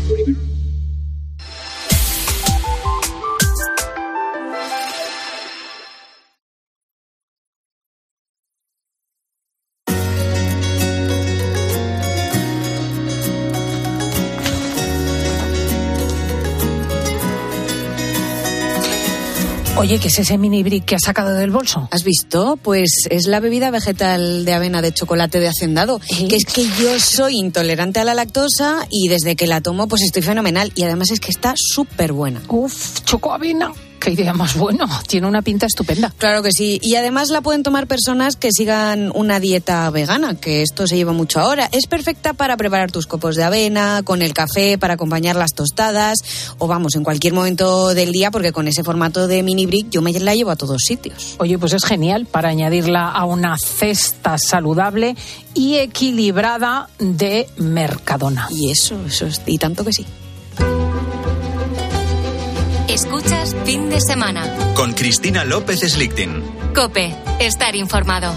Oye, 19.86 20.00
¿qué 20.00 20.08
es 20.08 20.18
ese 20.18 20.36
mini 20.36 20.64
brick 20.64 20.84
que 20.84 20.96
has 20.96 21.02
sacado 21.02 21.32
del 21.34 21.52
bolso? 21.52 21.88
¿Has 21.92 22.02
visto? 22.02 22.58
Pues 22.60 23.06
es 23.08 23.28
la 23.28 23.38
bebida 23.38 23.70
vegetal 23.70 24.44
de 24.44 24.52
avena 24.52 24.82
de 24.82 24.92
chocolate 24.92 25.38
de 25.38 25.46
hacendado. 25.46 26.00
Que 26.00 26.34
es 26.34 26.44
que 26.44 26.64
yo 26.64 26.98
soy 26.98 27.36
intolerante 27.36 28.00
a 28.00 28.04
la 28.04 28.12
lactosa 28.12 28.84
y 28.90 29.06
desde 29.06 29.36
que 29.36 29.46
la 29.46 29.60
tomo 29.60 29.86
pues 29.86 30.02
estoy 30.02 30.22
fenomenal. 30.22 30.72
Y 30.74 30.82
además 30.82 31.12
es 31.12 31.20
que 31.20 31.30
está 31.30 31.54
súper 31.56 32.12
buena. 32.12 32.42
Uf, 32.48 33.04
choco 33.04 33.32
avena. 33.32 33.72
Qué 34.00 34.12
idea 34.12 34.32
más 34.32 34.56
buena. 34.56 34.86
Tiene 35.06 35.26
una 35.26 35.42
pinta 35.42 35.66
estupenda. 35.66 36.12
Claro 36.16 36.42
que 36.42 36.52
sí. 36.52 36.78
Y 36.82 36.96
además 36.96 37.30
la 37.30 37.40
pueden 37.40 37.62
tomar 37.62 37.86
personas 37.86 38.36
que 38.36 38.52
sigan 38.52 39.10
una 39.14 39.40
dieta 39.40 39.88
vegana, 39.90 40.36
que 40.36 40.62
esto 40.62 40.86
se 40.86 40.96
lleva 40.96 41.12
mucho 41.12 41.40
ahora. 41.40 41.68
Es 41.72 41.86
perfecta 41.86 42.32
para 42.32 42.56
preparar 42.56 42.90
tus 42.90 43.06
copos 43.06 43.36
de 43.36 43.44
avena, 43.44 44.02
con 44.04 44.22
el 44.22 44.32
café, 44.32 44.78
para 44.78 44.94
acompañar 44.94 45.36
las 45.36 45.54
tostadas, 45.54 46.18
o 46.58 46.66
vamos, 46.66 46.94
en 46.94 47.04
cualquier 47.04 47.32
momento 47.32 47.94
del 47.94 48.12
día, 48.12 48.30
porque 48.30 48.52
con 48.52 48.68
ese 48.68 48.84
formato 48.84 49.26
de 49.26 49.42
mini 49.42 49.66
brick 49.66 49.90
yo 49.90 50.02
me 50.02 50.12
la 50.12 50.34
llevo 50.34 50.50
a 50.50 50.56
todos 50.56 50.82
sitios. 50.82 51.36
Oye, 51.38 51.58
pues 51.58 51.72
es 51.72 51.84
genial 51.84 52.26
para 52.26 52.48
añadirla 52.48 53.10
a 53.10 53.24
una 53.24 53.56
cesta 53.58 54.38
saludable 54.38 55.16
y 55.54 55.76
equilibrada 55.76 56.88
de 56.98 57.48
Mercadona. 57.56 58.48
Y 58.50 58.70
eso, 58.70 58.98
eso 59.06 59.26
es, 59.26 59.42
y 59.46 59.58
tanto 59.58 59.84
que 59.84 59.92
sí. 59.92 60.06
Escuchas 62.96 63.54
fin 63.66 63.90
de 63.90 64.00
semana. 64.00 64.42
Con 64.74 64.94
Cristina 64.94 65.44
López 65.44 65.80
Slichting. 65.80 66.42
Cope, 66.74 67.14
estar 67.40 67.76
informado. 67.76 68.32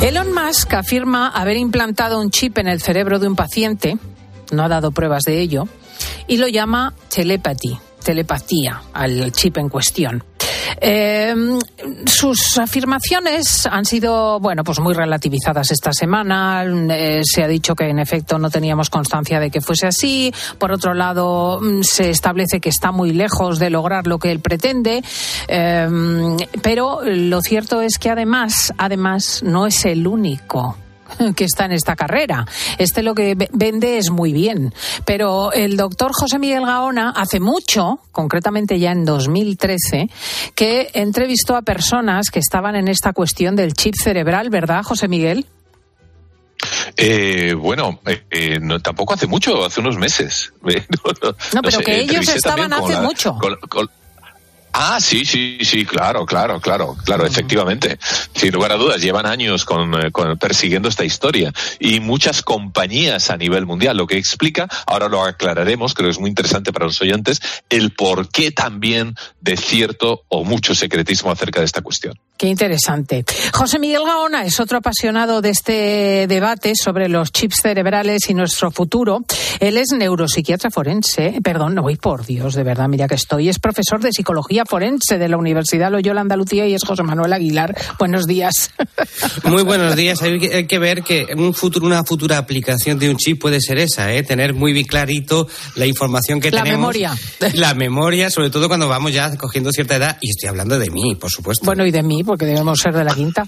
Elon 0.00 0.32
Musk 0.32 0.72
afirma 0.74 1.26
haber 1.26 1.56
implantado 1.56 2.20
un 2.20 2.30
chip 2.30 2.56
en 2.58 2.68
el 2.68 2.80
cerebro 2.80 3.18
de 3.18 3.26
un 3.26 3.34
paciente, 3.34 3.98
no 4.52 4.62
ha 4.62 4.68
dado 4.68 4.92
pruebas 4.92 5.24
de 5.24 5.40
ello, 5.40 5.66
y 6.28 6.36
lo 6.36 6.46
llama 6.46 6.94
telepathy, 7.12 7.76
telepatía 8.04 8.82
al 8.92 9.32
chip 9.32 9.58
en 9.58 9.68
cuestión. 9.68 10.22
Eh, 10.80 11.34
sus 12.06 12.58
afirmaciones 12.58 13.66
han 13.66 13.84
sido, 13.84 14.40
bueno, 14.40 14.64
pues 14.64 14.80
muy 14.80 14.94
relativizadas 14.94 15.70
esta 15.70 15.92
semana. 15.92 16.64
Eh, 16.64 17.22
se 17.24 17.42
ha 17.42 17.48
dicho 17.48 17.74
que 17.74 17.88
en 17.88 17.98
efecto 17.98 18.38
no 18.38 18.50
teníamos 18.50 18.90
constancia 18.90 19.40
de 19.40 19.50
que 19.50 19.60
fuese 19.60 19.86
así. 19.86 20.32
Por 20.58 20.72
otro 20.72 20.94
lado, 20.94 21.60
mm, 21.60 21.82
se 21.82 22.10
establece 22.10 22.60
que 22.60 22.68
está 22.68 22.92
muy 22.92 23.12
lejos 23.12 23.58
de 23.58 23.70
lograr 23.70 24.06
lo 24.06 24.18
que 24.18 24.30
él 24.30 24.40
pretende. 24.40 25.02
Eh, 25.48 25.88
pero 26.62 27.00
lo 27.04 27.40
cierto 27.40 27.82
es 27.82 27.98
que 27.98 28.10
además, 28.10 28.72
además, 28.78 29.42
no 29.42 29.66
es 29.66 29.84
el 29.84 30.06
único 30.06 30.76
que 31.36 31.44
está 31.44 31.64
en 31.66 31.72
esta 31.72 31.96
carrera. 31.96 32.46
Este 32.78 33.02
lo 33.02 33.14
que 33.14 33.36
vende 33.52 33.98
es 33.98 34.10
muy 34.10 34.32
bien. 34.32 34.72
Pero 35.04 35.52
el 35.52 35.76
doctor 35.76 36.12
José 36.14 36.38
Miguel 36.38 36.66
Gaona 36.66 37.10
hace 37.10 37.40
mucho, 37.40 38.00
concretamente 38.12 38.78
ya 38.78 38.92
en 38.92 39.04
2013, 39.04 40.08
que 40.54 40.90
entrevistó 40.94 41.56
a 41.56 41.62
personas 41.62 42.30
que 42.30 42.38
estaban 42.38 42.76
en 42.76 42.88
esta 42.88 43.12
cuestión 43.12 43.56
del 43.56 43.72
chip 43.74 43.94
cerebral, 43.96 44.50
¿verdad, 44.50 44.82
José 44.82 45.08
Miguel? 45.08 45.46
Eh, 46.96 47.54
bueno, 47.58 47.98
eh, 48.06 48.22
eh, 48.30 48.58
no, 48.60 48.78
tampoco 48.80 49.14
hace 49.14 49.26
mucho, 49.26 49.64
hace 49.64 49.80
unos 49.80 49.96
meses. 49.96 50.52
no, 50.62 50.72
no, 51.54 51.62
pero 51.62 51.70
sé, 51.78 51.84
que 51.84 52.00
ellos 52.00 52.28
estaban 52.28 52.72
hace 52.72 52.92
la- 52.92 53.02
mucho. 53.02 53.34
con- 53.40 53.56
con- 53.68 53.90
Ah, 54.74 54.98
sí, 55.00 55.24
sí, 55.24 55.58
sí, 55.62 55.84
claro, 55.84 56.24
claro, 56.24 56.60
claro, 56.60 56.96
claro, 57.04 57.26
efectivamente. 57.26 57.98
Sin 58.34 58.52
lugar 58.52 58.72
a 58.72 58.76
dudas, 58.76 59.02
llevan 59.02 59.26
años 59.26 59.64
con, 59.64 59.94
eh, 59.94 60.10
con- 60.10 60.38
persiguiendo 60.38 60.88
esta 60.88 61.04
historia 61.04 61.52
y 61.78 62.00
muchas 62.00 62.42
compañías 62.42 63.30
a 63.30 63.36
nivel 63.36 63.66
mundial, 63.66 63.96
lo 63.96 64.06
que 64.06 64.16
explica, 64.16 64.68
ahora 64.86 65.08
lo 65.08 65.24
aclararemos, 65.24 65.94
creo 65.94 66.06
que 66.08 66.12
es 66.12 66.18
muy 66.18 66.30
interesante 66.30 66.72
para 66.72 66.86
los 66.86 67.00
oyentes, 67.02 67.40
el 67.68 67.92
porqué 67.92 68.50
también 68.50 69.14
de 69.40 69.56
cierto 69.56 70.22
o 70.28 70.42
mucho 70.44 70.74
secretismo 70.74 71.30
acerca 71.30 71.60
de 71.60 71.66
esta 71.66 71.82
cuestión. 71.82 72.18
Qué 72.38 72.48
interesante. 72.48 73.24
José 73.52 73.78
Miguel 73.78 74.02
Gaona 74.04 74.44
es 74.44 74.58
otro 74.58 74.78
apasionado 74.78 75.42
de 75.42 75.50
este 75.50 76.26
debate 76.26 76.72
sobre 76.74 77.08
los 77.08 77.30
chips 77.30 77.60
cerebrales 77.62 78.28
y 78.30 78.34
nuestro 78.34 78.70
futuro. 78.72 79.20
Él 79.60 79.76
es 79.76 79.92
neuropsiquiatra 79.92 80.70
forense, 80.70 81.38
perdón, 81.44 81.74
no 81.76 81.82
voy 81.82 81.96
por 81.96 82.26
Dios, 82.26 82.54
de 82.54 82.64
verdad, 82.64 82.88
mira 82.88 83.06
que 83.06 83.14
estoy. 83.14 83.48
Es 83.48 83.60
profesor 83.60 84.00
de 84.00 84.10
psicología 84.10 84.61
forense 84.64 85.18
de 85.18 85.28
la 85.28 85.36
Universidad 85.36 85.90
Loyola 85.90 86.20
Andalucía 86.20 86.66
y 86.66 86.74
es 86.74 86.82
José 86.84 87.02
Manuel 87.02 87.32
Aguilar. 87.32 87.76
Buenos 87.98 88.26
días. 88.26 88.70
Muy 89.44 89.62
buenos 89.62 89.96
días. 89.96 90.22
Hay 90.22 90.38
que, 90.38 90.54
hay 90.54 90.66
que 90.66 90.78
ver 90.78 91.02
que 91.02 91.26
un 91.36 91.54
futuro, 91.54 91.86
una 91.86 92.04
futura 92.04 92.38
aplicación 92.38 92.98
de 92.98 93.10
un 93.10 93.16
chip 93.16 93.40
puede 93.40 93.60
ser 93.60 93.78
esa, 93.78 94.12
¿eh? 94.12 94.22
tener 94.22 94.54
muy 94.54 94.72
bien 94.72 94.86
clarito 94.86 95.48
la 95.76 95.86
información 95.86 96.40
que 96.40 96.50
La 96.50 96.62
tenemos. 96.62 96.80
memoria. 96.80 97.14
La 97.54 97.74
memoria, 97.74 98.30
sobre 98.30 98.50
todo 98.50 98.68
cuando 98.68 98.88
vamos 98.88 99.12
ya 99.12 99.36
cogiendo 99.36 99.70
cierta 99.72 99.96
edad. 99.96 100.18
Y 100.20 100.30
estoy 100.30 100.48
hablando 100.48 100.78
de 100.78 100.90
mí, 100.90 101.14
por 101.16 101.30
supuesto. 101.30 101.64
Bueno, 101.64 101.84
y 101.86 101.90
de 101.90 102.02
mí, 102.02 102.22
porque 102.24 102.46
debemos 102.46 102.78
ser 102.78 102.94
de 102.94 103.04
la 103.04 103.14
quinta. 103.14 103.44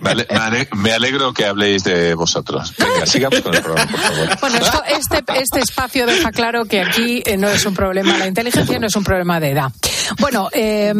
Me 0.00 0.10
ale- 0.10 0.26
me 0.30 0.36
ale- 0.38 0.68
me 0.76 0.92
alegro 0.92 1.32
que 1.32 1.44
habléis 1.46 1.84
de 1.84 2.14
vosotros. 2.14 2.72
Venga, 2.78 3.06
sigamos 3.06 3.40
con 3.40 3.54
el 3.54 3.62
programa, 3.62 3.90
por 3.90 4.00
favor. 4.00 4.28
Bueno, 4.40 4.56
esto- 4.58 4.82
este, 4.88 5.24
este 5.40 5.60
espacio 5.60 6.06
deja 6.06 6.30
claro 6.30 6.64
que 6.64 6.80
aquí 6.80 7.22
eh, 7.26 7.36
no 7.36 7.48
es 7.48 7.64
un 7.66 7.74
problema, 7.74 8.16
la 8.18 8.26
inteligencia 8.26 8.78
no 8.78 8.86
es 8.86 8.96
un 8.96 9.04
problema 9.04 9.40
de 9.40 9.50
edad. 9.50 9.72
Bueno, 10.20 10.48
eh, 10.52 10.92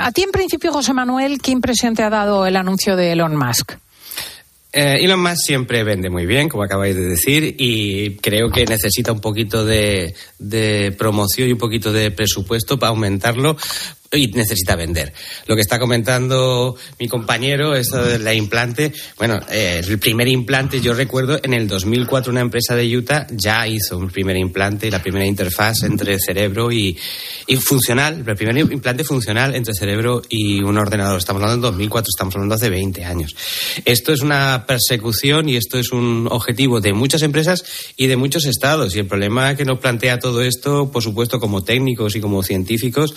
a 0.00 0.12
ti 0.12 0.22
en 0.22 0.30
principio, 0.30 0.72
José 0.72 0.92
Manuel, 0.92 1.40
¿qué 1.40 1.50
impresión 1.50 1.94
te 1.94 2.02
ha 2.02 2.10
dado 2.10 2.46
el 2.46 2.56
anuncio 2.56 2.96
de 2.96 3.12
Elon 3.12 3.36
Musk? 3.36 3.72
Eh, 4.72 4.98
Elon 5.00 5.22
Musk 5.22 5.38
siempre 5.38 5.84
vende 5.84 6.10
muy 6.10 6.26
bien, 6.26 6.48
como 6.48 6.62
acabáis 6.62 6.94
de 6.94 7.02
decir, 7.02 7.56
y 7.58 8.16
creo 8.16 8.50
que 8.50 8.66
necesita 8.66 9.12
un 9.12 9.20
poquito 9.20 9.64
de 9.64 10.14
promoción 10.98 11.48
y 11.48 11.52
un 11.52 11.58
poquito 11.58 11.92
de 11.92 12.10
presupuesto 12.10 12.78
para 12.78 12.90
aumentarlo 12.90 13.56
y 14.16 14.28
necesita 14.28 14.76
vender. 14.76 15.12
Lo 15.46 15.54
que 15.54 15.60
está 15.60 15.78
comentando 15.78 16.76
mi 16.98 17.08
compañero, 17.08 17.74
eso 17.74 18.02
de 18.04 18.18
la 18.18 18.34
implante, 18.34 18.92
bueno, 19.16 19.38
eh, 19.50 19.82
el 19.86 19.98
primer 19.98 20.28
implante, 20.28 20.80
yo 20.80 20.94
recuerdo, 20.94 21.38
en 21.42 21.54
el 21.54 21.68
2004 21.68 22.32
una 22.32 22.40
empresa 22.40 22.74
de 22.74 22.96
Utah 22.96 23.26
ya 23.30 23.66
hizo 23.66 23.98
un 23.98 24.10
primer 24.10 24.36
implante, 24.36 24.90
la 24.90 25.02
primera 25.02 25.26
interfaz 25.26 25.82
entre 25.82 26.18
cerebro 26.18 26.72
y, 26.72 26.96
y 27.46 27.56
funcional, 27.56 28.24
el 28.26 28.36
primer 28.36 28.58
implante 28.58 29.04
funcional 29.04 29.54
entre 29.54 29.74
cerebro 29.74 30.22
y 30.28 30.62
un 30.62 30.76
ordenador. 30.78 31.18
Estamos 31.18 31.42
hablando 31.42 31.68
en 31.68 31.72
2004, 31.72 32.08
estamos 32.14 32.34
hablando 32.34 32.54
hace 32.54 32.70
20 32.70 33.04
años. 33.04 33.34
Esto 33.84 34.12
es 34.12 34.22
una 34.22 34.64
persecución 34.66 35.48
y 35.48 35.56
esto 35.56 35.78
es 35.78 35.92
un 35.92 36.28
objetivo 36.30 36.80
de 36.80 36.92
muchas 36.92 37.22
empresas 37.22 37.64
y 37.96 38.06
de 38.06 38.16
muchos 38.16 38.44
estados. 38.46 38.94
Y 38.94 39.00
el 39.00 39.06
problema 39.06 39.54
que 39.56 39.64
nos 39.64 39.78
plantea 39.78 40.18
todo 40.18 40.42
esto, 40.42 40.90
por 40.90 41.02
supuesto, 41.02 41.40
como 41.40 41.64
técnicos 41.64 42.16
y 42.16 42.20
como 42.20 42.42
científicos, 42.42 43.14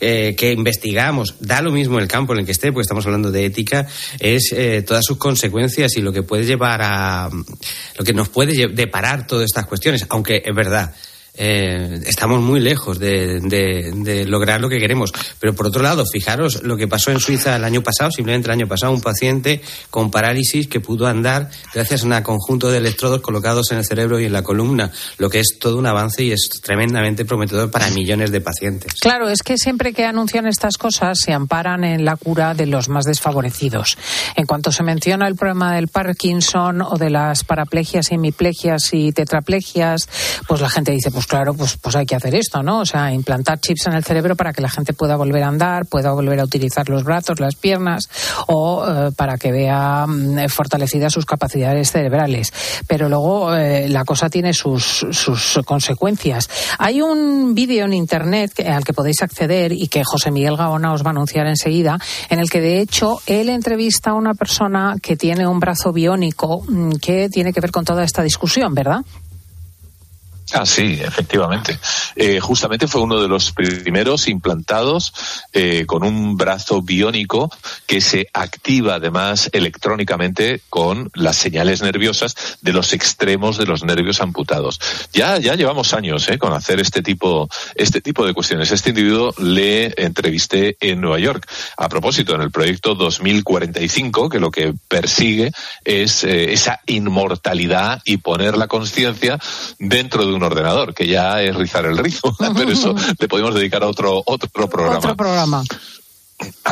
eh, 0.00 0.34
que 0.40 0.52
investigamos, 0.52 1.34
da 1.38 1.60
lo 1.60 1.70
mismo 1.70 1.98
el 1.98 2.08
campo 2.08 2.32
en 2.32 2.38
el 2.38 2.46
que 2.46 2.52
esté, 2.52 2.72
porque 2.72 2.84
estamos 2.84 3.04
hablando 3.04 3.30
de 3.30 3.44
ética, 3.44 3.86
es 4.18 4.54
eh, 4.56 4.80
todas 4.80 5.04
sus 5.04 5.18
consecuencias 5.18 5.94
y 5.98 6.00
lo 6.00 6.14
que 6.14 6.22
puede 6.22 6.46
llevar 6.46 6.80
a. 6.82 7.28
lo 7.28 8.04
que 8.06 8.14
nos 8.14 8.30
puede 8.30 8.68
deparar 8.68 9.26
todas 9.26 9.44
estas 9.44 9.66
cuestiones. 9.66 10.06
Aunque 10.08 10.42
es 10.42 10.54
verdad. 10.56 10.94
Eh, 11.42 12.02
estamos 12.04 12.42
muy 12.42 12.60
lejos 12.60 12.98
de, 12.98 13.40
de, 13.40 14.26
lograr 14.26 14.60
lo 14.60 14.68
que 14.68 14.78
queremos. 14.78 15.10
Pero 15.38 15.54
por 15.54 15.66
otro 15.66 15.82
lado, 15.82 16.04
fijaros 16.04 16.62
lo 16.62 16.76
que 16.76 16.86
pasó 16.86 17.10
en 17.12 17.18
Suiza 17.18 17.56
el 17.56 17.64
año 17.64 17.82
pasado, 17.82 18.10
simplemente 18.10 18.48
el 18.48 18.52
año 18.52 18.68
pasado, 18.68 18.92
un 18.92 19.00
paciente 19.00 19.62
con 19.88 20.10
parálisis 20.10 20.68
que 20.68 20.80
pudo 20.80 21.06
andar 21.06 21.48
gracias 21.72 22.04
a 22.04 22.06
un 22.06 22.22
conjunto 22.22 22.70
de 22.70 22.76
electrodos 22.76 23.22
colocados 23.22 23.72
en 23.72 23.78
el 23.78 23.86
cerebro 23.86 24.20
y 24.20 24.26
en 24.26 24.34
la 24.34 24.42
columna, 24.42 24.92
lo 25.16 25.30
que 25.30 25.40
es 25.40 25.56
todo 25.58 25.78
un 25.78 25.86
avance 25.86 26.22
y 26.22 26.32
es 26.32 26.46
tremendamente 26.62 27.24
prometedor 27.24 27.70
para 27.70 27.88
millones 27.88 28.32
de 28.32 28.42
pacientes. 28.42 28.92
Claro, 29.00 29.30
es 29.30 29.42
que 29.42 29.56
siempre 29.56 29.94
que 29.94 30.04
anuncian 30.04 30.46
estas 30.46 30.76
cosas 30.76 31.20
se 31.20 31.32
amparan 31.32 31.84
en 31.84 32.04
la 32.04 32.16
cura 32.16 32.52
de 32.52 32.66
los 32.66 32.90
más 32.90 33.06
desfavorecidos. 33.06 33.96
En 34.36 34.44
cuanto 34.44 34.72
se 34.72 34.82
menciona 34.82 35.26
el 35.26 35.36
problema 35.36 35.74
del 35.74 35.88
Parkinson 35.88 36.82
o 36.82 36.98
de 36.98 37.08
las 37.08 37.44
paraplegias, 37.44 38.12
hemiplegias 38.12 38.90
y 38.92 39.12
tetraplegias, 39.12 40.06
pues 40.46 40.60
la 40.60 40.68
gente 40.68 40.92
dice, 40.92 41.10
pues 41.10 41.29
claro, 41.30 41.54
pues, 41.54 41.76
pues 41.76 41.94
hay 41.94 42.06
que 42.06 42.16
hacer 42.16 42.34
esto, 42.34 42.60
¿no? 42.60 42.80
O 42.80 42.84
sea, 42.84 43.12
implantar 43.12 43.60
chips 43.60 43.86
en 43.86 43.92
el 43.92 44.02
cerebro 44.02 44.34
para 44.34 44.52
que 44.52 44.60
la 44.60 44.68
gente 44.68 44.92
pueda 44.92 45.14
volver 45.14 45.44
a 45.44 45.46
andar, 45.46 45.86
pueda 45.86 46.10
volver 46.10 46.40
a 46.40 46.44
utilizar 46.44 46.88
los 46.88 47.04
brazos, 47.04 47.38
las 47.38 47.54
piernas 47.54 48.08
o 48.48 48.84
eh, 48.84 49.10
para 49.16 49.38
que 49.38 49.52
vea 49.52 50.06
mm, 50.08 50.48
fortalecidas 50.48 51.12
sus 51.12 51.26
capacidades 51.26 51.92
cerebrales. 51.92 52.52
Pero 52.88 53.08
luego 53.08 53.54
eh, 53.54 53.88
la 53.88 54.04
cosa 54.04 54.28
tiene 54.28 54.52
sus, 54.52 55.06
sus 55.12 55.60
consecuencias. 55.64 56.50
Hay 56.78 57.00
un 57.00 57.54
vídeo 57.54 57.84
en 57.84 57.92
Internet 57.92 58.66
al 58.66 58.84
que 58.84 58.92
podéis 58.92 59.22
acceder 59.22 59.70
y 59.70 59.86
que 59.86 60.02
José 60.02 60.32
Miguel 60.32 60.56
Gaona 60.56 60.92
os 60.92 61.04
va 61.04 61.10
a 61.10 61.10
anunciar 61.10 61.46
enseguida, 61.46 61.96
en 62.28 62.40
el 62.40 62.50
que 62.50 62.60
de 62.60 62.80
hecho 62.80 63.20
él 63.26 63.50
entrevista 63.50 64.10
a 64.10 64.14
una 64.14 64.34
persona 64.34 64.96
que 65.00 65.16
tiene 65.16 65.46
un 65.46 65.60
brazo 65.60 65.92
biónico 65.92 66.64
mm, 66.66 66.94
que 67.00 67.28
tiene 67.28 67.52
que 67.52 67.60
ver 67.60 67.70
con 67.70 67.84
toda 67.84 68.02
esta 68.02 68.24
discusión, 68.24 68.74
¿verdad? 68.74 69.02
Ah, 70.52 70.66
sí, 70.66 70.98
efectivamente. 71.00 71.78
Eh, 72.16 72.40
justamente 72.40 72.88
fue 72.88 73.02
uno 73.02 73.20
de 73.20 73.28
los 73.28 73.52
primeros 73.52 74.26
implantados 74.28 75.12
eh, 75.52 75.84
con 75.86 76.02
un 76.02 76.36
brazo 76.36 76.82
biónico 76.82 77.50
que 77.86 78.00
se 78.00 78.26
activa 78.32 78.96
además 78.96 79.48
electrónicamente 79.52 80.60
con 80.68 81.10
las 81.14 81.36
señales 81.36 81.82
nerviosas 81.82 82.58
de 82.62 82.72
los 82.72 82.92
extremos 82.92 83.58
de 83.58 83.66
los 83.66 83.84
nervios 83.84 84.20
amputados. 84.20 84.80
Ya, 85.12 85.38
ya 85.38 85.54
llevamos 85.54 85.94
años 85.94 86.28
eh, 86.28 86.38
con 86.38 86.52
hacer 86.52 86.80
este 86.80 87.02
tipo, 87.02 87.48
este 87.74 88.00
tipo 88.00 88.26
de 88.26 88.34
cuestiones. 88.34 88.70
Este 88.72 88.90
individuo 88.90 89.32
le 89.38 89.94
entrevisté 89.96 90.76
en 90.80 91.00
Nueva 91.00 91.18
York. 91.18 91.46
A 91.76 91.88
propósito, 91.88 92.34
en 92.34 92.42
el 92.42 92.50
proyecto 92.50 92.94
2045, 92.94 94.28
que 94.28 94.40
lo 94.40 94.50
que 94.50 94.74
persigue 94.88 95.52
es 95.84 96.24
eh, 96.24 96.52
esa 96.52 96.80
inmortalidad 96.86 98.02
y 98.04 98.18
poner 98.18 98.56
la 98.56 98.66
conciencia 98.66 99.38
dentro 99.78 100.26
de 100.26 100.32
un 100.32 100.39
ordenador, 100.42 100.94
que 100.94 101.06
ya 101.06 101.42
es 101.42 101.54
rizar 101.54 101.84
el 101.86 101.98
rizo, 101.98 102.34
pero 102.54 102.70
eso 102.70 102.94
le 103.18 103.28
podemos 103.28 103.54
dedicar 103.54 103.82
a 103.82 103.88
otro, 103.88 104.22
otro 104.24 104.68
programa. 104.68 104.98
Otro 104.98 105.16
programa. 105.16 105.64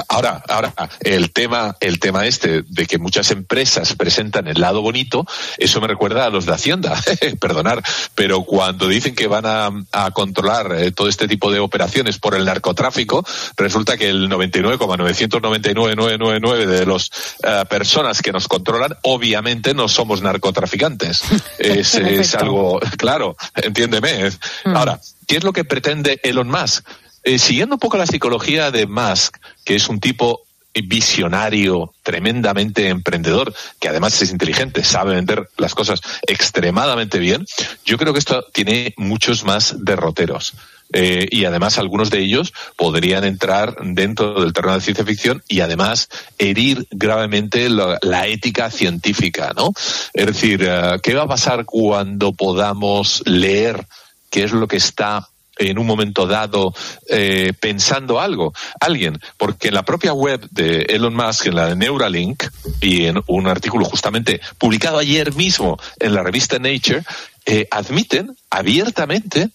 Ahora, 0.09 0.43
ahora, 0.49 0.75
el 1.01 1.33
tema, 1.33 1.77
el 1.81 1.99
tema 1.99 2.27
este 2.27 2.62
de 2.62 2.87
que 2.87 2.99
muchas 2.99 3.31
empresas 3.31 3.95
presentan 3.95 4.47
el 4.49 4.61
lado 4.61 4.83
bonito, 4.83 5.25
eso 5.59 5.81
me 5.81 5.87
recuerda 5.87 6.27
a 6.27 6.31
los 6.31 6.45
de 6.47 6.55
Hacienda, 6.55 7.01
perdonar, 7.41 7.83
pero 8.14 8.45
cuando 8.45 8.89
dicen 8.89 9.14
que 9.14 9.27
van 9.27 9.45
a, 9.47 9.71
a 9.93 10.11
controlar 10.12 10.75
eh, 10.79 10.93
todo 10.93 11.09
este 11.09 11.29
tipo 11.29 11.53
de 11.53 11.61
operaciones 11.61 12.19
por 12.19 12.35
el 12.35 12.45
narcotráfico, 12.45 13.25
resulta 13.57 13.97
que 13.97 14.09
el 14.09 14.29
99,999,999 14.31 16.66
de 16.66 16.87
las 16.87 17.11
uh, 17.45 17.64
personas 17.69 18.23
que 18.23 18.33
nos 18.33 18.49
controlan, 18.49 18.97
obviamente 19.03 19.75
no 19.75 19.89
somos 19.89 20.23
narcotraficantes. 20.23 21.21
es, 21.59 21.95
es 21.95 22.35
algo, 22.35 22.81
claro, 22.97 23.37
entiéndeme. 23.55 24.31
Mm. 24.64 24.77
Ahora, 24.77 25.01
¿qué 25.27 25.37
es 25.37 25.45
lo 25.45 25.53
que 25.53 25.64
pretende 25.64 26.19
Elon 26.23 26.49
Musk? 26.49 26.87
Eh, 27.25 27.39
siguiendo 27.39 27.77
un 27.77 27.81
poco 27.81 27.97
la 27.97 28.07
psicología 28.07 28.71
de 28.71 28.87
Musk, 28.87 29.37
que 29.64 29.75
es 29.75 29.89
un 29.89 30.01
tipo 30.01 30.43
visionario, 30.83 31.93
tremendamente 32.03 32.89
emprendedor, 32.89 33.53
que 33.81 33.89
además 33.89 34.21
es 34.23 34.31
inteligente, 34.31 34.85
sabe 34.85 35.14
vender 35.14 35.49
las 35.57 35.75
cosas 35.75 36.01
extremadamente 36.27 37.19
bien, 37.19 37.45
yo 37.85 37.99
creo 37.99 38.12
que 38.12 38.19
esto 38.19 38.45
tiene 38.53 38.95
muchos 38.97 39.45
más 39.45 39.75
derroteros. 39.85 40.55
Eh, 40.91 41.29
y 41.31 41.45
además 41.45 41.77
algunos 41.77 42.09
de 42.09 42.21
ellos 42.21 42.55
podrían 42.77 43.25
entrar 43.25 43.77
dentro 43.83 44.41
del 44.41 44.55
terreno 44.55 44.75
de 44.75 44.81
ciencia 44.81 45.05
ficción 45.05 45.43
y 45.47 45.61
además 45.61 46.09
herir 46.39 46.87
gravemente 46.91 47.69
la, 47.69 47.99
la 48.01 48.27
ética 48.27 48.71
científica, 48.71 49.53
¿no? 49.55 49.73
Es 50.14 50.27
decir, 50.27 50.62
uh, 50.62 50.99
¿qué 51.03 51.12
va 51.12 51.25
a 51.25 51.29
pasar 51.29 51.66
cuando 51.66 52.33
podamos 52.33 53.23
leer 53.27 53.87
qué 54.31 54.45
es 54.45 54.53
lo 54.53 54.66
que 54.66 54.79
está 54.79 55.29
en 55.59 55.79
un 55.79 55.87
momento 55.87 56.27
dado 56.27 56.73
eh, 57.09 57.53
pensando 57.59 58.21
algo, 58.21 58.55
alguien, 58.81 59.19
porque 59.37 59.69
en 59.69 59.75
la 59.75 59.85
propia 59.85 60.13
web 60.13 60.47
de 60.51 60.83
Elon 60.89 61.15
Musk, 61.15 61.47
en 61.47 61.57
la 61.57 61.67
de 61.67 61.77
Neuralink, 61.77 62.45
y 62.81 63.07
en 63.07 63.23
un 63.27 63.47
artículo 63.47 63.85
justamente 63.85 64.41
publicado 64.59 64.99
ayer 64.99 65.35
mismo 65.35 65.79
en 65.99 66.15
la 66.15 66.23
revista 66.23 66.59
Nature, 66.59 67.03
eh, 67.47 67.67
admiten 67.71 68.37
abiertamente 68.51 69.51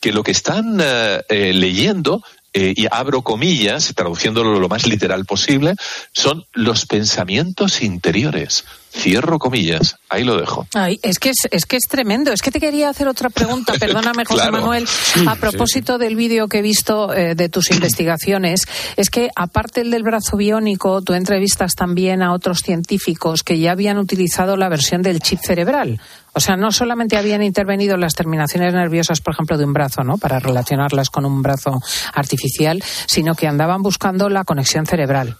que 0.00 0.12
lo 0.12 0.22
que 0.22 0.32
están 0.32 0.78
eh, 0.80 1.52
leyendo 1.54 2.22
y 2.58 2.86
abro 2.90 3.20
comillas, 3.20 3.92
traduciéndolo 3.94 4.58
lo 4.58 4.70
más 4.70 4.86
literal 4.86 5.26
posible, 5.26 5.74
son 6.14 6.46
los 6.54 6.86
pensamientos 6.86 7.82
interiores. 7.82 8.64
Cierro 8.96 9.38
comillas, 9.38 9.98
ahí 10.08 10.24
lo 10.24 10.36
dejo. 10.40 10.66
Ay, 10.74 10.98
es 11.02 11.18
que 11.18 11.28
es, 11.30 11.36
es 11.50 11.66
que 11.66 11.76
es 11.76 11.84
tremendo. 11.88 12.32
Es 12.32 12.40
que 12.40 12.50
te 12.50 12.58
quería 12.60 12.88
hacer 12.88 13.08
otra 13.08 13.28
pregunta, 13.28 13.74
perdóname 13.78 14.24
José 14.24 14.42
Claro. 14.42 14.52
Manuel, 14.52 14.86
a 15.28 15.36
propósito 15.36 15.98
del 15.98 16.16
vídeo 16.16 16.48
que 16.48 16.58
he 16.58 16.62
visto 16.62 17.12
eh, 17.14 17.34
de 17.34 17.48
tus 17.48 17.70
investigaciones. 17.72 18.62
Es 18.96 19.10
que 19.10 19.28
aparte 19.36 19.84
del 19.84 20.02
brazo 20.02 20.36
biónico, 20.36 21.02
tú 21.02 21.12
entrevistas 21.12 21.74
también 21.74 22.22
a 22.22 22.32
otros 22.32 22.60
científicos 22.60 23.42
que 23.42 23.58
ya 23.58 23.72
habían 23.72 23.98
utilizado 23.98 24.56
la 24.56 24.68
versión 24.68 25.02
del 25.02 25.20
chip 25.20 25.40
cerebral. 25.40 26.00
O 26.32 26.40
sea, 26.40 26.56
no 26.56 26.70
solamente 26.70 27.16
habían 27.16 27.42
intervenido 27.42 27.96
las 27.96 28.14
terminaciones 28.14 28.74
nerviosas, 28.74 29.20
por 29.20 29.32
ejemplo, 29.34 29.56
de 29.56 29.64
un 29.64 29.72
brazo, 29.72 30.02
¿no? 30.04 30.18
Para 30.18 30.38
relacionarlas 30.38 31.08
con 31.10 31.24
un 31.24 31.40
brazo 31.42 31.80
artificial, 32.12 32.82
sino 33.06 33.34
que 33.34 33.46
andaban 33.46 33.82
buscando 33.82 34.28
la 34.28 34.44
conexión 34.44 34.84
cerebral. 34.86 35.38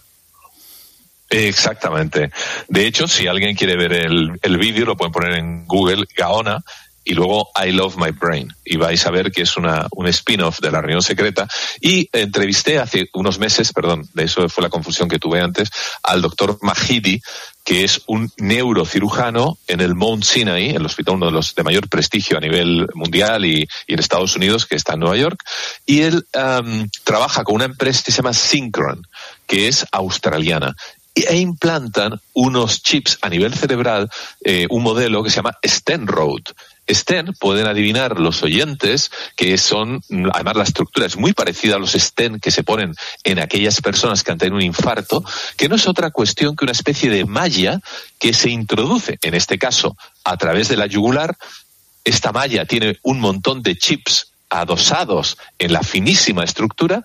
Exactamente. 1.29 2.31
De 2.67 2.85
hecho, 2.85 3.07
si 3.07 3.27
alguien 3.27 3.55
quiere 3.55 3.75
ver 3.75 3.93
el, 3.93 4.39
el 4.41 4.57
vídeo, 4.57 4.85
lo 4.85 4.95
pueden 4.95 5.11
poner 5.11 5.33
en 5.37 5.65
Google, 5.65 6.05
Gaona, 6.15 6.63
y 7.07 7.13
luego 7.13 7.49
I 7.55 7.71
Love 7.71 7.95
My 7.95 8.11
Brain. 8.11 8.53
Y 8.65 8.75
vais 8.75 9.05
a 9.05 9.11
ver 9.11 9.31
que 9.31 9.43
es 9.43 9.55
una, 9.55 9.87
un 9.91 10.07
spin-off 10.07 10.59
de 10.59 10.71
la 10.71 10.81
reunión 10.81 11.01
secreta. 11.01 11.47
Y 11.79 12.09
entrevisté 12.11 12.79
hace 12.79 13.09
unos 13.13 13.39
meses, 13.39 13.71
perdón, 13.71 14.09
de 14.13 14.25
eso 14.25 14.49
fue 14.49 14.63
la 14.63 14.69
confusión 14.69 15.07
que 15.07 15.17
tuve 15.17 15.39
antes, 15.39 15.69
al 16.03 16.21
doctor 16.21 16.59
Mahidi, 16.61 17.21
que 17.63 17.85
es 17.85 18.01
un 18.07 18.29
neurocirujano 18.37 19.57
en 19.67 19.79
el 19.79 19.95
Mount 19.95 20.25
Sinai, 20.25 20.71
el 20.71 20.85
hospital 20.85 21.15
uno 21.15 21.27
de 21.27 21.31
los 21.31 21.55
de 21.55 21.63
mayor 21.63 21.87
prestigio 21.87 22.37
a 22.37 22.41
nivel 22.41 22.87
mundial 22.93 23.45
y, 23.45 23.65
y 23.87 23.93
en 23.93 23.99
Estados 23.99 24.35
Unidos, 24.35 24.65
que 24.65 24.75
está 24.75 24.93
en 24.93 24.99
Nueva 24.99 25.15
York. 25.15 25.41
Y 25.85 26.01
él 26.01 26.25
um, 26.33 26.89
trabaja 27.05 27.45
con 27.45 27.55
una 27.55 27.65
empresa 27.65 28.03
que 28.03 28.11
se 28.11 28.17
llama 28.17 28.33
Synchron, 28.33 29.07
que 29.45 29.69
es 29.69 29.85
australiana 29.93 30.75
e 31.23 31.37
implantan 31.37 32.19
unos 32.33 32.81
chips 32.83 33.17
a 33.21 33.29
nivel 33.29 33.53
cerebral, 33.53 34.09
eh, 34.43 34.67
un 34.69 34.83
modelo 34.83 35.23
que 35.23 35.29
se 35.29 35.37
llama 35.37 35.57
Stenroad. 35.63 36.43
Sten, 36.87 37.33
pueden 37.33 37.67
adivinar 37.67 38.19
los 38.19 38.43
oyentes 38.43 39.11
que 39.35 39.57
son, 39.57 40.01
además 40.33 40.55
la 40.55 40.63
estructura 40.63 41.05
es 41.05 41.17
muy 41.17 41.33
parecida 41.33 41.75
a 41.75 41.79
los 41.79 41.91
Sten 41.91 42.39
que 42.39 42.51
se 42.51 42.63
ponen 42.63 42.95
en 43.23 43.39
aquellas 43.39 43.81
personas 43.81 44.23
que 44.23 44.31
han 44.31 44.37
tenido 44.37 44.55
un 44.55 44.63
infarto, 44.63 45.23
que 45.57 45.67
no 45.67 45.75
es 45.75 45.87
otra 45.87 46.11
cuestión 46.11 46.55
que 46.55 46.65
una 46.65 46.71
especie 46.71 47.09
de 47.09 47.25
malla 47.25 47.79
que 48.19 48.33
se 48.33 48.49
introduce, 48.49 49.17
en 49.21 49.33
este 49.33 49.57
caso, 49.57 49.97
a 50.23 50.37
través 50.37 50.69
de 50.69 50.77
la 50.77 50.87
yugular. 50.87 51.35
Esta 52.05 52.31
malla 52.31 52.65
tiene 52.65 52.97
un 53.03 53.19
montón 53.19 53.61
de 53.61 53.75
chips 53.75 54.31
adosados 54.49 55.37
en 55.59 55.73
la 55.73 55.81
finísima 55.81 56.43
estructura, 56.43 57.03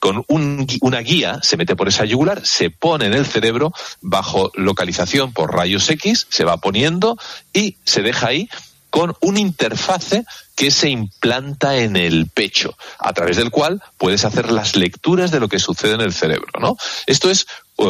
con 0.00 0.24
un, 0.28 0.66
una 0.80 1.00
guía, 1.00 1.38
se 1.42 1.56
mete 1.56 1.76
por 1.76 1.88
esa 1.88 2.04
yugular, 2.04 2.44
se 2.44 2.70
pone 2.70 3.06
en 3.06 3.14
el 3.14 3.26
cerebro 3.26 3.72
bajo 4.00 4.50
localización 4.54 5.32
por 5.32 5.54
rayos 5.54 5.88
X, 5.88 6.26
se 6.30 6.44
va 6.44 6.56
poniendo 6.56 7.16
y 7.52 7.76
se 7.84 8.02
deja 8.02 8.28
ahí 8.28 8.48
con 8.90 9.14
una 9.20 9.38
interfase 9.38 10.24
que 10.56 10.70
se 10.70 10.90
implanta 10.90 11.76
en 11.78 11.96
el 11.96 12.26
pecho, 12.26 12.76
a 12.98 13.12
través 13.12 13.36
del 13.36 13.50
cual 13.50 13.80
puedes 13.96 14.24
hacer 14.24 14.50
las 14.50 14.76
lecturas 14.76 15.30
de 15.30 15.40
lo 15.40 15.48
que 15.48 15.58
sucede 15.58 15.94
en 15.94 16.00
el 16.00 16.12
cerebro, 16.12 16.48
¿no? 16.60 16.76
Esto 17.06 17.30
es 17.30 17.46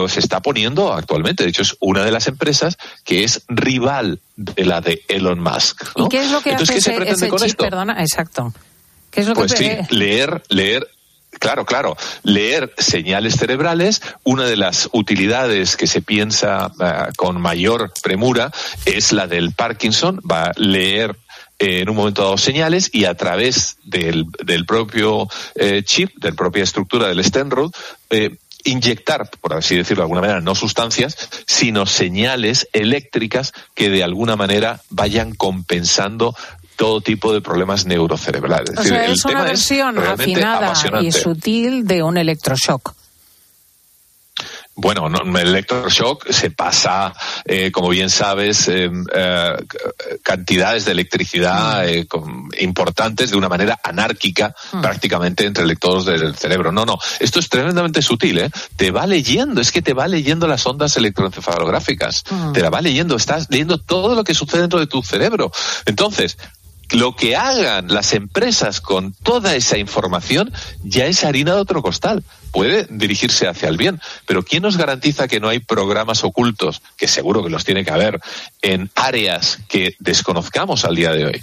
se 0.08 0.20
está 0.20 0.40
poniendo 0.40 0.92
actualmente, 0.92 1.42
de 1.42 1.50
hecho 1.50 1.62
es 1.62 1.76
una 1.80 2.04
de 2.04 2.12
las 2.12 2.28
empresas 2.28 2.78
que 3.02 3.24
es 3.24 3.42
rival 3.48 4.20
de 4.36 4.64
la 4.64 4.80
de 4.80 5.02
Elon 5.08 5.40
Musk, 5.40 5.96
¿no? 5.96 6.06
¿Y 6.06 6.08
qué 6.08 6.22
es 6.22 6.30
lo 6.30 6.40
que 6.40 6.50
Entonces, 6.50 6.76
hace 6.76 6.90
¿qué 6.90 6.90
se 6.92 6.96
pretende 6.96 7.26
ese 7.26 7.28
con 7.28 7.38
chip? 7.40 7.48
esto? 7.48 7.64
Perdona, 7.64 8.00
exacto. 8.00 8.52
¿Qué 9.10 9.20
es 9.20 9.26
lo 9.26 9.34
Pues 9.34 9.54
que 9.54 9.86
sí, 9.88 9.96
leer, 9.96 10.42
leer 10.48 10.86
Claro, 11.38 11.64
claro. 11.64 11.96
Leer 12.22 12.74
señales 12.76 13.36
cerebrales, 13.36 14.02
una 14.24 14.44
de 14.44 14.56
las 14.56 14.90
utilidades 14.92 15.76
que 15.76 15.86
se 15.86 16.02
piensa 16.02 16.66
uh, 16.66 17.14
con 17.16 17.40
mayor 17.40 17.92
premura 18.02 18.50
es 18.84 19.12
la 19.12 19.26
del 19.26 19.52
Parkinson. 19.52 20.20
Va 20.30 20.46
a 20.46 20.52
leer 20.56 21.16
eh, 21.58 21.80
en 21.80 21.88
un 21.88 21.96
momento 21.96 22.22
dado 22.22 22.36
señales 22.36 22.90
y 22.92 23.04
a 23.04 23.14
través 23.14 23.76
del, 23.84 24.26
del 24.44 24.66
propio 24.66 25.28
eh, 25.54 25.82
chip, 25.84 26.14
de 26.16 26.30
la 26.30 26.36
propia 26.36 26.62
estructura 26.62 27.08
del 27.08 27.22
Stenrod, 27.24 27.72
eh, 28.10 28.36
inyectar, 28.64 29.30
por 29.40 29.54
así 29.54 29.76
decirlo 29.76 30.02
de 30.02 30.04
alguna 30.04 30.20
manera, 30.22 30.40
no 30.40 30.54
sustancias, 30.54 31.16
sino 31.46 31.86
señales 31.86 32.68
eléctricas 32.72 33.52
que 33.74 33.90
de 33.90 34.02
alguna 34.02 34.36
manera 34.36 34.80
vayan 34.90 35.34
compensando 35.34 36.34
todo 36.80 37.02
tipo 37.02 37.30
de 37.34 37.42
problemas 37.42 37.84
neurocerebrales. 37.84 38.78
O 38.78 38.82
sea, 38.82 39.04
es, 39.04 39.22
una 39.26 39.42
versión 39.42 39.98
afinada 39.98 40.72
y 41.02 41.12
sutil 41.12 41.86
de 41.86 42.02
un 42.02 42.16
electroshock. 42.16 42.94
Bueno, 44.74 45.10
no, 45.10 45.38
el 45.38 45.48
electroshock 45.48 46.30
se 46.30 46.50
pasa, 46.50 47.12
eh, 47.44 47.70
como 47.70 47.90
bien 47.90 48.08
sabes, 48.08 48.66
eh, 48.68 48.90
eh, 49.14 49.56
cantidades 50.22 50.86
de 50.86 50.92
electricidad 50.92 51.84
mm. 51.86 52.06
con, 52.06 52.48
importantes 52.58 53.30
de 53.30 53.36
una 53.36 53.50
manera 53.50 53.78
anárquica 53.84 54.54
mm. 54.72 54.80
prácticamente 54.80 55.44
entre 55.44 55.64
electrodos 55.64 56.06
del 56.06 56.34
cerebro. 56.34 56.72
No, 56.72 56.86
no, 56.86 56.96
esto 57.18 57.40
es 57.40 57.50
tremendamente 57.50 58.00
sutil, 58.00 58.38
¿eh? 58.38 58.50
Te 58.76 58.90
va 58.90 59.06
leyendo, 59.06 59.60
es 59.60 59.70
que 59.70 59.82
te 59.82 59.92
va 59.92 60.08
leyendo 60.08 60.48
las 60.48 60.64
ondas 60.64 60.96
electroencefalográficas, 60.96 62.24
mm. 62.30 62.52
te 62.52 62.62
la 62.62 62.70
va 62.70 62.80
leyendo, 62.80 63.16
estás 63.16 63.48
leyendo 63.50 63.76
todo 63.76 64.14
lo 64.14 64.24
que 64.24 64.32
sucede 64.32 64.62
dentro 64.62 64.80
de 64.80 64.86
tu 64.86 65.02
cerebro. 65.02 65.52
Entonces, 65.84 66.38
lo 66.92 67.14
que 67.14 67.36
hagan 67.36 67.88
las 67.88 68.12
empresas 68.14 68.80
con 68.80 69.12
toda 69.12 69.54
esa 69.54 69.78
información 69.78 70.52
ya 70.82 71.06
es 71.06 71.24
harina 71.24 71.54
de 71.54 71.60
otro 71.60 71.82
costal. 71.82 72.24
Puede 72.52 72.86
dirigirse 72.90 73.46
hacia 73.46 73.68
el 73.68 73.76
bien, 73.76 74.00
pero 74.26 74.44
¿quién 74.44 74.62
nos 74.62 74.76
garantiza 74.76 75.28
que 75.28 75.40
no 75.40 75.48
hay 75.48 75.60
programas 75.60 76.24
ocultos, 76.24 76.82
que 76.96 77.06
seguro 77.06 77.44
que 77.44 77.50
los 77.50 77.64
tiene 77.64 77.84
que 77.84 77.92
haber, 77.92 78.20
en 78.60 78.90
áreas 78.96 79.58
que 79.68 79.94
desconozcamos 80.00 80.84
al 80.84 80.96
día 80.96 81.12
de 81.12 81.26
hoy? 81.26 81.42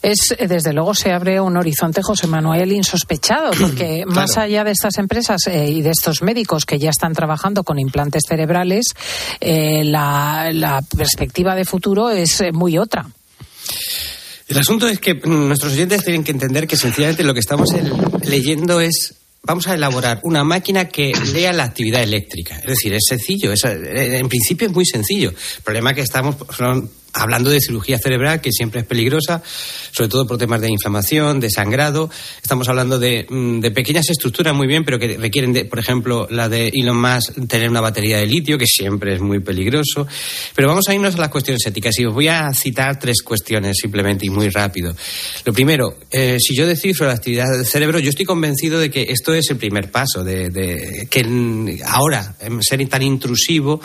es 0.00 0.34
desde 0.38 0.72
luego 0.72 0.94
se 0.94 1.12
abre 1.12 1.40
un 1.40 1.56
horizonte 1.56 2.02
José 2.02 2.26
Manuel 2.26 2.72
insospechado 2.72 3.50
porque 3.60 4.04
claro. 4.04 4.20
más 4.20 4.38
allá 4.38 4.64
de 4.64 4.70
estas 4.70 4.96
empresas 4.98 5.46
eh, 5.48 5.70
y 5.70 5.82
de 5.82 5.90
estos 5.90 6.22
médicos 6.22 6.64
que 6.64 6.78
ya 6.78 6.90
están 6.90 7.12
trabajando 7.12 7.64
con 7.64 7.78
implantes 7.78 8.22
cerebrales 8.26 8.86
eh, 9.40 9.84
la, 9.84 10.48
la 10.52 10.80
perspectiva 10.96 11.54
de 11.54 11.64
futuro 11.64 12.10
es 12.10 12.40
eh, 12.40 12.52
muy 12.52 12.78
otra 12.78 13.06
el 14.48 14.58
asunto 14.58 14.88
es 14.88 14.98
que 14.98 15.14
nuestros 15.14 15.74
oyentes 15.74 16.04
tienen 16.04 16.24
que 16.24 16.32
entender 16.32 16.66
que 16.66 16.76
sencillamente 16.76 17.22
lo 17.22 17.34
que 17.34 17.40
estamos 17.40 17.68
leyendo 18.24 18.80
es 18.80 19.14
vamos 19.42 19.66
a 19.66 19.74
elaborar 19.74 20.20
una 20.24 20.44
máquina 20.44 20.88
que 20.88 21.12
lea 21.32 21.52
la 21.52 21.64
actividad 21.64 22.02
eléctrica. 22.02 22.56
Es 22.58 22.66
decir, 22.66 22.92
es 22.94 23.02
sencillo, 23.08 23.52
es, 23.52 23.64
en 23.64 24.28
principio 24.28 24.68
es 24.68 24.74
muy 24.74 24.84
sencillo. 24.84 25.30
El 25.30 25.62
problema 25.62 25.94
que 25.94 26.02
estamos 26.02 26.36
hablando 27.12 27.50
de 27.50 27.60
cirugía 27.60 27.98
cerebral, 27.98 28.40
que 28.40 28.52
siempre 28.52 28.80
es 28.80 28.86
peligrosa, 28.86 29.42
sobre 29.92 30.08
todo 30.08 30.26
por 30.26 30.38
temas 30.38 30.60
de 30.60 30.70
inflamación, 30.70 31.40
de 31.40 31.50
sangrado. 31.50 32.10
Estamos 32.42 32.68
hablando 32.68 32.98
de, 32.98 33.26
mm, 33.28 33.60
de 33.60 33.70
pequeñas 33.70 34.08
estructuras 34.10 34.54
muy 34.54 34.66
bien, 34.66 34.84
pero 34.84 34.98
que 34.98 35.16
requieren, 35.16 35.52
de, 35.52 35.64
por 35.64 35.78
ejemplo, 35.78 36.26
la 36.30 36.48
de 36.48 36.70
Elon 36.74 37.00
Musk, 37.00 37.46
tener 37.48 37.68
una 37.68 37.80
batería 37.80 38.18
de 38.18 38.26
litio, 38.26 38.58
que 38.58 38.66
siempre 38.66 39.14
es 39.14 39.20
muy 39.20 39.40
peligroso. 39.40 40.06
Pero 40.54 40.68
vamos 40.68 40.88
a 40.88 40.94
irnos 40.94 41.14
a 41.14 41.18
las 41.18 41.28
cuestiones 41.28 41.64
éticas 41.66 41.98
y 41.98 42.04
os 42.04 42.14
voy 42.14 42.28
a 42.28 42.52
citar 42.52 42.98
tres 42.98 43.22
cuestiones 43.22 43.76
simplemente 43.80 44.26
y 44.26 44.30
muy 44.30 44.48
rápido. 44.48 44.94
Lo 45.44 45.52
primero, 45.52 45.98
eh, 46.10 46.38
si 46.40 46.56
yo 46.56 46.66
descifro 46.66 47.06
la 47.06 47.14
actividad 47.14 47.46
del 47.50 47.66
cerebro, 47.66 47.98
yo 47.98 48.10
estoy 48.10 48.24
convencido 48.24 48.78
de 48.78 48.90
que 48.90 49.06
esto 49.10 49.34
es 49.34 49.50
el 49.50 49.56
primer 49.56 49.90
paso, 49.90 50.24
de, 50.24 50.50
de 50.50 51.08
que 51.10 51.78
ahora, 51.84 52.34
ser 52.60 52.78
tan 52.88 53.02
intrusivo, 53.02 53.80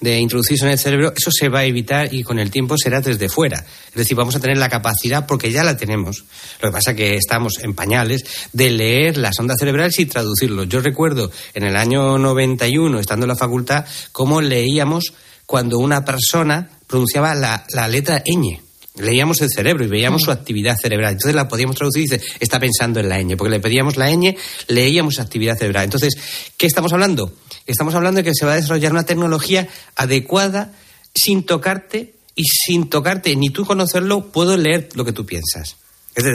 de 0.00 0.18
introducirse 0.18 0.64
en 0.64 0.72
el 0.72 0.78
cerebro, 0.78 1.12
eso 1.16 1.30
se 1.30 1.48
va 1.48 1.60
a 1.60 1.64
evitar 1.64 2.12
y 2.12 2.22
con 2.22 2.38
el 2.38 2.50
tiempo 2.50 2.57
será 2.76 3.00
desde 3.00 3.28
fuera. 3.28 3.64
Es 3.88 3.94
decir, 3.94 4.16
vamos 4.16 4.36
a 4.36 4.40
tener 4.40 4.56
la 4.56 4.68
capacidad, 4.68 5.26
porque 5.26 5.52
ya 5.52 5.62
la 5.64 5.76
tenemos, 5.76 6.24
lo 6.60 6.68
que 6.68 6.72
pasa 6.72 6.90
es 6.92 6.96
que 6.96 7.16
estamos 7.16 7.58
en 7.62 7.74
pañales, 7.74 8.24
de 8.52 8.70
leer 8.70 9.16
las 9.16 9.38
ondas 9.38 9.58
cerebrales 9.58 9.98
y 9.98 10.06
traducirlo. 10.06 10.64
Yo 10.64 10.80
recuerdo 10.80 11.30
en 11.54 11.64
el 11.64 11.76
año 11.76 12.18
91, 12.18 12.98
estando 12.98 13.24
en 13.24 13.28
la 13.28 13.36
facultad, 13.36 13.84
cómo 14.12 14.40
leíamos 14.40 15.12
cuando 15.46 15.78
una 15.78 16.04
persona 16.04 16.70
pronunciaba 16.86 17.34
la, 17.34 17.64
la 17.74 17.88
letra 17.88 18.22
ñ 18.24 18.68
leíamos 19.00 19.40
el 19.42 19.50
cerebro 19.50 19.84
y 19.84 19.88
veíamos 19.88 20.22
mm. 20.22 20.24
su 20.24 20.30
actividad 20.30 20.76
cerebral. 20.76 21.12
Entonces 21.12 21.34
la 21.34 21.48
podíamos 21.48 21.76
traducir 21.76 22.02
y 22.02 22.04
dice, 22.04 22.20
está 22.40 22.58
pensando 22.58 23.00
en 23.00 23.08
la 23.08 23.20
ñ, 23.22 23.36
porque 23.36 23.50
le 23.50 23.60
pedíamos 23.60 23.96
la 23.96 24.10
ñ, 24.10 24.36
leíamos 24.68 25.16
su 25.16 25.22
actividad 25.22 25.56
cerebral. 25.56 25.84
Entonces, 25.84 26.14
¿qué 26.56 26.66
estamos 26.66 26.92
hablando? 26.92 27.32
Estamos 27.66 27.94
hablando 27.94 28.18
de 28.18 28.24
que 28.24 28.34
se 28.34 28.46
va 28.46 28.52
a 28.52 28.56
desarrollar 28.56 28.92
una 28.92 29.06
tecnología 29.06 29.68
adecuada 29.96 30.72
sin 31.14 31.44
tocarte 31.44 32.14
y 32.38 32.44
sin 32.44 32.88
tocarte 32.88 33.34
ni 33.34 33.50
tú 33.50 33.66
conocerlo, 33.66 34.30
puedo 34.30 34.56
leer 34.56 34.90
lo 34.94 35.04
que 35.04 35.12
tú 35.12 35.26
piensas. 35.26 35.76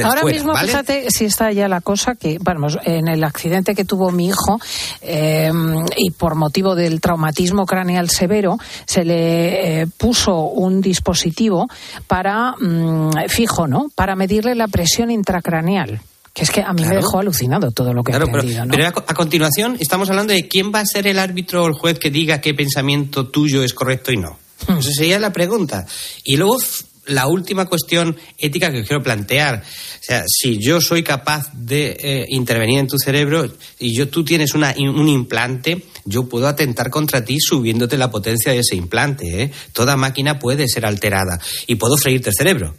Ahora 0.03 0.21
fuera, 0.21 0.37
mismo, 0.37 0.53
¿vale? 0.53 0.67
fíjate 0.67 1.07
si 1.09 1.25
está 1.25 1.51
ya 1.51 1.67
la 1.67 1.81
cosa 1.81 2.15
que, 2.15 2.37
vamos, 2.39 2.77
en 2.85 3.07
el 3.07 3.23
accidente 3.23 3.73
que 3.73 3.85
tuvo 3.85 4.11
mi 4.11 4.27
hijo 4.27 4.59
eh, 5.01 5.51
y 5.97 6.11
por 6.11 6.35
motivo 6.35 6.75
del 6.75 7.01
traumatismo 7.01 7.65
craneal 7.65 8.09
severo, 8.09 8.57
se 8.85 9.03
le 9.03 9.81
eh, 9.81 9.87
puso 9.97 10.35
un 10.35 10.81
dispositivo 10.81 11.67
para, 12.07 12.53
mmm, 12.59 13.11
fijo, 13.29 13.67
¿no? 13.67 13.89
Para 13.95 14.15
medirle 14.15 14.55
la 14.55 14.67
presión 14.67 15.09
intracraneal. 15.09 16.01
Que 16.33 16.43
es 16.43 16.51
que 16.51 16.61
a 16.61 16.73
mí 16.73 16.81
claro. 16.81 16.95
me 16.95 17.01
dejó 17.01 17.19
alucinado 17.19 17.71
todo 17.71 17.93
lo 17.93 18.03
que 18.03 18.11
claro, 18.11 18.25
he 18.25 18.29
aprendido, 18.29 18.63
pero, 18.63 18.65
¿no? 18.65 18.71
pero 18.71 19.05
a, 19.05 19.11
a, 19.11 19.13
continuación 19.13 19.77
estamos 19.79 20.09
hablando 20.09 20.33
de 20.33 20.47
quién 20.47 20.73
va 20.73 20.79
a 20.79 20.85
ser 20.85 21.07
el 21.07 21.19
árbitro 21.19 21.63
o 21.63 21.67
el 21.67 21.73
juez 21.73 21.99
que 21.99 22.09
diga 22.09 22.41
qué 22.41 22.53
pensamiento 22.53 23.27
tuyo 23.27 23.63
es 23.63 23.73
correcto 23.73 24.11
y 24.11 24.17
no. 24.17 24.42
Hmm. 24.67 24.77
Esa 24.79 24.91
sería 24.91 25.19
la 25.19 25.33
pregunta. 25.33 25.85
Y 26.23 26.37
luego 26.37 26.59
la 27.05 27.27
última 27.27 27.65
cuestión 27.65 28.15
ética 28.37 28.71
que 28.71 28.83
quiero 28.83 29.03
plantear. 29.03 29.61
O 29.63 30.03
sea, 30.03 30.23
si 30.27 30.57
yo 30.59 30.79
soy 30.81 31.03
capaz 31.03 31.51
de 31.53 31.97
eh, 31.99 32.25
intervenir 32.29 32.79
en 32.79 32.87
tu 32.87 32.97
cerebro 32.97 33.45
y 33.79 33.95
yo, 33.95 34.07
tú 34.09 34.23
tienes 34.23 34.53
una, 34.53 34.73
un 34.77 35.07
implante, 35.07 35.85
yo 36.05 36.27
puedo 36.27 36.47
atentar 36.47 36.89
contra 36.89 37.23
ti 37.23 37.39
subiéndote 37.39 37.97
la 37.97 38.11
potencia 38.11 38.51
de 38.51 38.59
ese 38.59 38.75
implante. 38.75 39.43
¿eh? 39.43 39.51
Toda 39.73 39.97
máquina 39.97 40.39
puede 40.39 40.67
ser 40.67 40.85
alterada 40.85 41.39
y 41.67 41.75
puedo 41.75 41.97
freírte 41.97 42.29
el 42.29 42.35
cerebro. 42.35 42.75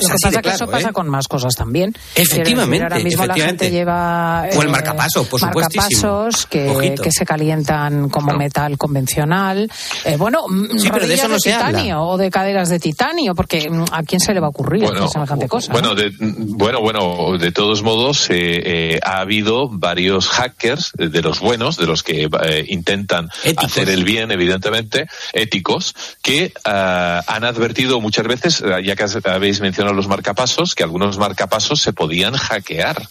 Lo 0.00 0.08
que 0.08 0.14
pasa 0.14 0.28
es 0.28 0.36
que 0.36 0.42
claro, 0.42 0.56
eso 0.56 0.64
¿eh? 0.64 0.68
pasa 0.68 0.92
con 0.92 1.08
más 1.08 1.28
cosas 1.28 1.54
también. 1.54 1.94
Efectivamente. 2.14 2.82
Ahora 2.82 2.96
mismo 2.96 3.24
efectivamente. 3.24 3.40
la 3.40 3.46
gente 3.46 3.70
lleva. 3.70 4.44
O 4.56 4.62
el 4.62 4.68
marcapasos, 4.68 5.26
por 5.28 5.40
marcapasos 5.40 6.46
que, 6.46 6.94
que, 7.02 7.12
se 7.12 7.24
calientan 7.24 8.08
como 8.08 8.32
no. 8.32 8.38
metal 8.38 8.76
convencional. 8.78 9.70
Eh, 10.04 10.16
bueno, 10.16 10.44
sí, 10.76 10.88
pero 10.92 11.06
de 11.06 11.14
eso 11.14 11.28
no 11.28 11.34
de 11.34 11.40
se 11.40 11.52
titanio 11.52 11.96
habla. 11.96 12.02
o 12.02 12.16
de 12.16 12.30
caderas 12.30 12.68
de 12.68 12.78
titanio, 12.78 13.34
porque 13.34 13.68
mm, 13.70 13.84
¿a 13.92 14.02
quién 14.02 14.20
se 14.20 14.34
le 14.34 14.40
va 14.40 14.46
a 14.46 14.50
ocurrir 14.50 14.84
bueno, 14.84 15.08
semejante 15.08 15.48
cosa? 15.48 15.72
Bueno, 15.72 15.90
¿no? 15.90 15.94
de, 15.94 16.12
bueno, 16.20 16.80
bueno, 16.80 17.38
de 17.38 17.52
todos 17.52 17.82
modos, 17.82 18.30
eh, 18.30 18.94
eh, 18.94 19.00
ha 19.02 19.20
habido 19.20 19.68
varios 19.68 20.28
hackers, 20.28 20.92
de 20.96 21.22
los 21.22 21.40
buenos, 21.40 21.76
de 21.76 21.86
los 21.86 22.02
que 22.02 22.28
eh, 22.42 22.64
intentan 22.68 23.30
éticos. 23.44 23.64
hacer 23.64 23.88
el 23.90 24.04
bien, 24.04 24.30
evidentemente, 24.30 25.06
éticos, 25.32 25.94
que 26.22 26.52
uh, 26.66 27.22
han 27.26 27.44
advertido 27.44 28.00
muchas 28.00 28.26
veces, 28.26 28.64
ya 28.84 28.96
que 28.96 29.04
habéis 29.28 29.60
mencionado 29.60 29.87
los 29.96 30.08
marcapasos, 30.08 30.74
que 30.74 30.82
algunos 30.82 31.18
marcapasos 31.18 31.80
se 31.80 31.92
podían 31.92 32.34
hackear. 32.34 33.08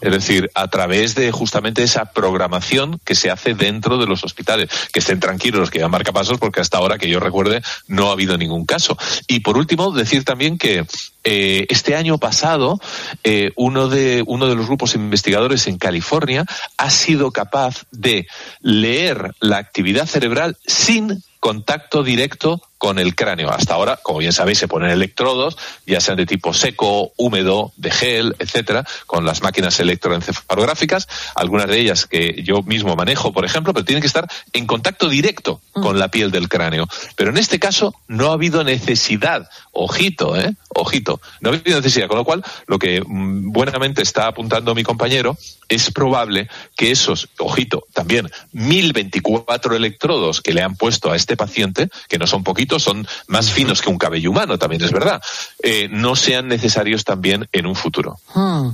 Es 0.00 0.12
decir, 0.12 0.50
a 0.54 0.68
través 0.68 1.14
de 1.14 1.32
justamente 1.32 1.82
esa 1.82 2.06
programación 2.06 3.00
que 3.04 3.14
se 3.14 3.30
hace 3.30 3.54
dentro 3.54 3.96
de 3.96 4.06
los 4.06 4.22
hospitales. 4.22 4.68
Que 4.92 4.98
estén 5.00 5.18
tranquilos 5.18 5.60
los 5.60 5.70
que 5.70 5.78
dan 5.78 5.90
marcapasos, 5.90 6.38
porque 6.38 6.60
hasta 6.60 6.76
ahora 6.76 6.98
que 6.98 7.08
yo 7.08 7.20
recuerde 7.20 7.62
no 7.86 8.08
ha 8.08 8.12
habido 8.12 8.36
ningún 8.36 8.66
caso. 8.66 8.98
Y 9.28 9.40
por 9.40 9.56
último, 9.56 9.92
decir 9.92 10.24
también 10.24 10.58
que 10.58 10.84
eh, 11.22 11.66
este 11.70 11.96
año 11.96 12.18
pasado, 12.18 12.78
eh, 13.22 13.52
uno, 13.56 13.88
de, 13.88 14.22
uno 14.26 14.46
de 14.46 14.56
los 14.56 14.66
grupos 14.66 14.94
investigadores 14.94 15.66
en 15.68 15.78
California 15.78 16.44
ha 16.76 16.90
sido 16.90 17.30
capaz 17.30 17.84
de 17.90 18.26
leer 18.60 19.32
la 19.40 19.56
actividad 19.56 20.06
cerebral 20.06 20.58
sin 20.66 21.22
contacto 21.40 22.02
directo 22.02 22.60
con 22.84 22.98
el 22.98 23.14
cráneo. 23.14 23.48
Hasta 23.48 23.72
ahora, 23.72 23.98
como 24.02 24.18
bien 24.18 24.34
sabéis, 24.34 24.58
se 24.58 24.68
ponen 24.68 24.90
electrodos, 24.90 25.56
ya 25.86 26.02
sean 26.02 26.18
de 26.18 26.26
tipo 26.26 26.52
seco, 26.52 27.12
húmedo, 27.16 27.72
de 27.78 27.90
gel, 27.90 28.36
etcétera, 28.38 28.84
con 29.06 29.24
las 29.24 29.40
máquinas 29.40 29.80
electroencefalográficas, 29.80 31.08
algunas 31.34 31.66
de 31.68 31.80
ellas 31.80 32.04
que 32.04 32.42
yo 32.42 32.62
mismo 32.62 32.94
manejo, 32.94 33.32
por 33.32 33.46
ejemplo, 33.46 33.72
pero 33.72 33.86
tienen 33.86 34.02
que 34.02 34.06
estar 34.06 34.28
en 34.52 34.66
contacto 34.66 35.08
directo 35.08 35.62
con 35.72 35.98
la 35.98 36.10
piel 36.10 36.30
del 36.30 36.50
cráneo. 36.50 36.86
Pero 37.16 37.30
en 37.30 37.38
este 37.38 37.58
caso 37.58 37.94
no 38.06 38.28
ha 38.28 38.34
habido 38.34 38.62
necesidad, 38.64 39.48
ojito, 39.72 40.36
eh, 40.36 40.54
ojito, 40.68 41.22
no 41.40 41.48
ha 41.48 41.54
habido 41.54 41.78
necesidad, 41.78 42.06
con 42.06 42.18
lo 42.18 42.24
cual 42.24 42.44
lo 42.66 42.78
que 42.78 43.00
mmm, 43.00 43.50
buenamente 43.50 44.02
está 44.02 44.26
apuntando 44.26 44.74
mi 44.74 44.82
compañero 44.82 45.38
es 45.70 45.90
probable 45.90 46.50
que 46.76 46.90
esos, 46.90 47.30
ojito, 47.38 47.86
también 47.94 48.30
1024 48.52 49.74
electrodos 49.74 50.42
que 50.42 50.52
le 50.52 50.62
han 50.62 50.76
puesto 50.76 51.10
a 51.10 51.16
este 51.16 51.36
paciente, 51.36 51.88
que 52.08 52.18
no 52.18 52.26
son 52.26 52.44
poquitos, 52.44 52.73
son 52.78 53.06
más 53.28 53.50
finos 53.50 53.82
que 53.82 53.90
un 53.90 53.98
cabello 53.98 54.30
humano, 54.30 54.58
también 54.58 54.82
es 54.82 54.92
verdad, 54.92 55.22
eh, 55.62 55.88
no 55.90 56.16
sean 56.16 56.48
necesarios 56.48 57.04
también 57.04 57.48
en 57.52 57.66
un 57.66 57.74
futuro. 57.74 58.18
Hmm. 58.34 58.70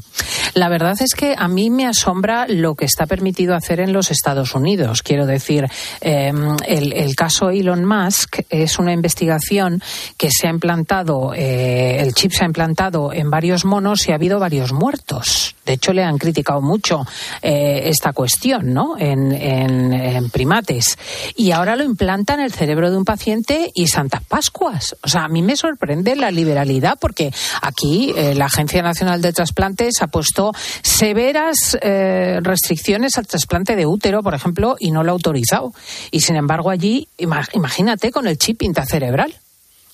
La 0.55 0.69
verdad 0.69 0.97
es 1.01 1.15
que 1.15 1.35
a 1.37 1.49
mí 1.49 1.71
me 1.71 1.87
asombra 1.87 2.47
lo 2.49 2.75
que 2.75 2.85
está 2.85 3.07
permitido 3.07 3.55
hacer 3.55 3.81
en 3.81 3.93
los 3.93 4.11
Estados 4.11 4.55
Unidos. 4.55 5.03
Quiero 5.03 5.27
decir, 5.27 5.67
eh, 6.01 6.33
el, 6.67 6.93
el, 6.93 7.15
caso 7.15 7.51
Elon 7.51 7.85
Musk 7.85 8.41
es 8.49 8.79
una 8.79 8.93
investigación 8.93 9.83
que 10.17 10.31
se 10.31 10.47
ha 10.47 10.51
implantado, 10.51 11.33
eh, 11.35 12.01
el 12.01 12.15
chip 12.15 12.33
se 12.33 12.45
ha 12.45 12.47
implantado 12.47 13.13
en 13.13 13.31
varios 13.31 13.65
monos 13.65 14.09
y 14.09 14.13
ha 14.13 14.17
habido 14.17 14.39
varios 14.39 14.73
muertos. 14.73 15.55
De 15.65 15.75
hecho, 15.75 15.93
le 15.93 16.03
han 16.03 16.19
criticado 16.19 16.61
mucho 16.61 17.07
eh, 17.43 17.83
esta 17.85 18.13
cuestión, 18.13 18.73
¿no? 18.73 18.97
En, 18.99 19.31
en, 19.33 19.93
en, 19.93 20.31
primates. 20.31 20.99
Y 21.37 21.53
ahora 21.53 21.77
lo 21.77 21.85
implanta 21.85 22.35
en 22.35 22.41
el 22.41 22.53
cerebro 22.53 22.91
de 22.91 22.97
un 22.97 23.05
paciente 23.05 23.71
y 23.75 23.87
Santas 23.91 24.23
Pascuas. 24.25 24.97
O 25.03 25.09
sea, 25.09 25.25
a 25.25 25.29
mí 25.29 25.43
me 25.43 25.57
sorprende 25.57 26.17
la 26.17 26.31
liberalidad 26.31 26.99
porque 27.01 27.33
aquí 27.63 28.13
eh, 28.17 28.35
la 28.35 28.47
Agencia 28.47 28.83
Nacional 28.83 29.21
de 29.21 29.33
Trasplantes 29.33 30.01
ha 30.01 30.07
puesto 30.07 30.53
severas 30.83 31.77
eh, 31.83 32.39
restricciones 32.43 33.19
al 33.19 33.27
trasplante 33.27 33.77
de 33.77 33.87
útero, 33.87 34.23
por 34.23 34.35
ejemplo, 34.35 34.77
y 34.79 34.91
no 34.91 35.03
lo 35.03 35.11
ha 35.11 35.15
autorizado. 35.15 35.73
Y 36.11 36.21
sin 36.21 36.37
embargo, 36.37 36.71
allí, 36.71 37.09
imagínate 37.19 38.11
con 38.11 38.27
el 38.27 38.39
chip 38.39 38.63
intracerebral. 38.63 39.35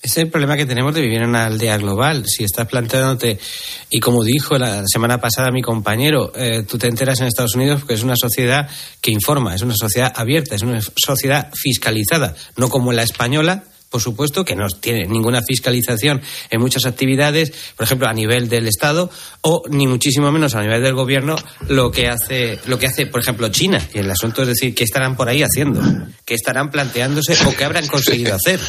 Ese 0.03 0.21
es 0.21 0.25
el 0.27 0.31
problema 0.31 0.57
que 0.57 0.67
tenemos 0.67 0.95
de 0.95 1.01
vivir 1.01 1.23
en 1.23 1.31
una 1.31 1.47
aldea 1.47 1.79
global. 1.79 2.27
Si 2.27 2.45
estás 2.45 2.69
planteándote, 2.69 3.41
y 3.91 3.99
como 3.99 4.23
dijo 4.23 4.57
la 4.57 4.85
semana 4.87 5.21
pasada 5.21 5.51
mi 5.51 5.63
compañero, 5.63 6.33
eh, 6.37 6.65
tú 6.69 6.79
te 6.79 6.87
enteras 6.87 7.21
en 7.21 7.27
Estados 7.27 7.57
Unidos 7.57 7.81
porque 7.81 7.95
es 7.95 8.05
una 8.05 8.15
sociedad 8.15 8.69
que 9.01 9.11
informa, 9.11 9.55
es 9.55 9.63
una 9.63 9.75
sociedad 9.75 10.13
abierta, 10.15 10.55
es 10.55 10.63
una 10.63 10.81
sociedad 10.81 11.51
fiscalizada, 11.55 12.37
no 12.57 12.69
como 12.69 12.93
la 12.93 13.03
española, 13.03 13.65
por 13.97 14.03
supuesto, 14.03 14.45
que 14.45 14.55
no 14.55 14.69
tiene 14.69 15.07
ninguna 15.07 15.41
fiscalización 15.41 16.21
en 16.51 16.61
muchas 16.61 16.85
actividades, 16.85 17.51
por 17.79 17.85
ejemplo, 17.85 18.07
a 18.07 18.13
nivel 18.13 18.51
del 18.51 18.69
Estado, 18.69 19.09
o 19.41 19.63
ni 19.71 19.87
muchísimo 19.87 20.31
menos 20.31 20.55
a 20.55 20.61
nivel 20.61 20.83
del 20.83 20.93
gobierno, 20.93 21.35
lo 21.69 21.91
que 21.91 22.09
hace, 22.09 22.59
lo 22.67 22.79
que 22.79 22.89
hace, 22.89 23.07
por 23.07 23.23
ejemplo, 23.23 23.49
China. 23.49 23.81
Y 23.95 24.01
el 24.01 24.11
asunto 24.11 24.43
es 24.43 24.49
decir, 24.49 24.75
¿qué 24.75 24.85
estarán 24.85 25.17
por 25.17 25.31
ahí 25.31 25.43
haciendo? 25.43 25.81
¿Qué 26.27 26.35
estarán 26.35 26.71
planteándose 26.71 27.39
o 27.47 27.57
qué 27.57 27.65
habrán 27.65 27.87
conseguido 27.87 28.35
hacer? 28.35 28.61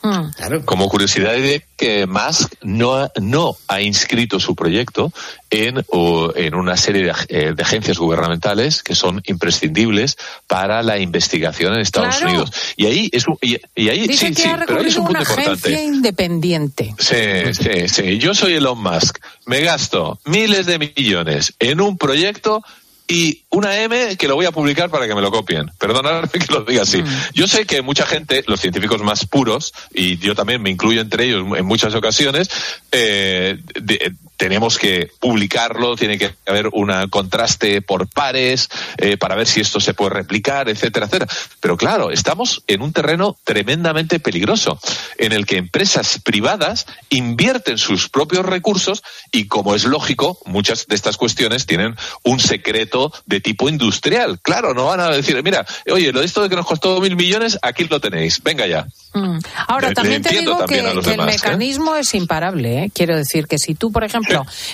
Claro. 0.00 0.64
Como 0.64 0.88
curiosidad 0.88 1.32
de 1.32 1.64
que 1.76 2.06
Musk 2.06 2.54
no, 2.62 3.10
no 3.20 3.56
ha 3.68 3.80
inscrito 3.80 4.40
su 4.40 4.54
proyecto 4.54 5.12
en, 5.50 5.84
o, 5.88 6.32
en 6.34 6.54
una 6.54 6.76
serie 6.76 7.04
de, 7.04 7.12
eh, 7.28 7.52
de, 7.54 7.62
agencias 7.62 7.98
gubernamentales 7.98 8.82
que 8.82 8.94
son 8.94 9.22
imprescindibles 9.26 10.16
para 10.46 10.82
la 10.82 10.98
investigación 10.98 11.74
en 11.74 11.80
Estados 11.80 12.16
claro. 12.16 12.30
Unidos. 12.30 12.52
Y 12.76 12.86
ahí 12.86 13.10
es 13.12 13.26
un, 13.26 13.38
y, 13.40 13.58
y 13.74 13.88
ahí 13.88 14.06
Dice 14.06 14.28
sí, 14.28 14.34
que 14.34 14.42
sí, 14.42 14.48
ha 14.48 14.64
pero 14.66 14.80
ahí 14.80 14.86
es 14.86 14.96
un 14.96 15.06
punto 15.06 15.20
una 15.20 15.20
agencia 15.20 15.70
importante. 15.70 15.84
independiente. 15.84 16.94
Sí, 16.98 17.52
sí, 17.52 17.88
sí. 17.88 18.18
Yo 18.18 18.34
soy 18.34 18.54
Elon 18.54 18.80
Musk. 18.80 19.18
Me 19.46 19.60
gasto 19.60 20.18
miles 20.24 20.66
de 20.66 20.78
millones 20.78 21.54
en 21.58 21.80
un 21.80 21.96
proyecto 21.96 22.62
y 23.08 23.44
una 23.50 23.80
M 23.80 24.16
que 24.16 24.28
lo 24.28 24.34
voy 24.34 24.44
a 24.44 24.52
publicar 24.52 24.90
para 24.90 25.08
que 25.08 25.14
me 25.14 25.22
lo 25.22 25.30
copien. 25.30 25.70
Perdonadme 25.78 26.28
que 26.28 26.52
lo 26.52 26.62
diga 26.62 26.82
así. 26.82 27.02
Yo 27.32 27.48
sé 27.48 27.64
que 27.64 27.80
mucha 27.80 28.06
gente, 28.06 28.44
los 28.46 28.60
científicos 28.60 29.02
más 29.02 29.24
puros, 29.24 29.72
y 29.94 30.18
yo 30.18 30.34
también 30.34 30.62
me 30.62 30.68
incluyo 30.68 31.00
entre 31.00 31.24
ellos 31.24 31.44
en 31.56 31.64
muchas 31.64 31.94
ocasiones, 31.94 32.50
eh, 32.92 33.58
de, 33.80 34.14
tenemos 34.38 34.78
que 34.78 35.10
publicarlo, 35.20 35.96
tiene 35.96 36.16
que 36.16 36.34
haber 36.46 36.68
un 36.72 36.90
contraste 37.10 37.82
por 37.82 38.08
pares 38.08 38.70
eh, 38.96 39.18
para 39.18 39.34
ver 39.34 39.46
si 39.46 39.60
esto 39.60 39.80
se 39.80 39.92
puede 39.92 40.10
replicar, 40.10 40.68
etcétera, 40.70 41.06
etcétera. 41.06 41.30
Pero 41.60 41.76
claro, 41.76 42.10
estamos 42.10 42.62
en 42.66 42.80
un 42.80 42.92
terreno 42.94 43.36
tremendamente 43.44 44.20
peligroso, 44.20 44.78
en 45.18 45.32
el 45.32 45.44
que 45.44 45.56
empresas 45.56 46.20
privadas 46.24 46.86
invierten 47.10 47.76
sus 47.78 48.08
propios 48.08 48.46
recursos 48.46 49.02
y, 49.32 49.46
como 49.48 49.74
es 49.74 49.84
lógico, 49.84 50.38
muchas 50.46 50.86
de 50.86 50.94
estas 50.94 51.16
cuestiones 51.16 51.66
tienen 51.66 51.96
un 52.22 52.38
secreto 52.38 53.12
de 53.26 53.40
tipo 53.40 53.68
industrial. 53.68 54.38
Claro, 54.40 54.72
no 54.72 54.86
van 54.86 55.00
a 55.00 55.10
decir, 55.10 55.42
mira, 55.42 55.66
oye, 55.90 56.12
lo 56.12 56.20
de 56.20 56.26
esto 56.26 56.42
de 56.42 56.48
que 56.48 56.56
nos 56.56 56.66
costó 56.66 57.00
mil 57.00 57.16
millones, 57.16 57.58
aquí 57.60 57.84
lo 57.84 58.00
tenéis, 58.00 58.40
venga 58.42 58.66
ya. 58.66 58.86
Mm. 59.14 59.38
Ahora, 59.66 59.88
Le- 59.88 59.94
también 59.94 60.22
le 60.22 60.28
te 60.30 60.38
digo 60.38 60.58
también 60.58 60.84
que, 61.02 61.10
el 61.14 61.20
¿eh? 61.20 61.24
mecanismo 61.24 61.96
es 61.96 62.14
imparable. 62.14 62.84
¿eh? 62.84 62.90
Quiero 62.94 63.16
decir 63.16 63.46
que 63.48 63.58
si 63.58 63.74
tú, 63.74 63.90
por 63.90 64.04
ejemplo, 64.04 64.27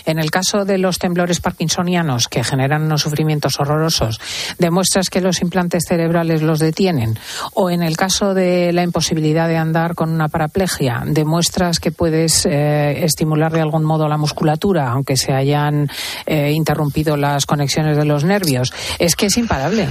en 0.04 0.18
el 0.18 0.30
caso 0.30 0.64
de 0.64 0.78
los 0.78 0.98
temblores 0.98 1.40
parkinsonianos 1.40 2.28
que 2.28 2.44
generan 2.44 2.82
unos 2.82 3.02
sufrimientos 3.02 3.58
horrorosos, 3.58 4.20
demuestras 4.58 5.10
que 5.10 5.20
los 5.20 5.40
implantes 5.42 5.84
cerebrales 5.88 6.42
los 6.42 6.58
detienen, 6.58 7.18
o 7.54 7.70
en 7.70 7.82
el 7.82 7.96
caso 7.96 8.34
de 8.34 8.72
la 8.72 8.82
imposibilidad 8.82 9.48
de 9.48 9.56
andar 9.56 9.94
con 9.94 10.10
una 10.10 10.28
paraplegia, 10.28 11.02
demuestras 11.06 11.80
que 11.80 11.92
puedes 11.92 12.46
eh, 12.46 13.04
estimular 13.04 13.52
de 13.52 13.60
algún 13.60 13.84
modo 13.84 14.08
la 14.08 14.16
musculatura, 14.16 14.90
aunque 14.90 15.16
se 15.16 15.32
hayan 15.32 15.88
eh, 16.26 16.52
interrumpido 16.52 17.16
las 17.16 17.46
conexiones 17.46 17.96
de 17.96 18.04
los 18.04 18.24
nervios, 18.24 18.72
es 18.98 19.16
que 19.16 19.26
es 19.26 19.36
imparable. 19.36 19.88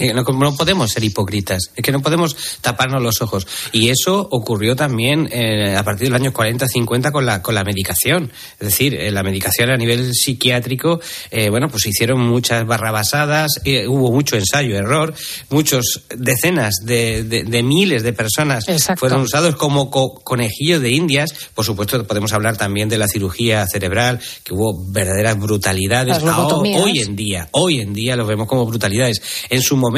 Eh, 0.00 0.12
No, 0.14 0.22
no 0.22 0.56
podemos 0.56 0.90
ser 0.90 1.04
hipócritas, 1.04 1.70
es 1.76 1.82
que 1.84 1.92
no 1.92 2.00
podemos 2.00 2.36
taparnos 2.60 3.02
los 3.02 3.20
ojos. 3.22 3.46
Y 3.72 3.90
eso 3.90 4.26
ocurrió 4.30 4.74
también 4.74 5.28
eh, 5.32 5.76
a 5.76 5.82
partir 5.84 6.08
del 6.08 6.14
año 6.16 6.32
40-50 6.32 7.12
con 7.12 7.24
la, 7.26 7.42
con 7.42 7.54
la 7.54 7.64
medicación. 7.64 8.32
Es 8.58 8.68
decir, 8.68 8.94
eh, 8.94 9.10
la 9.10 9.22
medicación 9.22 9.70
a 9.70 9.76
nivel 9.76 10.12
psiquiátrico, 10.14 11.00
eh, 11.30 11.50
bueno, 11.50 11.68
pues 11.68 11.82
se 11.84 11.90
hicieron 11.90 12.20
muchas 12.20 12.66
barrabasadas, 12.66 13.52
hubo 13.88 14.10
mucho 14.12 14.36
ensayo, 14.36 14.76
error, 14.76 15.14
muchos, 15.50 16.02
decenas 16.16 16.76
de, 16.84 17.24
de- 17.24 17.44
de 17.44 17.62
miles 17.62 18.02
de 18.02 18.12
personas 18.12 18.64
fueron 18.96 19.20
usados 19.22 19.56
como 19.56 19.90
co- 19.90 20.14
conejillos 20.24 20.80
de 20.80 20.90
indias. 20.90 21.30
Por 21.54 21.64
supuesto, 21.64 22.06
podemos 22.06 22.32
hablar 22.32 22.56
también 22.56 22.88
de 22.88 22.98
la 22.98 23.08
cirugía 23.08 23.66
cerebral, 23.66 24.20
que 24.44 24.54
hubo 24.54 24.90
verdaderas 24.90 25.38
brutalidades. 25.38 26.16
Lobotomías. 26.22 26.82
Hoy 26.82 26.98
en 27.00 27.16
día, 27.16 27.48
hoy 27.52 27.80
en 27.80 27.92
día 27.92 28.16
lo 28.16 28.26
vemos 28.26 28.46
como 28.48 28.64
brutalidades. 28.66 29.20
En 29.50 29.60
su 29.62 29.76
momento, 29.76 29.89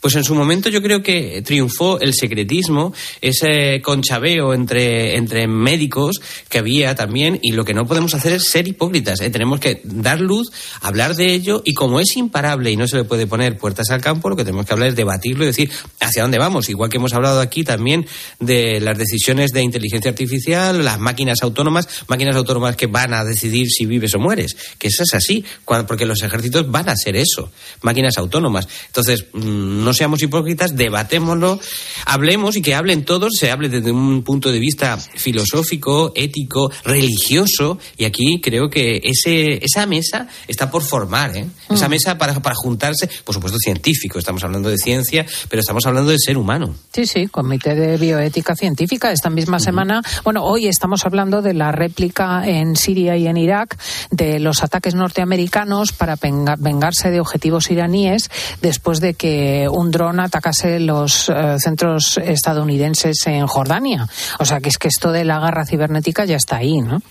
pues 0.00 0.14
en 0.14 0.24
su 0.24 0.34
momento 0.34 0.68
yo 0.68 0.82
creo 0.82 1.02
que 1.02 1.42
triunfó 1.44 2.00
el 2.00 2.14
secretismo, 2.14 2.92
ese 3.20 3.80
conchabeo 3.82 4.54
entre, 4.54 5.16
entre 5.16 5.46
médicos 5.46 6.20
que 6.48 6.58
había 6.58 6.94
también, 6.94 7.38
y 7.42 7.52
lo 7.52 7.64
que 7.64 7.74
no 7.74 7.86
podemos 7.86 8.14
hacer 8.14 8.32
es 8.34 8.48
ser 8.48 8.68
hipócritas. 8.68 9.20
¿eh? 9.20 9.30
Tenemos 9.30 9.60
que 9.60 9.80
dar 9.84 10.20
luz, 10.20 10.50
hablar 10.80 11.14
de 11.14 11.32
ello, 11.32 11.62
y 11.64 11.74
como 11.74 12.00
es 12.00 12.16
imparable 12.16 12.70
y 12.70 12.76
no 12.76 12.86
se 12.88 12.96
le 12.96 13.04
puede 13.04 13.26
poner 13.26 13.58
puertas 13.58 13.90
al 13.90 14.00
campo, 14.00 14.28
lo 14.28 14.36
que 14.36 14.44
tenemos 14.44 14.66
que 14.66 14.72
hablar 14.72 14.90
es 14.90 14.96
debatirlo 14.96 15.44
y 15.44 15.48
decir 15.48 15.70
hacia 16.00 16.22
dónde 16.22 16.38
vamos. 16.38 16.68
Igual 16.68 16.90
que 16.90 16.96
hemos 16.96 17.14
hablado 17.14 17.40
aquí 17.40 17.64
también 17.64 18.06
de 18.40 18.80
las 18.80 18.98
decisiones 18.98 19.52
de 19.52 19.62
inteligencia 19.62 20.10
artificial, 20.10 20.84
las 20.84 20.98
máquinas 20.98 21.42
autónomas, 21.42 21.88
máquinas 22.08 22.36
autónomas 22.36 22.76
que 22.76 22.86
van 22.86 23.14
a 23.14 23.24
decidir 23.24 23.68
si 23.68 23.86
vives 23.86 24.14
o 24.14 24.18
mueres. 24.18 24.56
Que 24.78 24.88
eso 24.88 25.02
es 25.02 25.14
así, 25.14 25.44
porque 25.64 26.06
los 26.06 26.22
ejércitos 26.22 26.70
van 26.70 26.88
a 26.88 26.92
hacer 26.92 27.16
eso, 27.16 27.50
máquinas 27.82 28.18
autónomas. 28.18 28.68
Entonces, 28.86 29.15
mm, 29.32 29.84
no 29.84 29.92
seamos 29.94 30.22
hipócritas, 30.22 30.76
debatémoslo, 30.76 31.58
hablemos 32.04 32.56
y 32.56 32.62
que 32.62 32.74
hablen 32.74 33.04
todos, 33.04 33.32
se 33.38 33.50
hable 33.50 33.68
desde 33.68 33.92
un 33.92 34.22
punto 34.22 34.50
de 34.52 34.58
vista 34.58 34.98
filosófico, 34.98 36.12
ético, 36.14 36.70
religioso, 36.84 37.78
y 37.96 38.04
aquí 38.04 38.40
creo 38.42 38.68
que 38.68 39.00
ese, 39.04 39.64
esa 39.64 39.86
mesa 39.86 40.28
está 40.48 40.70
por 40.70 40.82
formar, 40.82 41.36
¿eh? 41.36 41.46
Esa 41.70 41.86
Mm. 41.88 41.90
mesa 41.90 42.18
para, 42.18 42.40
para 42.40 42.54
juntarse, 42.54 43.08
por 43.24 43.34
supuesto 43.34 43.58
científico, 43.58 44.18
estamos 44.18 44.42
hablando 44.44 44.68
de 44.68 44.76
ciencia, 44.78 45.24
pero 45.48 45.60
estamos 45.60 45.86
hablando 45.86 46.10
del 46.10 46.20
ser 46.20 46.36
humano. 46.38 46.74
Sí, 46.92 47.06
sí, 47.06 47.26
Comité 47.28 47.74
de 47.74 47.96
Bioética 47.96 48.54
Científica. 48.56 49.12
Esta 49.12 49.30
misma 49.30 49.58
semana, 49.58 50.02
bueno, 50.24 50.44
hoy 50.44 50.66
estamos 50.66 51.04
hablando 51.06 51.42
de 51.42 51.54
la 51.54 51.72
réplica 51.72 52.46
en 52.46 52.76
Siria 52.76 53.16
y 53.16 53.26
en 53.26 53.36
Irak 53.36 53.76
de 54.10 54.38
los 54.40 54.62
ataques 54.62 54.94
norteamericanos 54.94 55.92
para 55.92 56.16
venga- 56.16 56.56
vengarse 56.58 57.10
de 57.10 57.20
objetivos 57.20 57.70
iraníes 57.70 58.30
después 58.62 59.00
de 59.00 59.05
que 59.14 59.68
un 59.70 59.90
dron 59.90 60.20
atacase 60.20 60.80
los 60.80 61.28
eh, 61.28 61.56
centros 61.58 62.18
estadounidenses 62.18 63.16
en 63.26 63.46
Jordania. 63.46 64.08
O 64.38 64.44
sea, 64.44 64.60
que 64.60 64.68
es 64.68 64.78
que 64.78 64.88
esto 64.88 65.12
de 65.12 65.24
la 65.24 65.40
guerra 65.40 65.66
cibernética 65.66 66.24
ya 66.24 66.36
está 66.36 66.56
ahí, 66.56 66.80
¿no? 66.80 67.02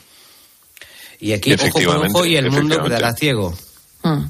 Y 1.19 1.33
aquí 1.33 1.53
ojo 1.53 1.61
por 1.61 1.69
Efectivamente, 1.69 2.17
ojo 2.17 2.25
y 2.25 2.35
el 2.35 2.51
mundo 2.51 2.83
quedará 2.83 3.13
ciego. 3.13 3.53
Mm. 4.03 4.25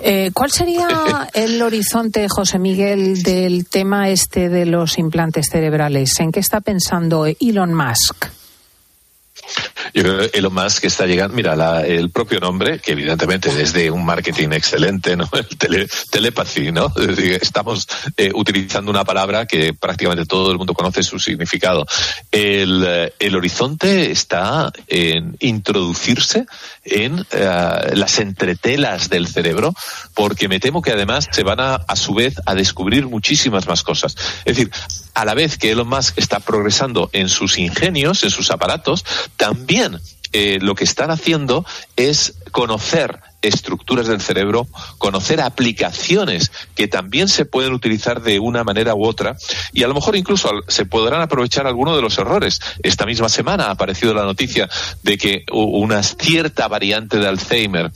Eh, 0.00 0.30
¿Cuál 0.32 0.50
sería 0.50 0.88
el 1.34 1.60
horizonte, 1.62 2.26
José 2.28 2.58
Miguel, 2.58 3.22
del 3.22 3.66
tema 3.66 4.08
este 4.08 4.48
de 4.48 4.66
los 4.66 4.98
implantes 4.98 5.46
cerebrales? 5.50 6.18
¿En 6.20 6.32
qué 6.32 6.40
está 6.40 6.60
pensando 6.60 7.26
Elon 7.26 7.74
Musk? 7.74 8.41
Yo 9.94 10.02
creo 10.02 10.18
que 10.18 10.38
Elon 10.38 10.54
Musk 10.54 10.84
está 10.84 11.06
llegando, 11.06 11.36
mira, 11.36 11.82
el 11.82 12.10
propio 12.10 12.40
nombre, 12.40 12.78
que 12.78 12.92
evidentemente 12.92 13.52
desde 13.54 13.90
un 13.90 14.04
marketing 14.04 14.50
excelente, 14.52 15.16
¿no? 15.16 15.28
El 15.32 15.48
tele, 15.58 15.88
telepathy, 16.10 16.72
¿no? 16.72 16.92
Estamos 16.96 17.88
eh, 18.16 18.30
utilizando 18.34 18.90
una 18.90 19.04
palabra 19.04 19.46
que 19.46 19.74
prácticamente 19.74 20.24
todo 20.24 20.50
el 20.50 20.58
mundo 20.58 20.74
conoce 20.74 21.02
su 21.02 21.18
significado. 21.18 21.86
El, 22.30 22.84
eh, 22.86 23.12
el 23.18 23.36
horizonte 23.36 24.10
está 24.10 24.72
en 24.86 25.36
introducirse 25.40 26.46
en 26.84 27.24
eh, 27.32 27.90
las 27.94 28.18
entretelas 28.18 29.10
del 29.10 29.26
cerebro, 29.26 29.74
porque 30.14 30.48
me 30.48 30.60
temo 30.60 30.80
que 30.80 30.92
además 30.92 31.28
se 31.30 31.42
van 31.42 31.60
a, 31.60 31.74
a 31.74 31.96
su 31.96 32.14
vez, 32.14 32.34
a 32.46 32.54
descubrir 32.54 33.06
muchísimas 33.06 33.66
más 33.66 33.82
cosas. 33.82 34.16
Es 34.44 34.56
decir, 34.56 34.70
a 35.14 35.24
la 35.24 35.34
vez 35.34 35.58
que 35.58 35.70
Elon 35.70 35.88
Musk 35.88 36.18
está 36.18 36.40
progresando 36.40 37.10
en 37.12 37.28
sus 37.28 37.58
ingenios, 37.58 38.22
en 38.24 38.30
sus 38.30 38.50
aparatos, 38.50 39.04
también 39.42 39.98
eh, 40.32 40.60
lo 40.62 40.76
que 40.76 40.84
están 40.84 41.10
haciendo 41.10 41.66
es 41.96 42.34
conocer 42.52 43.18
estructuras 43.42 44.06
del 44.06 44.20
cerebro, 44.20 44.66
conocer 44.98 45.40
aplicaciones 45.40 46.52
que 46.76 46.86
también 46.86 47.28
se 47.28 47.44
pueden 47.44 47.72
utilizar 47.72 48.22
de 48.22 48.38
una 48.38 48.62
manera 48.62 48.94
u 48.94 49.04
otra 49.04 49.36
y 49.72 49.82
a 49.82 49.88
lo 49.88 49.94
mejor 49.94 50.16
incluso 50.16 50.48
se 50.68 50.86
podrán 50.86 51.20
aprovechar 51.20 51.66
algunos 51.66 51.96
de 51.96 52.02
los 52.02 52.16
errores. 52.18 52.60
Esta 52.82 53.04
misma 53.04 53.28
semana 53.28 53.64
ha 53.64 53.70
aparecido 53.72 54.14
la 54.14 54.22
noticia 54.22 54.68
de 55.02 55.18
que 55.18 55.44
una 55.50 56.02
cierta 56.02 56.68
variante 56.68 57.18
de 57.18 57.26
Alzheimer 57.26 57.90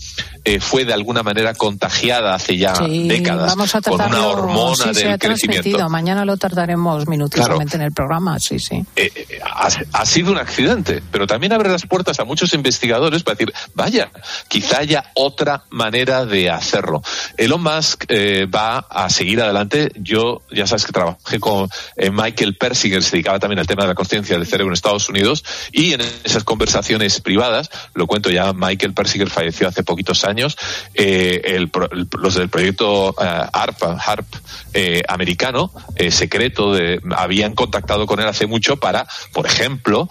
eh, 0.45 0.61
fue 0.61 0.85
de 0.85 0.93
alguna 0.93 1.23
manera 1.23 1.55
contagiada 1.55 2.35
hace 2.35 2.57
ya 2.57 2.75
Sí, 2.75 3.09
décadas 3.09 3.47
vamos 3.47 3.75
a 3.75 3.81
con 3.81 4.01
una 4.01 4.27
hormona 4.27 4.93
sí, 4.93 5.03
del 5.05 5.19
crecimiento. 5.19 5.89
Mañana 5.89 6.25
lo 6.25 6.37
tardaremos 6.37 7.07
minutísimamente 7.07 7.77
en 7.77 7.83
el 7.83 7.93
programa, 7.93 8.39
sí, 8.41 8.59
sí. 8.59 8.85
Eh, 8.97 9.11
eh, 9.15 9.41
ha, 9.45 9.69
ha 9.93 10.07
sido 10.07 10.33
un 10.33 10.39
accidente, 10.39 11.03
pero 11.13 11.27
también 11.27 11.53
abre 11.53 11.71
las 11.71 11.87
puertas 11.87 12.19
a 12.19 12.25
muchos 12.25 12.53
investigadores 12.55 13.23
para 13.23 13.37
decir, 13.37 13.53
vaya, 13.75 14.11
quizá 14.49 14.79
haya 14.79 15.05
otra 15.15 15.65
manera 15.71 16.25
de 16.25 16.51
hacerlo. 16.51 17.03
Elon 17.37 17.63
Musk 17.63 18.05
eh, 18.09 18.47
va 18.47 18.79
a 18.79 19.09
seguir 19.11 19.41
adelante. 19.43 19.91
Yo, 19.97 20.43
ya 20.51 20.67
sabes 20.67 20.87
que 20.87 20.93
trabajé 20.93 21.41
con 21.41 21.69
eh, 21.97 22.11
Michael 22.11 22.57
Persinger, 22.57 23.03
se 23.03 23.13
dedicaba 23.13 23.39
también 23.39 23.59
al 23.59 23.67
tema 23.67 23.83
de 23.83 23.89
la 23.89 23.95
conciencia 23.95 24.37
del 24.37 24.47
cerebro 24.47 24.71
en 24.71 24.75
Estados 24.75 25.09
Unidos, 25.09 25.45
y 25.73 25.93
en 25.93 26.01
esas 26.25 26.45
conversaciones 26.45 27.21
privadas, 27.21 27.71
lo 27.95 28.07
cuento 28.07 28.31
ya, 28.31 28.53
Michael 28.53 28.95
Persinger 28.95 29.31
falleció 29.31 29.69
hace 29.69 29.83
poquitos 29.83 30.25
años, 30.25 30.57
eh, 30.95 31.43
el 31.45 31.71
los 32.19 32.35
del 32.35 32.49
proyecto 32.49 33.15
eh, 33.21 33.47
ARP, 33.53 33.83
HARP 33.83 34.27
americano, 35.09 35.73
secreto, 36.11 36.75
de, 36.75 37.01
habían 37.17 37.55
contactado 37.55 38.07
con 38.07 38.21
él 38.21 38.27
hace 38.27 38.47
mucho 38.47 38.77
para, 38.77 39.07
por 39.33 39.47
ejemplo, 39.47 40.07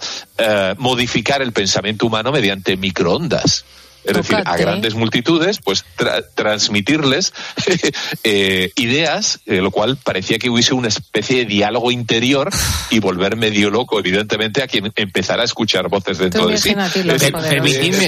modificar 0.78 1.40
el 1.40 1.52
pensamiento 1.52 2.06
humano 2.06 2.32
mediante 2.32 2.76
microondas. 2.76 3.64
Es 4.06 4.14
decir, 4.16 4.36
a 4.44 4.56
grandes 4.56 4.94
multitudes, 4.94 5.58
pues 5.62 5.84
tra- 5.98 6.24
transmitirles 6.34 7.32
eh, 8.24 8.70
ideas, 8.76 9.40
eh, 9.46 9.60
lo 9.60 9.70
cual 9.70 9.96
parecía 10.02 10.38
que 10.38 10.48
hubiese 10.50 10.74
una 10.74 10.88
especie 10.88 11.38
de 11.38 11.44
diálogo 11.46 11.90
interior 11.90 12.50
y 12.90 12.98
volver 13.00 13.36
medio 13.36 13.70
loco, 13.70 13.98
evidentemente, 13.98 14.62
a 14.62 14.66
quien 14.68 14.92
empezara 14.96 15.42
a 15.42 15.44
escuchar 15.44 15.88
voces 15.88 16.18
dentro 16.18 16.46
de 16.46 16.58
sí. 16.58 16.74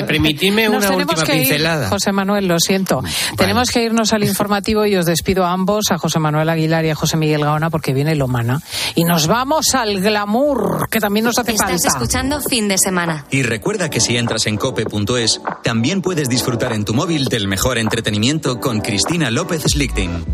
Permitidme, 0.07 0.69
una 0.69 0.81
tenemos 0.81 1.07
última 1.07 1.25
que 1.25 1.37
ir, 1.37 1.43
pincelada. 1.43 1.89
José 1.89 2.13
Manuel, 2.13 2.47
lo 2.47 2.59
siento. 2.61 3.03
Tenemos 3.37 3.71
que 3.71 3.83
irnos 3.83 4.13
al 4.13 4.25
informativo 4.25 4.85
y 4.87 4.97
os 4.97 5.07
despido 5.07 5.45
a 5.45 5.53
ambos, 5.53 5.87
a 5.91 5.99
José 5.99 6.19
Manuel 6.19 6.49
Aguilar 6.49 6.85
y 6.85 6.91
a 6.91 6.95
José 6.95 7.17
Miguel 7.17 7.43
Gaona, 7.43 7.71
porque 7.71 7.93
viene 7.93 8.15
Lomana. 8.15 8.61
Y 8.95 9.05
nos 9.05 9.27
vamos 9.27 9.75
al 9.75 10.01
glamour, 10.01 10.89
que 10.91 11.01
también 11.01 11.25
nos 11.25 11.39
hace 11.39 11.53
Estás 11.53 11.71
falta. 11.71 11.89
escuchando 11.89 12.41
fin 12.41 12.69
de 12.69 12.77
semana. 12.79 13.25
Y 13.31 13.43
recuerda 13.43 13.91
que 13.91 14.01
si 14.01 14.17
entras 14.17 14.47
en 14.47 14.57
cope.es, 14.57 15.41
también 15.63 15.88
puedes 15.97 16.29
disfrutar 16.29 16.73
en 16.75 16.85
tu 16.85 16.93
móvil 16.93 17.25
del 17.25 17.49
mejor 17.49 17.79
entretenimiento 17.79 18.61
con 18.61 18.81
Cristina 18.81 19.31
López 19.31 19.63
Slichting. 19.63 20.25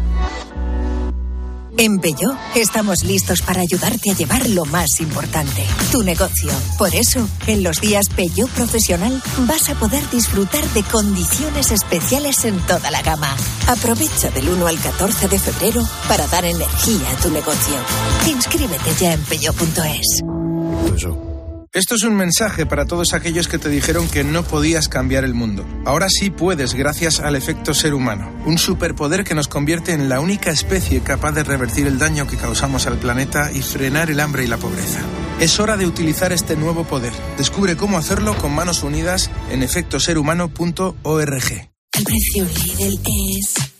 En 1.77 1.99
Peugeot 1.99 2.37
estamos 2.55 3.05
listos 3.05 3.41
para 3.43 3.61
ayudarte 3.61 4.11
a 4.11 4.15
llevar 4.15 4.49
lo 4.51 4.65
más 4.65 5.01
importante, 5.01 5.65
tu 5.91 6.03
negocio. 6.03 6.51
Por 6.77 6.95
eso, 6.95 7.29
en 7.47 7.63
los 7.63 7.81
días 7.81 8.09
Peugeot 8.15 8.51
Profesional 8.51 9.23
vas 9.47 9.69
a 9.71 9.75
poder 9.75 10.03
disfrutar 10.11 10.65
de 10.71 10.83
condiciones 10.83 11.71
especiales 11.71 12.45
en 12.45 12.59
toda 12.67 12.91
la 12.91 13.03
gama. 13.03 13.35
Aprovecha 13.69 14.31
del 14.31 14.49
1 14.49 14.67
al 14.67 14.79
14 14.79 15.29
de 15.29 15.39
febrero 15.39 15.83
para 16.09 16.27
dar 16.27 16.45
energía 16.45 17.11
a 17.11 17.23
tu 17.23 17.31
negocio. 17.31 17.77
Inscríbete 18.29 18.91
ya 19.01 19.13
en 19.15 19.23
peugeot.es. 19.23 20.23
Esto 21.75 21.97
es 21.97 22.05
un 22.05 22.15
mensaje 22.15 22.67
para 22.67 22.87
todos 22.87 23.15
aquellos 23.15 23.49
que 23.49 23.59
te 23.59 23.69
dijeron 23.69 24.07
que 24.07 24.23
no 24.23 24.45
podías 24.45 24.89
cambiar 24.89 25.25
el 25.25 25.35
mundo. 25.35 25.67
Ahora 25.85 26.07
sí 26.09 26.31
puedes 26.31 26.73
gracias 26.73 27.19
al 27.19 27.35
efecto 27.35 27.75
ser 27.75 27.95
humano, 27.95 28.33
un 28.47 28.59
superpoder 28.59 29.25
que 29.25 29.35
nos 29.35 29.49
convierte 29.49 29.93
en 29.93 30.09
la 30.09 30.21
única 30.21 30.53
especie 30.53 31.01
capaz 31.01 31.33
de 31.33 31.43
revertir 31.43 31.89
el 31.89 31.99
daño 31.99 32.29
que 32.29 32.37
causamos 32.37 32.87
al 32.87 32.99
planeta 32.99 33.51
y 33.53 33.61
frenar 33.61 34.09
el 34.09 34.21
hambre 34.21 34.45
y 34.45 34.47
la 34.47 34.57
pobreza. 34.57 35.01
Es 35.41 35.59
hora 35.59 35.77
de 35.77 35.87
utilizar 35.87 36.33
este 36.33 36.55
nuevo 36.55 36.85
poder. 36.85 37.13
Descubre 37.37 37.77
cómo 37.77 37.99
hacerlo 37.99 38.39
con 38.39 38.55
manos 38.55 38.85
unidas 38.85 39.33
en 39.51 39.65
efectoserhumano.org. 39.65 41.71
El 41.97 42.05
precio 42.05 42.45
Lidl 42.45 43.01
es 43.37 43.74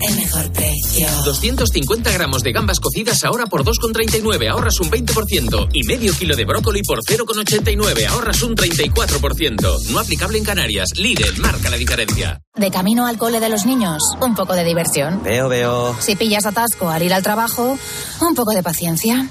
el 0.00 0.16
mejor 0.16 0.52
precio. 0.52 1.08
250 1.24 2.12
gramos 2.12 2.42
de 2.42 2.52
gambas 2.52 2.80
cocidas 2.80 3.24
ahora 3.24 3.46
por 3.46 3.64
2,39, 3.64 4.50
ahorras 4.50 4.80
un 4.80 4.90
20%. 4.90 5.68
Y 5.72 5.84
medio 5.84 6.12
kilo 6.14 6.36
de 6.36 6.44
brócoli 6.44 6.82
por 6.82 7.00
0,89, 7.02 8.06
ahorras 8.06 8.42
un 8.42 8.56
34%. 8.56 9.90
No 9.90 9.98
aplicable 9.98 10.38
en 10.38 10.44
Canarias. 10.44 10.88
Lidl 10.96 11.40
marca 11.40 11.70
la 11.70 11.76
diferencia. 11.76 12.40
De 12.54 12.70
camino 12.70 13.06
al 13.06 13.18
cole 13.18 13.40
de 13.40 13.48
los 13.48 13.66
niños, 13.66 14.02
un 14.20 14.34
poco 14.34 14.54
de 14.54 14.64
diversión. 14.64 15.22
Veo, 15.22 15.48
veo. 15.48 15.96
Si 16.00 16.16
pillas 16.16 16.46
atasco 16.46 16.88
al 16.88 17.02
ir 17.02 17.12
al 17.12 17.22
trabajo, 17.22 17.78
un 18.20 18.34
poco 18.34 18.52
de 18.52 18.62
paciencia. 18.62 19.28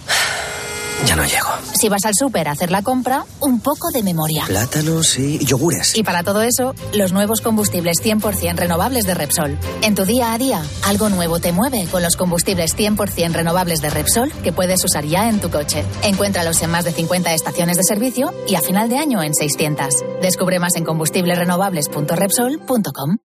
Ya 1.05 1.15
no 1.15 1.25
llego. 1.25 1.49
Si 1.79 1.89
vas 1.89 2.05
al 2.05 2.13
súper 2.15 2.47
a 2.47 2.51
hacer 2.51 2.71
la 2.71 2.81
compra, 2.81 3.25
un 3.39 3.59
poco 3.59 3.91
de 3.91 4.03
memoria. 4.03 4.45
Plátanos 4.47 5.19
y 5.19 5.43
yogures. 5.45 5.95
Y 5.95 6.03
para 6.03 6.23
todo 6.23 6.41
eso, 6.41 6.73
los 6.93 7.11
nuevos 7.11 7.41
combustibles 7.41 7.97
100% 8.03 8.55
renovables 8.55 9.05
de 9.05 9.13
Repsol. 9.13 9.59
En 9.81 9.95
tu 9.95 10.05
día 10.05 10.33
a 10.33 10.37
día, 10.37 10.61
algo 10.83 11.09
nuevo 11.09 11.39
te 11.39 11.51
mueve 11.51 11.87
con 11.91 12.01
los 12.01 12.15
combustibles 12.15 12.77
100% 12.77 13.33
renovables 13.33 13.81
de 13.81 13.89
Repsol 13.89 14.31
que 14.43 14.53
puedes 14.53 14.83
usar 14.83 15.05
ya 15.05 15.29
en 15.29 15.39
tu 15.39 15.49
coche. 15.49 15.83
Encuéntralos 16.03 16.61
en 16.61 16.71
más 16.71 16.85
de 16.85 16.91
50 16.91 17.33
estaciones 17.33 17.77
de 17.77 17.83
servicio 17.83 18.33
y 18.47 18.55
a 18.55 18.61
final 18.61 18.89
de 18.89 18.97
año 18.97 19.21
en 19.21 19.33
600. 19.33 19.87
Descubre 20.21 20.59
más 20.59 20.75
en 20.75 20.85
combustiblesrenovables.repsol.com. 20.85 23.24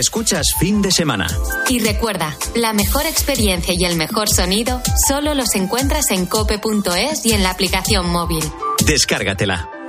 Escuchas 0.00 0.54
fin 0.58 0.80
de 0.80 0.90
semana. 0.90 1.26
Y 1.68 1.78
recuerda, 1.78 2.34
la 2.54 2.72
mejor 2.72 3.04
experiencia 3.04 3.74
y 3.76 3.84
el 3.84 3.96
mejor 3.96 4.30
sonido 4.30 4.80
solo 5.06 5.34
los 5.34 5.54
encuentras 5.54 6.10
en 6.10 6.24
cope.es 6.24 7.26
y 7.26 7.32
en 7.32 7.42
la 7.42 7.50
aplicación 7.50 8.08
móvil. 8.08 8.42
Descárgatela. 8.86 9.79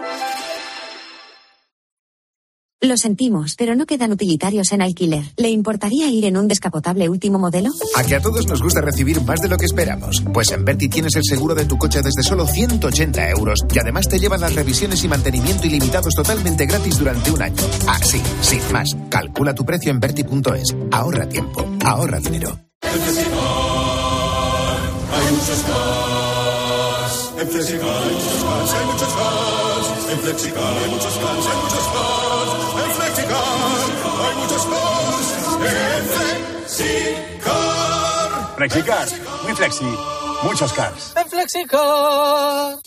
Lo 2.83 2.97
sentimos, 2.97 3.53
pero 3.59 3.75
no 3.75 3.85
quedan 3.85 4.11
utilitarios 4.11 4.71
en 4.71 4.81
alquiler. 4.81 5.23
¿Le 5.37 5.51
importaría 5.51 6.07
ir 6.09 6.25
en 6.25 6.35
un 6.35 6.47
descapotable 6.47 7.09
último 7.09 7.37
modelo? 7.37 7.69
A 7.95 8.03
que 8.03 8.15
a 8.15 8.19
todos 8.19 8.47
nos 8.47 8.63
gusta 8.63 8.81
recibir 8.81 9.21
más 9.21 9.39
de 9.39 9.49
lo 9.49 9.57
que 9.57 9.65
esperamos. 9.65 10.23
Pues 10.33 10.51
en 10.51 10.65
Berti 10.65 10.89
tienes 10.89 11.15
el 11.15 11.23
seguro 11.23 11.53
de 11.53 11.65
tu 11.65 11.77
coche 11.77 12.01
desde 12.01 12.23
solo 12.23 12.47
180 12.47 13.29
euros 13.29 13.59
y 13.71 13.77
además 13.77 14.07
te 14.07 14.17
llevan 14.17 14.41
las 14.41 14.55
revisiones 14.55 15.03
y 15.03 15.07
mantenimiento 15.07 15.67
ilimitados 15.67 16.15
totalmente 16.15 16.65
gratis 16.65 16.97
durante 16.97 17.29
un 17.29 17.43
año. 17.43 17.61
Así, 17.87 18.19
sin 18.41 18.71
más. 18.73 18.97
Calcula 19.09 19.53
tu 19.53 19.63
precio 19.63 19.91
en 19.91 19.99
Berti.es. 19.99 20.75
Ahorra 20.91 21.29
tiempo, 21.29 21.63
ahorra 21.85 22.19
dinero. 22.19 22.57
En 22.81 22.99
Flexicar 22.99 23.43
hay 25.13 25.31
muchos 25.35 25.61
cars. 25.67 27.31
En 27.41 27.47
Flexicar 27.47 28.03
hay 28.03 28.11
muchos 28.11 28.43
cars, 28.43 28.73
hay 28.73 28.85
muchos 28.87 29.13
cars. 29.13 30.11
En 30.11 30.19
Flexicar 30.19 30.77
hay 30.83 30.89
muchos 30.89 31.13
cars, 31.13 31.45
hay 31.45 31.61
muchos. 31.61 32.30
Hay 33.33 34.35
muchos 34.35 34.65
cars. 34.65 35.27
En 35.55 36.05
Flexicar. 36.67 38.55
Flexicar, 38.57 39.07
muy 39.43 39.53
flexi, 39.55 39.85
muchos 40.43 40.73
cars. 40.73 41.13
En 41.15 41.29
Flexicar. 41.29 42.79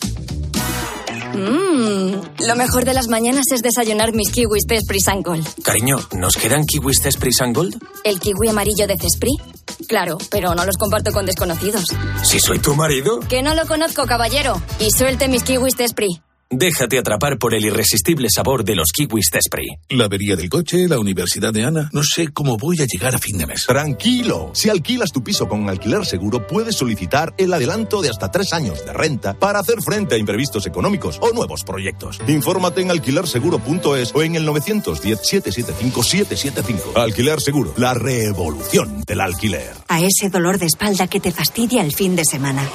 Mmm, 1.33 2.45
lo 2.47 2.55
mejor 2.55 2.85
de 2.85 2.93
las 2.93 3.07
mañanas 3.09 3.43
es 3.51 3.61
desayunar 3.61 4.13
mis 4.13 4.31
kiwis 4.31 4.63
de 4.67 4.77
Esprit 4.77 5.03
Gold. 5.23 5.45
Cariño, 5.63 5.97
¿nos 6.13 6.35
quedan 6.35 6.65
kiwis 6.65 7.03
de 7.03 7.09
Esprit 7.09 7.33
Gold? 7.53 7.77
¿El 8.05 8.19
kiwi 8.19 8.47
amarillo 8.49 8.87
de 8.87 8.95
Cesprit? 8.97 9.41
Claro, 9.87 10.17
pero 10.31 10.55
no 10.55 10.65
los 10.65 10.77
comparto 10.77 11.11
con 11.11 11.25
desconocidos. 11.25 11.83
Si 12.23 12.39
soy 12.39 12.59
tu 12.59 12.75
marido. 12.75 13.19
Que 13.19 13.41
no 13.41 13.53
lo 13.53 13.65
conozco, 13.67 14.05
caballero. 14.05 14.61
Y 14.79 14.91
suelte 14.91 15.27
mis 15.27 15.43
kiwis 15.43 15.75
de 15.75 15.83
Esprit. 15.83 16.21
Déjate 16.57 16.97
atrapar 16.97 17.37
por 17.37 17.53
el 17.53 17.65
irresistible 17.65 18.29
sabor 18.33 18.63
de 18.63 18.77
los 18.77 18.93
kiwis 18.93 19.29
de 19.29 19.39
Esprit. 19.39 19.73
La 19.89 20.05
avería 20.05 20.37
del 20.37 20.49
coche, 20.49 20.87
la 20.87 20.97
universidad 20.97 21.51
de 21.51 21.65
Ana. 21.65 21.89
No 21.91 22.01
sé 22.01 22.29
cómo 22.29 22.55
voy 22.55 22.81
a 22.81 22.85
llegar 22.85 23.13
a 23.13 23.17
fin 23.17 23.37
de 23.37 23.45
mes. 23.45 23.65
Tranquilo. 23.65 24.51
Si 24.53 24.69
alquilas 24.69 25.11
tu 25.11 25.21
piso 25.21 25.49
con 25.49 25.69
alquiler 25.69 26.05
seguro, 26.05 26.47
puedes 26.47 26.77
solicitar 26.77 27.33
el 27.37 27.53
adelanto 27.53 28.01
de 28.01 28.09
hasta 28.09 28.31
tres 28.31 28.53
años 28.53 28.85
de 28.85 28.93
renta 28.93 29.33
para 29.33 29.59
hacer 29.59 29.81
frente 29.81 30.15
a 30.15 30.17
imprevistos 30.17 30.65
económicos 30.65 31.19
o 31.21 31.33
nuevos 31.33 31.65
proyectos. 31.65 32.21
Infórmate 32.25 32.79
en 32.79 32.91
alquilerseguro.es 32.91 34.15
o 34.15 34.23
en 34.23 34.35
el 34.35 34.47
910-775-775. 34.47 36.95
Alquiler 36.95 37.41
Seguro, 37.41 37.73
la 37.75 37.95
revolución 37.95 39.03
del 39.05 39.19
alquiler. 39.19 39.73
A 39.89 39.99
ese 39.99 40.29
dolor 40.29 40.57
de 40.57 40.67
espalda 40.67 41.07
que 41.07 41.19
te 41.19 41.33
fastidia 41.33 41.83
el 41.83 41.93
fin 41.93 42.15
de 42.15 42.23
semana. 42.23 42.65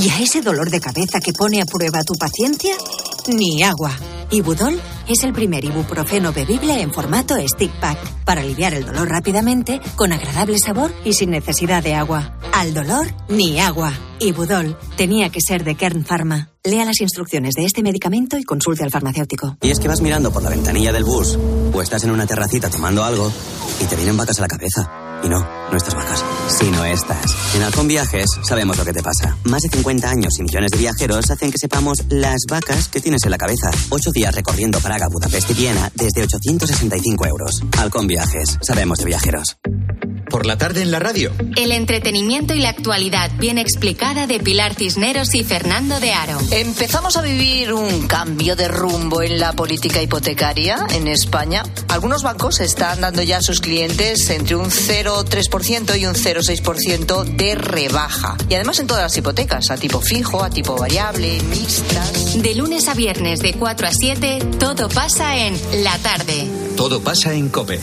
Y 0.00 0.10
a 0.10 0.20
ese 0.20 0.42
dolor 0.42 0.70
de 0.70 0.80
cabeza 0.80 1.18
que 1.20 1.32
pone 1.32 1.60
a 1.60 1.66
prueba 1.66 2.04
tu 2.04 2.14
paciencia, 2.14 2.72
ni 3.28 3.62
agua. 3.62 3.92
Ibudol 4.30 4.78
es 5.08 5.24
el 5.24 5.32
primer 5.32 5.64
ibuprofeno 5.64 6.32
bebible 6.32 6.80
en 6.82 6.92
formato 6.92 7.34
stick 7.46 7.72
pack 7.80 7.98
para 8.24 8.42
aliviar 8.42 8.74
el 8.74 8.84
dolor 8.84 9.08
rápidamente, 9.08 9.80
con 9.96 10.12
agradable 10.12 10.58
sabor 10.58 10.92
y 11.04 11.14
sin 11.14 11.30
necesidad 11.30 11.82
de 11.82 11.94
agua. 11.94 12.38
Al 12.52 12.74
dolor, 12.74 13.06
ni 13.28 13.58
agua. 13.58 13.92
Ibudol 14.20 14.76
tenía 14.96 15.30
que 15.30 15.40
ser 15.40 15.64
de 15.64 15.76
Kern 15.76 16.04
Pharma. 16.04 16.50
Lea 16.62 16.84
las 16.84 17.00
instrucciones 17.00 17.54
de 17.54 17.64
este 17.64 17.82
medicamento 17.82 18.36
y 18.36 18.44
consulte 18.44 18.84
al 18.84 18.90
farmacéutico. 18.90 19.56
Y 19.62 19.70
es 19.70 19.80
que 19.80 19.88
vas 19.88 20.02
mirando 20.02 20.30
por 20.30 20.42
la 20.42 20.50
ventanilla 20.50 20.92
del 20.92 21.04
bus 21.04 21.38
o 21.72 21.80
estás 21.80 22.04
en 22.04 22.10
una 22.10 22.26
terracita 22.26 22.68
tomando 22.68 23.04
algo 23.04 23.32
y 23.80 23.84
te 23.84 23.96
vienen 23.96 24.16
vacas 24.16 24.38
a 24.38 24.42
la 24.42 24.48
cabeza. 24.48 25.07
Y 25.22 25.28
no, 25.28 25.40
no 25.40 25.76
estas 25.76 25.94
vacas, 25.94 26.24
sino 26.48 26.84
estas. 26.84 27.54
En 27.54 27.62
Halcón 27.62 27.88
Viajes 27.88 28.26
sabemos 28.42 28.78
lo 28.78 28.84
que 28.84 28.92
te 28.92 29.02
pasa. 29.02 29.36
Más 29.44 29.62
de 29.62 29.68
50 29.68 30.08
años 30.08 30.38
y 30.38 30.42
millones 30.42 30.70
de 30.70 30.78
viajeros 30.78 31.30
hacen 31.30 31.50
que 31.50 31.58
sepamos 31.58 31.98
las 32.08 32.42
vacas 32.48 32.88
que 32.88 33.00
tienes 33.00 33.24
en 33.24 33.30
la 33.30 33.38
cabeza. 33.38 33.70
Ocho 33.90 34.10
días 34.12 34.34
recorriendo 34.34 34.80
Praga, 34.80 35.08
Budapest 35.08 35.50
y 35.50 35.54
Viena 35.54 35.90
desde 35.94 36.22
865 36.22 37.26
euros. 37.26 37.62
Halcón 37.76 38.06
Viajes, 38.06 38.58
sabemos 38.62 38.98
de 38.98 39.04
viajeros. 39.06 39.58
Por 40.30 40.46
la 40.46 40.58
tarde 40.58 40.82
en 40.82 40.90
la 40.90 40.98
radio. 40.98 41.32
El 41.56 41.72
entretenimiento 41.72 42.54
y 42.54 42.60
la 42.60 42.68
actualidad 42.68 43.30
bien 43.38 43.58
explicada 43.58 44.26
de 44.26 44.40
Pilar 44.40 44.74
Cisneros 44.74 45.34
y 45.34 45.42
Fernando 45.42 46.00
de 46.00 46.12
Aro. 46.12 46.38
Empezamos 46.50 47.16
a 47.16 47.22
vivir 47.22 47.72
un 47.72 48.06
cambio 48.06 48.54
de 48.54 48.68
rumbo 48.68 49.22
en 49.22 49.38
la 49.38 49.52
política 49.52 50.02
hipotecaria 50.02 50.76
en 50.90 51.08
España. 51.08 51.62
Algunos 51.88 52.22
bancos 52.22 52.60
están 52.60 53.00
dando 53.00 53.22
ya 53.22 53.38
a 53.38 53.42
sus 53.42 53.60
clientes 53.60 54.28
entre 54.30 54.56
un 54.56 54.70
0,3% 54.70 55.98
y 55.98 56.06
un 56.06 56.14
0,6% 56.14 57.24
de 57.24 57.54
rebaja. 57.54 58.36
Y 58.48 58.54
además 58.54 58.78
en 58.80 58.86
todas 58.86 59.02
las 59.04 59.16
hipotecas, 59.16 59.70
a 59.70 59.76
tipo 59.76 60.00
fijo, 60.00 60.42
a 60.42 60.50
tipo 60.50 60.76
variable, 60.76 61.40
mixtas. 61.44 62.42
De 62.42 62.54
lunes 62.54 62.88
a 62.88 62.94
viernes 62.94 63.40
de 63.40 63.54
4 63.54 63.86
a 63.86 63.90
7, 63.92 64.38
todo 64.58 64.88
pasa 64.88 65.36
en 65.38 65.58
la 65.82 65.96
tarde. 65.98 66.48
Todo 66.76 67.00
pasa 67.00 67.32
en 67.32 67.48
Cope. 67.48 67.80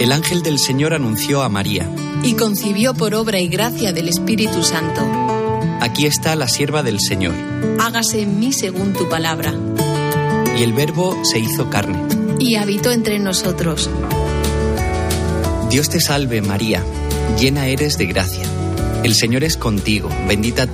El 0.00 0.12
ángel 0.12 0.42
del 0.42 0.58
Señor 0.58 0.94
anunció 0.94 1.42
a 1.42 1.50
María. 1.50 1.86
Y 2.22 2.32
concibió 2.32 2.94
por 2.94 3.14
obra 3.14 3.38
y 3.38 3.48
gracia 3.48 3.92
del 3.92 4.08
Espíritu 4.08 4.62
Santo. 4.62 5.02
Aquí 5.82 6.06
está 6.06 6.34
la 6.36 6.48
sierva 6.48 6.82
del 6.82 7.00
Señor. 7.00 7.34
Hágase 7.78 8.22
en 8.22 8.40
mí 8.40 8.54
según 8.54 8.94
tu 8.94 9.10
palabra. 9.10 9.54
Y 10.58 10.62
el 10.62 10.72
Verbo 10.72 11.14
se 11.22 11.38
hizo 11.38 11.68
carne. 11.68 11.98
Y 12.38 12.54
habitó 12.54 12.92
entre 12.92 13.18
nosotros. 13.18 13.90
Dios 15.68 15.90
te 15.90 16.00
salve 16.00 16.40
María, 16.40 16.82
llena 17.38 17.66
eres 17.66 17.98
de 17.98 18.06
gracia. 18.06 18.46
El 19.04 19.14
Señor 19.14 19.44
es 19.44 19.58
contigo, 19.58 20.08
bendita 20.26 20.66
tú 20.66 20.68